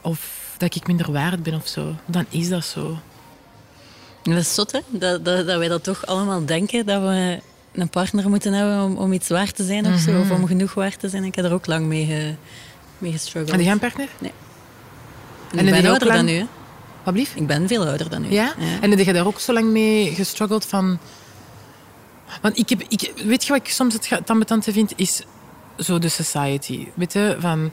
Of 0.00 0.39
dat 0.60 0.74
ik 0.74 0.86
minder 0.86 1.12
waard 1.12 1.42
ben 1.42 1.54
of 1.54 1.66
zo. 1.68 1.94
Dan 2.06 2.26
is 2.28 2.48
dat 2.48 2.64
zo. 2.64 2.98
Dat 4.22 4.36
is 4.36 4.54
zot, 4.54 4.72
hè? 4.72 4.80
Dat, 4.88 5.24
dat, 5.24 5.46
dat 5.46 5.58
wij 5.58 5.68
dat 5.68 5.84
toch 5.84 6.06
allemaal 6.06 6.44
denken. 6.44 6.86
Dat 6.86 7.02
we 7.02 7.40
een 7.72 7.88
partner 7.88 8.28
moeten 8.28 8.52
hebben 8.52 8.82
om, 8.82 8.96
om 8.96 9.12
iets 9.12 9.28
waard 9.28 9.56
te 9.56 9.64
zijn 9.64 9.86
of 9.86 9.98
zo. 9.98 10.20
Of 10.20 10.30
om 10.30 10.46
genoeg 10.46 10.74
waard 10.74 11.00
te 11.00 11.08
zijn. 11.08 11.24
Ik 11.24 11.34
heb 11.34 11.44
er 11.44 11.52
ook 11.52 11.66
lang 11.66 11.86
mee, 11.86 12.06
ge, 12.06 12.34
mee 12.98 13.12
gestruggeld. 13.12 13.58
En 13.58 13.62
jij 13.64 13.72
een 13.72 13.78
partner? 13.78 14.08
Nee. 14.18 14.32
En, 15.52 15.58
en 15.58 15.66
ik 15.66 15.72
ben 15.72 15.90
ouder 15.90 16.08
lang... 16.08 16.18
dan 16.18 16.28
u, 16.28 16.38
hè? 16.38 16.46
Wat? 17.02 17.14
Ik 17.16 17.46
ben 17.46 17.68
veel 17.68 17.86
ouder 17.86 18.10
dan 18.10 18.24
u. 18.24 18.30
Ja? 18.30 18.54
ja? 18.58 18.80
En 18.80 18.90
heb 18.90 18.98
je 18.98 19.12
daar 19.12 19.26
ook 19.26 19.40
zo 19.40 19.52
lang 19.52 19.70
mee 19.70 20.14
gestruggeld 20.14 20.64
van... 20.64 20.98
Want 22.42 22.58
ik 22.58 22.68
heb... 22.68 22.82
Ik, 22.88 23.12
weet 23.24 23.44
je 23.44 23.52
wat 23.52 23.66
ik 23.66 23.72
soms 23.72 23.94
het 24.08 24.30
ambetante 24.30 24.72
vind? 24.72 24.92
Is 24.96 25.22
zo 25.78 25.98
de 25.98 26.08
society. 26.08 26.88
Weet 26.94 27.12
je, 27.12 27.36
van... 27.38 27.70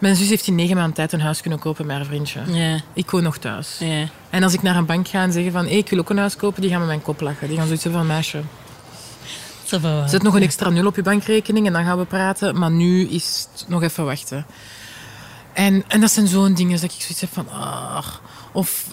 Mijn 0.00 0.16
zus 0.16 0.28
heeft 0.28 0.46
in 0.46 0.54
negen 0.54 0.76
maanden 0.76 0.94
tijd 0.94 1.12
een 1.12 1.20
huis 1.20 1.40
kunnen 1.40 1.58
kopen 1.58 1.86
met 1.86 1.96
haar 1.96 2.04
vriendje. 2.04 2.40
Ja. 2.46 2.80
Ik 2.92 3.10
woon 3.10 3.22
nog 3.22 3.38
thuis. 3.38 3.76
Ja. 3.78 4.04
En 4.30 4.42
als 4.42 4.52
ik 4.52 4.62
naar 4.62 4.76
een 4.76 4.86
bank 4.86 5.08
ga 5.08 5.22
en 5.22 5.32
zeg 5.32 5.52
van... 5.52 5.66
Hey, 5.66 5.76
ik 5.76 5.88
wil 5.88 5.98
ook 5.98 6.10
een 6.10 6.18
huis 6.18 6.36
kopen, 6.36 6.60
die 6.60 6.70
gaan 6.70 6.78
met 6.78 6.88
mijn 6.88 7.02
kop 7.02 7.20
lachen. 7.20 7.48
Die 7.48 7.56
gaan 7.56 7.66
zoiets 7.66 7.86
van... 7.90 8.06
Meisje, 8.06 8.42
Zet 10.06 10.22
nog 10.22 10.34
een 10.34 10.42
extra 10.42 10.68
nul 10.68 10.86
op 10.86 10.96
je 10.96 11.02
bankrekening 11.02 11.66
en 11.66 11.72
dan 11.72 11.84
gaan 11.84 11.98
we 11.98 12.04
praten. 12.04 12.58
Maar 12.58 12.70
nu 12.70 13.08
is 13.08 13.48
het 13.52 13.68
nog 13.68 13.82
even 13.82 14.04
wachten. 14.04 14.46
En, 15.52 15.84
en 15.88 16.00
dat 16.00 16.10
zijn 16.10 16.26
zo'n 16.26 16.54
dingen 16.54 16.80
dat 16.80 16.82
ik 16.82 17.00
zoiets 17.00 17.20
heb 17.20 17.32
van... 17.32 17.48
Ah. 17.50 18.06
Of 18.52 18.86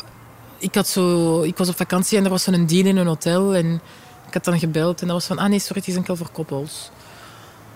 ik, 0.57 0.75
had 0.75 0.87
zo, 0.87 1.41
ik 1.41 1.57
was 1.57 1.69
op 1.69 1.77
vakantie 1.77 2.17
en 2.17 2.23
er 2.23 2.29
was 2.29 2.43
zo'n 2.43 2.65
deal 2.65 2.85
in 2.85 2.97
een 2.97 3.07
hotel. 3.07 3.55
En 3.55 3.81
ik 4.27 4.33
had 4.33 4.43
dan 4.43 4.59
gebeld 4.59 5.01
en 5.01 5.07
dat 5.07 5.15
was 5.15 5.25
van... 5.25 5.39
Ah 5.39 5.49
nee, 5.49 5.59
sorry, 5.59 5.79
het 5.79 5.87
is 5.87 5.95
enkel 5.95 6.15
voor 6.15 6.29
koppels. 6.31 6.89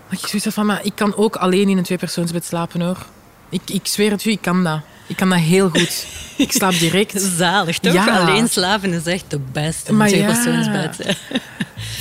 Dat 0.09 0.19
ik 0.19 0.27
zoiets 0.27 0.45
heb 0.45 0.53
van... 0.53 0.65
Maar 0.65 0.85
ik 0.85 0.95
kan 0.95 1.15
ook 1.15 1.35
alleen 1.35 1.69
in 1.69 1.77
een 1.77 1.83
tweepersoonsbed 1.83 2.45
slapen 2.45 2.81
hoor. 2.81 3.05
Ik, 3.51 3.61
ik 3.65 3.87
zweer 3.87 4.11
het 4.11 4.25
u, 4.25 4.31
ik 4.31 4.41
kan 4.41 4.63
dat. 4.63 4.81
Ik 5.07 5.15
kan 5.15 5.29
dat 5.29 5.39
heel 5.39 5.69
goed. 5.69 6.07
Ik 6.37 6.51
slaap 6.51 6.79
direct. 6.79 7.21
Zalig, 7.37 7.79
toch? 7.79 7.93
Ja. 7.93 8.19
Alleen 8.19 8.47
slapen 8.47 8.93
is 8.93 9.05
echt 9.05 9.29
de 9.29 9.39
beste 9.51 9.93
Maar 9.93 10.09
ja. 10.09 10.13
tweepersoonsbed. 10.15 10.99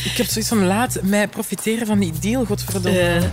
Ik 0.05 0.17
heb 0.17 0.27
zoiets 0.27 0.49
van... 0.51 0.67
Laat 0.67 1.03
mij 1.03 1.29
profiteren 1.29 1.87
van 1.87 1.99
die 1.99 2.13
deal, 2.21 2.45
godverdomme. 2.45 3.21
Uh, 3.21 3.25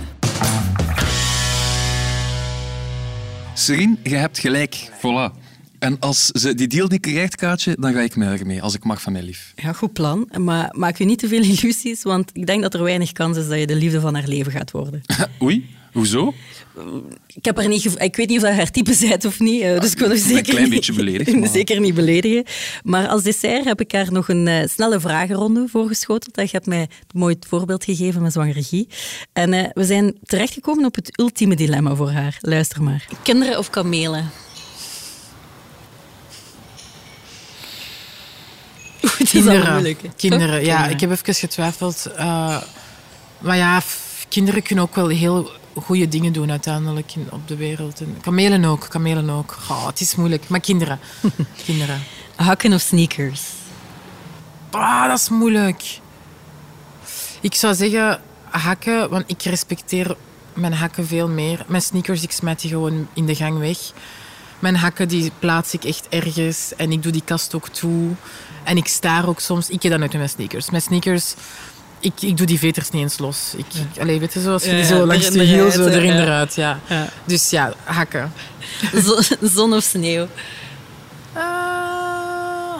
Serien, 3.53 3.99
je 4.03 4.15
hebt 4.15 4.39
gelijk. 4.39 4.89
Voilà. 4.97 5.45
En 5.79 5.99
als 5.99 6.25
ze 6.25 6.53
die 6.53 6.67
deal 6.67 6.87
niet 6.87 7.01
krijgt, 7.01 7.35
Kaatje, 7.35 7.77
dan 7.79 7.93
ga 7.93 7.99
ik 7.99 8.15
met 8.15 8.27
haar 8.27 8.45
mee, 8.45 8.61
als 8.61 8.75
ik 8.75 8.83
mag 8.83 9.01
van 9.01 9.13
mij 9.13 9.21
lief. 9.21 9.53
ja, 9.55 9.73
goed 9.73 9.93
plan. 9.93 10.29
Maar 10.37 10.69
maak 10.71 10.97
je 10.97 11.05
niet 11.05 11.19
te 11.19 11.27
veel 11.27 11.41
illusies, 11.53 12.03
want 12.03 12.29
ik 12.33 12.45
denk 12.45 12.61
dat 12.61 12.73
er 12.73 12.83
weinig 12.83 13.11
kans 13.11 13.37
is 13.37 13.47
dat 13.47 13.59
je 13.59 13.67
de 13.67 13.75
liefde 13.75 13.99
van 13.99 14.13
haar 14.13 14.27
leven 14.27 14.51
gaat 14.51 14.71
worden. 14.71 15.01
Oei, 15.41 15.76
hoezo? 15.93 16.33
Ik, 17.27 17.45
heb 17.45 17.57
haar 17.57 17.67
niet 17.67 17.85
ik 18.01 18.15
weet 18.15 18.27
niet 18.29 18.37
of 18.37 18.43
dat 18.43 18.53
haar 18.53 18.71
type 18.71 18.93
zijt 18.93 19.25
of 19.25 19.39
niet, 19.39 19.61
eh, 19.61 19.79
dus 19.79 19.91
ik 19.91 19.97
wil 19.97 20.07
haar 20.07 20.17
een 20.17 20.23
zeker, 20.23 20.43
klein 20.43 20.63
niet, 20.63 20.73
beetje 20.73 20.93
beledigd, 20.93 21.33
maar- 21.39 21.49
zeker 21.49 21.79
niet 21.79 21.93
beledigen. 21.93 22.43
Maar 22.83 23.07
als 23.07 23.23
dessert 23.23 23.63
heb 23.65 23.81
ik 23.81 23.91
haar 23.91 24.11
nog 24.11 24.29
een 24.29 24.47
eh, 24.47 24.67
snelle 24.67 24.99
vragenronde 24.99 25.65
voorgeschoteld. 25.67 26.35
Je 26.35 26.47
hebt 26.51 26.65
mij 26.65 26.79
een 26.81 26.87
mooi 27.13 27.35
voorbeeld 27.47 27.83
gegeven 27.83 28.21
met 28.21 28.33
zwangerie. 28.33 28.87
En 29.33 29.53
eh, 29.53 29.69
we 29.73 29.83
zijn 29.85 30.17
terechtgekomen 30.23 30.85
op 30.85 30.95
het 30.95 31.19
ultieme 31.19 31.55
dilemma 31.55 31.95
voor 31.95 32.11
haar. 32.11 32.37
Luister 32.41 32.83
maar. 32.83 33.07
Kinderen 33.23 33.57
of 33.57 33.69
kamelen? 33.69 34.29
Oeh, 39.03 39.15
Kinderen. 39.29 39.97
Kinderen, 40.15 40.57
Toch? 40.59 40.67
ja. 40.67 40.87
Ik 40.87 40.99
heb 40.99 41.11
even 41.11 41.33
getwijfeld. 41.35 42.05
eh, 42.15 42.61
maar 43.39 43.57
ja, 43.57 43.81
kinderen 44.29 44.63
kunnen 44.63 44.83
ook 44.83 44.95
wel 44.95 45.07
heel 45.07 45.51
goede 45.81 46.07
dingen 46.07 46.33
doen 46.33 46.51
uiteindelijk 46.51 47.15
in, 47.15 47.27
op 47.31 47.47
de 47.47 47.55
wereld. 47.55 48.01
En 48.01 48.17
kamelen 48.21 48.65
ook, 48.65 48.85
kamelen 48.89 49.29
ook. 49.29 49.51
Goh, 49.51 49.87
het 49.87 49.99
is 49.99 50.15
moeilijk. 50.15 50.49
Maar 50.49 50.59
kinderen. 50.59 50.99
kinderen. 51.65 52.01
Hakken 52.35 52.73
of 52.73 52.81
sneakers? 52.81 53.41
Ah, 54.71 55.07
dat 55.07 55.19
is 55.19 55.29
moeilijk. 55.29 55.99
Ik 57.41 57.55
zou 57.55 57.75
zeggen 57.75 58.21
hakken, 58.49 59.09
want 59.09 59.23
ik 59.27 59.41
respecteer 59.41 60.15
mijn 60.53 60.73
hakken 60.73 61.07
veel 61.07 61.27
meer. 61.27 61.65
Mijn 61.67 61.81
sneakers, 61.81 62.23
ik 62.23 62.31
smijt 62.31 62.61
die 62.61 62.69
gewoon 62.69 63.07
in 63.13 63.25
de 63.25 63.35
gang 63.35 63.57
weg. 63.57 63.77
Mijn 64.59 64.75
hakken, 64.75 65.07
die 65.07 65.31
plaats 65.39 65.73
ik 65.73 65.83
echt 65.83 66.07
ergens. 66.09 66.73
En 66.75 66.91
ik 66.91 67.03
doe 67.03 67.11
die 67.11 67.21
kast 67.25 67.55
ook 67.55 67.69
toe. 67.69 68.11
En 68.63 68.77
ik 68.77 68.87
staar 68.87 69.27
ook 69.27 69.39
soms. 69.39 69.69
Ik 69.69 69.81
heb 69.81 69.91
dat 69.91 69.99
nooit 69.99 70.11
met 70.11 70.21
mijn 70.21 70.29
sneakers. 70.29 70.69
Mijn 70.69 70.81
sneakers, 70.81 71.33
ik, 71.99 72.13
ik 72.21 72.37
doe 72.37 72.45
die 72.45 72.59
veters 72.59 72.89
niet 72.89 73.01
eens 73.01 73.17
los. 73.17 73.53
Ik, 73.57 73.65
ik, 73.73 74.01
allee, 74.01 74.19
weet 74.19 74.33
je, 74.33 74.41
zoals 74.41 74.63
je 74.63 74.69
die 74.71 74.85
zo 74.85 75.05
langs 75.05 75.29
de 75.29 75.43
hiel, 75.43 75.71
zo 75.71 75.87
erin 75.87 76.11
eruit. 76.19 76.55
Ja. 76.55 76.79
Dus 77.25 77.49
ja, 77.49 77.73
hakken. 77.83 78.33
Zo- 79.05 79.19
Zon 79.41 79.73
of 79.73 79.83
sneeuw? 79.83 80.27
Uh, 81.35 81.41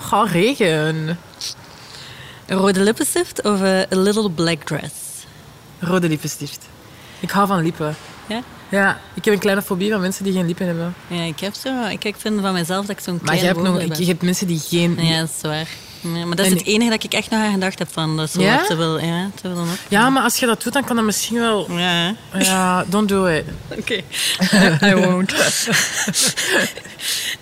ga 0.01 0.23
regen. 0.31 1.19
Een 2.45 2.57
rode 2.57 2.79
lippenstift 2.79 3.41
of 3.43 3.61
eh, 3.61 3.79
a 3.79 3.85
little 3.97 4.29
black 4.31 4.63
dress? 4.63 4.93
Rode 5.79 6.07
lippenstift. 6.07 6.59
Ik 7.19 7.29
hou 7.31 7.47
van 7.47 7.63
lippen. 7.63 7.95
Ja? 8.27 8.41
Ja, 8.69 8.99
ik 9.13 9.25
heb 9.25 9.33
een 9.33 9.39
kleine 9.39 9.61
fobie 9.61 9.91
van 9.91 10.01
mensen 10.01 10.23
die 10.23 10.33
geen 10.33 10.45
lippen 10.45 10.65
hebben. 10.65 10.95
Ja, 11.07 11.21
ik 11.21 11.39
heb 11.39 11.53
zo... 11.53 11.83
Ik, 11.89 12.03
ik 12.03 12.15
vind 12.17 12.41
van 12.41 12.53
mezelf 12.53 12.85
dat 12.85 12.97
ik 12.97 13.03
zo'n 13.03 13.13
Maar 13.13 13.23
kleine 13.35 13.47
je 13.47 13.53
hebt, 13.53 13.67
nog, 13.67 13.81
je 13.97 14.03
heb. 14.03 14.07
hebt 14.07 14.21
mensen 14.21 14.47
die 14.47 14.59
geen... 14.59 14.97
Ja, 15.05 15.19
dat 15.19 15.29
is 15.35 15.41
waar. 15.49 15.67
Ja, 16.01 16.25
maar 16.25 16.35
dat 16.35 16.45
is 16.45 16.51
En- 16.51 16.57
het 16.57 16.67
enige 16.67 16.89
dat 16.89 17.03
ik 17.03 17.13
echt 17.13 17.29
nog 17.29 17.39
aan 17.41 17.51
gedacht 17.51 17.79
heb 17.79 17.87
van... 17.91 18.17
Dat 18.17 18.27
is 18.27 18.33
Ja? 18.33 18.39
te 18.39 18.75
ja, 19.01 19.29
te 19.35 19.47
willen 19.47 19.63
op. 19.63 19.77
Ja, 19.87 20.09
maar 20.09 20.23
als 20.23 20.37
je 20.37 20.45
dat 20.45 20.63
doet, 20.63 20.73
dan 20.73 20.83
kan 20.83 20.95
dat 20.95 21.05
misschien 21.05 21.39
wel... 21.39 21.71
Ja, 21.71 22.15
Ja, 22.39 22.85
don't 22.87 23.09
do 23.09 23.25
it. 23.25 23.43
oké. 23.79 24.01
I 24.89 24.93
won't. 24.95 25.33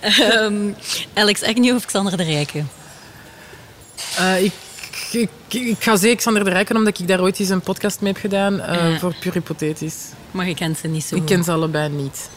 Ehm, 0.00 0.68
Alex 1.14 1.42
Agnew 1.42 1.74
of 1.74 1.84
Xander 1.84 2.16
de 2.16 2.22
Rijke? 2.22 2.64
Eh, 4.18 4.44
ik, 4.44 4.52
ik, 5.12 5.28
ik 5.48 5.76
ga 5.82 5.96
zeggen 5.96 6.16
Xander 6.16 6.44
de 6.44 6.50
Rijken, 6.50 6.76
omdat 6.76 6.98
ik 6.98 7.08
daar 7.08 7.20
ooit 7.20 7.38
eens 7.40 7.48
een 7.48 7.60
podcast 7.60 8.00
mee 8.00 8.12
heb 8.12 8.20
gedaan. 8.20 8.60
eh. 8.60 8.98
Voor 8.98 9.14
puur 9.20 9.32
hypothetisch. 9.32 9.96
Maar 10.30 10.48
je 10.48 10.54
kent 10.54 10.78
ze 10.78 10.86
niet 10.88 11.04
zo 11.04 11.14
Ik 11.14 11.20
goed. 11.20 11.30
ken 11.30 11.44
ze 11.44 11.52
allebei 11.52 11.88
niet. 11.88 12.28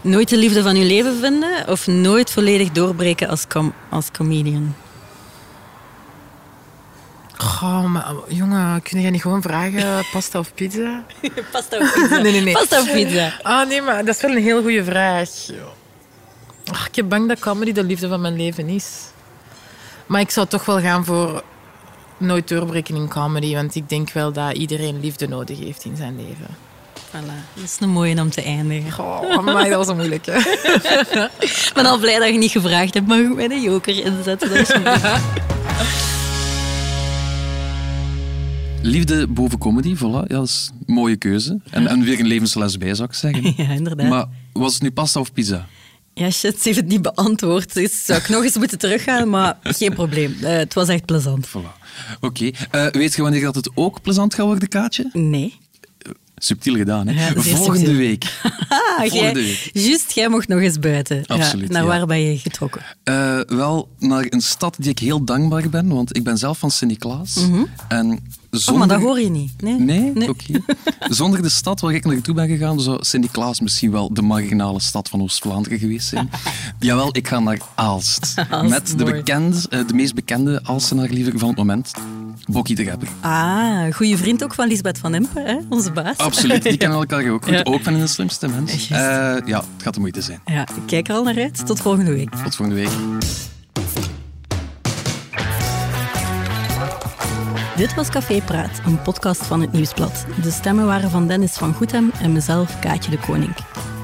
Nooit 0.00 0.28
de 0.28 0.36
liefde 0.36 0.62
van 0.62 0.76
je 0.76 0.84
leven 0.84 1.18
vinden 1.20 1.68
of 1.68 1.86
nooit 1.86 2.30
volledig 2.30 2.70
doorbreken 2.70 3.28
als, 3.28 3.46
com 3.46 3.74
als 3.90 4.10
comedian? 4.12 4.74
Goh, 7.36 7.84
maar 7.84 8.14
jongen, 8.28 8.82
kun 8.82 9.00
jij 9.00 9.10
niet 9.10 9.22
gewoon 9.22 9.42
vragen 9.42 10.04
pasta 10.12 10.38
of 10.38 10.54
pizza? 10.54 11.04
Pasta 11.52 11.78
of 11.78 11.94
pizza? 11.94 12.18
Nee, 12.18 12.32
nee, 12.32 12.40
nee. 12.40 12.52
Pasta 12.52 12.80
of 12.80 12.92
pizza? 12.92 13.32
Ah 13.42 13.68
nee, 13.68 13.82
maar 13.82 14.04
dat 14.04 14.14
is 14.14 14.20
wel 14.20 14.30
een 14.30 14.42
heel 14.42 14.62
goede 14.62 14.84
vraag. 14.84 15.28
Ach, 16.72 16.86
ik 16.86 16.92
ben 16.94 17.08
bang 17.08 17.28
dat 17.28 17.38
comedy 17.38 17.72
de 17.72 17.84
liefde 17.84 18.08
van 18.08 18.20
mijn 18.20 18.36
leven 18.36 18.68
is. 18.68 18.86
Maar 20.06 20.20
ik 20.20 20.30
zou 20.30 20.46
toch 20.46 20.64
wel 20.64 20.80
gaan 20.80 21.04
voor 21.04 21.42
nooit 22.16 22.48
doorbreken 22.48 22.96
in 22.96 23.08
comedy, 23.08 23.54
want 23.54 23.74
ik 23.74 23.88
denk 23.88 24.10
wel 24.10 24.32
dat 24.32 24.56
iedereen 24.56 25.00
liefde 25.00 25.28
nodig 25.28 25.58
heeft 25.58 25.84
in 25.84 25.96
zijn 25.96 26.16
leven. 26.16 26.56
Voilà, 27.10 27.54
dat 27.54 27.64
is 27.64 27.76
een 27.80 27.88
mooie 27.88 28.20
om 28.20 28.30
te 28.30 28.42
eindigen. 28.42 29.04
Oh, 29.04 29.40
maar 29.40 29.68
dat 29.68 29.76
was 29.76 29.88
een 29.88 29.96
moeilijke. 29.96 30.32
Ik 31.38 31.70
ben 31.74 31.86
al 31.86 31.98
blij 31.98 32.18
dat 32.18 32.28
je 32.28 32.38
niet 32.38 32.50
gevraagd 32.50 32.94
hebt, 32.94 33.06
mag 33.06 33.18
ik 33.18 33.34
mij 33.34 33.44
een 33.44 33.62
joker 33.62 34.04
inzetten? 34.04 34.48
Dat 34.48 34.58
is 34.58 34.74
Liefde 38.82 39.26
boven 39.26 39.58
comedy, 39.58 39.96
voilà. 39.96 40.00
Ja, 40.00 40.26
dat 40.26 40.46
is 40.46 40.70
een 40.86 40.94
mooie 40.94 41.16
keuze. 41.16 41.60
En, 41.70 41.86
en 41.86 42.02
weer 42.02 42.20
een 42.20 42.26
levensles 42.26 42.78
bij, 42.78 42.94
zou 42.94 43.08
ik 43.08 43.14
zeggen. 43.14 43.52
ja, 43.64 43.68
inderdaad. 43.70 44.08
Maar 44.08 44.26
was 44.52 44.74
het 44.74 44.82
nu 44.82 44.90
pasta 44.90 45.20
of 45.20 45.32
pizza? 45.32 45.66
Ja, 46.14 46.30
shit, 46.30 46.54
ze 46.56 46.68
heeft 46.68 46.76
het 46.80 46.88
niet 46.88 47.02
beantwoord. 47.02 47.74
Dus 47.74 48.04
zou 48.04 48.18
ik 48.18 48.28
nog 48.28 48.42
eens 48.44 48.56
moeten 48.56 48.78
teruggaan, 48.78 49.28
maar 49.28 49.58
geen 49.62 49.94
probleem. 49.94 50.36
Eh, 50.42 50.56
het 50.56 50.74
was 50.74 50.88
echt 50.88 51.04
plezant. 51.04 51.48
Voilà. 51.48 51.84
Oké. 52.20 52.50
Eh, 52.70 52.86
weet 52.86 53.14
je 53.14 53.22
wanneer 53.22 53.40
dat 53.40 53.54
het 53.54 53.70
ook 53.74 54.02
plezant 54.02 54.34
gaat 54.34 54.46
worden, 54.46 54.68
Kaatje? 54.68 55.10
Nee. 55.12 55.54
Subtiel 56.38 56.74
gedaan, 56.76 57.06
hè? 57.08 57.26
Ja, 57.26 57.32
Volgende 57.32 57.78
subtiel. 57.78 57.94
week. 57.96 58.24
Ah, 58.68 59.02
jij, 59.02 59.08
Volgende 59.10 59.42
week. 59.42 59.70
juist, 59.72 60.12
jij 60.12 60.28
mocht 60.28 60.48
nog 60.48 60.60
eens 60.60 60.78
buiten. 60.78 61.16
Ja, 61.16 61.34
Absoluut, 61.34 61.68
naar 61.70 61.82
ja. 61.82 61.88
waar 61.88 62.06
ben 62.06 62.20
je 62.20 62.38
getrokken? 62.38 62.82
Eh, 63.02 63.40
wel, 63.46 63.88
naar 63.98 64.26
een 64.28 64.40
stad 64.40 64.76
die 64.78 64.90
ik 64.90 64.98
heel 64.98 65.24
dankbaar 65.24 65.68
ben, 65.68 65.88
want 65.88 66.16
ik 66.16 66.24
ben 66.24 66.38
zelf 66.38 66.58
van 66.58 66.70
Sint-Niklaas. 66.70 67.36
En 67.88 68.18
zonder... 68.50 68.72
Oh, 68.72 68.78
maar 68.78 68.98
dat 68.98 69.06
hoor 69.06 69.20
je 69.20 69.28
niet. 69.30 69.62
Nee? 69.62 69.78
Nee? 70.12 70.28
Oké. 70.28 70.60
Zonder 71.08 71.42
de 71.42 71.48
stad 71.48 71.80
waar 71.80 71.94
ik 71.94 72.04
naartoe 72.04 72.34
ben 72.34 72.48
gegaan, 72.48 72.80
zou 72.80 73.04
Sint-Niklaas 73.04 73.60
misschien 73.60 73.90
wel 73.90 74.14
de 74.14 74.22
marginale 74.22 74.80
stad 74.80 75.08
van 75.08 75.22
Oost-Vlaanderen 75.22 75.78
geweest 75.78 76.08
zijn. 76.08 76.30
Jawel, 76.78 77.08
ik 77.16 77.28
ga 77.28 77.38
naar 77.38 77.58
Aalst. 77.74 78.34
Aalst, 78.50 78.70
met 78.70 78.98
de, 78.98 79.04
bekende, 79.04 79.56
eh, 79.70 79.86
de 79.86 79.94
meest 79.94 80.14
bekende 80.14 80.60
Aalstenaar 80.62 81.08
liever 81.08 81.38
van 81.38 81.48
het 81.48 81.58
moment, 81.58 81.90
Bokkie 82.46 82.76
de 82.76 82.84
Rapper. 82.84 83.08
Ah, 83.20 83.94
goede 83.94 84.16
vriend 84.16 84.44
ook 84.44 84.54
van 84.54 84.68
Lisbeth 84.68 84.98
van 84.98 85.14
Impe, 85.14 85.40
hè? 85.40 85.56
onze 85.68 85.92
baas. 85.92 86.16
Absoluut, 86.16 86.62
die 86.62 86.76
kennen 86.76 86.98
elkaar 86.98 87.28
ook 87.30 87.44
goed. 87.44 87.54
Ja. 87.56 87.62
Ook 87.62 87.82
van 87.82 87.94
in 87.94 88.00
de 88.00 88.06
slimste 88.06 88.48
mens. 88.48 88.88
Juist. 88.88 89.42
Eh, 89.42 89.48
ja, 89.48 89.58
het 89.58 89.82
gaat 89.82 89.94
de 89.94 90.00
moeite 90.00 90.20
zijn. 90.20 90.40
Ja, 90.44 90.60
ik 90.60 90.82
kijk 90.86 91.08
er 91.08 91.14
al 91.14 91.22
naar 91.24 91.36
uit. 91.38 91.66
Tot 91.66 91.80
volgende 91.80 92.12
week. 92.12 92.34
Tot 92.34 92.56
volgende 92.56 92.80
week. 92.80 92.90
Dit 97.76 97.94
was 97.94 98.08
Café 98.08 98.40
Praat, 98.44 98.80
een 98.86 99.02
podcast 99.02 99.46
van 99.46 99.60
het 99.60 99.72
Nieuwsblad. 99.72 100.26
De 100.42 100.50
stemmen 100.50 100.86
waren 100.86 101.10
van 101.10 101.28
Dennis 101.28 101.52
van 101.52 101.74
Goethem 101.74 102.10
en 102.20 102.32
mezelf, 102.32 102.78
Kaatje 102.78 103.10
de 103.10 103.18
Koning. 103.18 103.54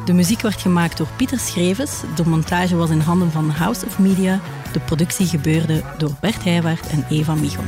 De 0.05 0.13
muziek 0.13 0.41
werd 0.41 0.61
gemaakt 0.61 0.97
door 0.97 1.09
Pieter 1.17 1.39
Schrevens, 1.39 1.91
de 2.15 2.27
montage 2.27 2.77
was 2.77 2.91
in 2.91 3.01
handen 3.01 3.31
van 3.31 3.51
House 3.51 3.87
of 3.87 3.99
Media, 3.99 4.41
de 4.73 4.81
productie 4.81 5.27
gebeurde 5.27 5.83
door 5.99 6.13
Bert 6.21 6.45
Heijwaard 6.45 6.87
en 6.89 7.05
Eva 7.11 7.35
Michon. 7.35 7.67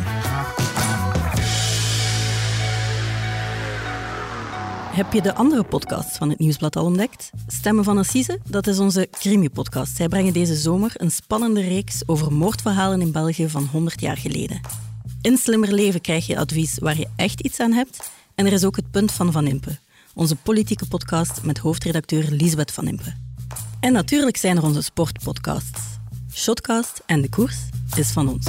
Heb 4.95 5.13
je 5.13 5.23
de 5.23 5.35
andere 5.35 5.65
podcasts 5.65 6.17
van 6.17 6.29
het 6.29 6.39
Nieuwsblad 6.39 6.77
al 6.77 6.85
ontdekt? 6.85 7.31
Stemmen 7.47 7.85
van 7.85 7.99
Assise, 7.99 8.41
dat 8.49 8.67
is 8.67 8.79
onze 8.79 9.09
crimi-podcast. 9.11 9.97
Zij 9.97 10.09
brengen 10.09 10.33
deze 10.33 10.55
zomer 10.55 10.93
een 10.95 11.11
spannende 11.11 11.61
reeks 11.61 12.03
over 12.07 12.33
moordverhalen 12.33 13.01
in 13.01 13.13
België 13.13 13.49
van 13.49 13.69
100 13.73 14.01
jaar 14.01 14.17
geleden. 14.17 14.61
In 15.23 15.37
Slimmer 15.37 15.73
Leven 15.73 16.01
krijg 16.01 16.27
je 16.27 16.39
advies 16.39 16.79
waar 16.79 16.99
je 16.99 17.09
echt 17.17 17.41
iets 17.41 17.61
aan 17.61 17.73
hebt. 17.73 18.11
En 18.35 18.47
er 18.47 18.53
is 18.53 18.65
ook 18.65 18.77
het 18.77 18.91
Punt 18.91 19.13
van 19.13 19.33
Van 19.33 19.47
Impe, 19.47 19.79
onze 20.15 20.37
politieke 20.37 20.87
podcast 20.87 21.43
met 21.43 21.59
hoofdredacteur 21.59 22.25
Lisbeth 22.31 22.73
Van 22.73 22.87
Impe. 22.87 23.15
En 23.81 23.93
natuurlijk 23.93 24.37
zijn 24.37 24.57
er 24.57 24.65
onze 24.65 24.83
sportpodcasts. 24.83 25.81
Shotcast 26.33 27.03
en 27.07 27.21
De 27.21 27.29
Koers 27.29 27.57
is 27.97 28.11
van 28.11 28.29
ons. 28.29 28.47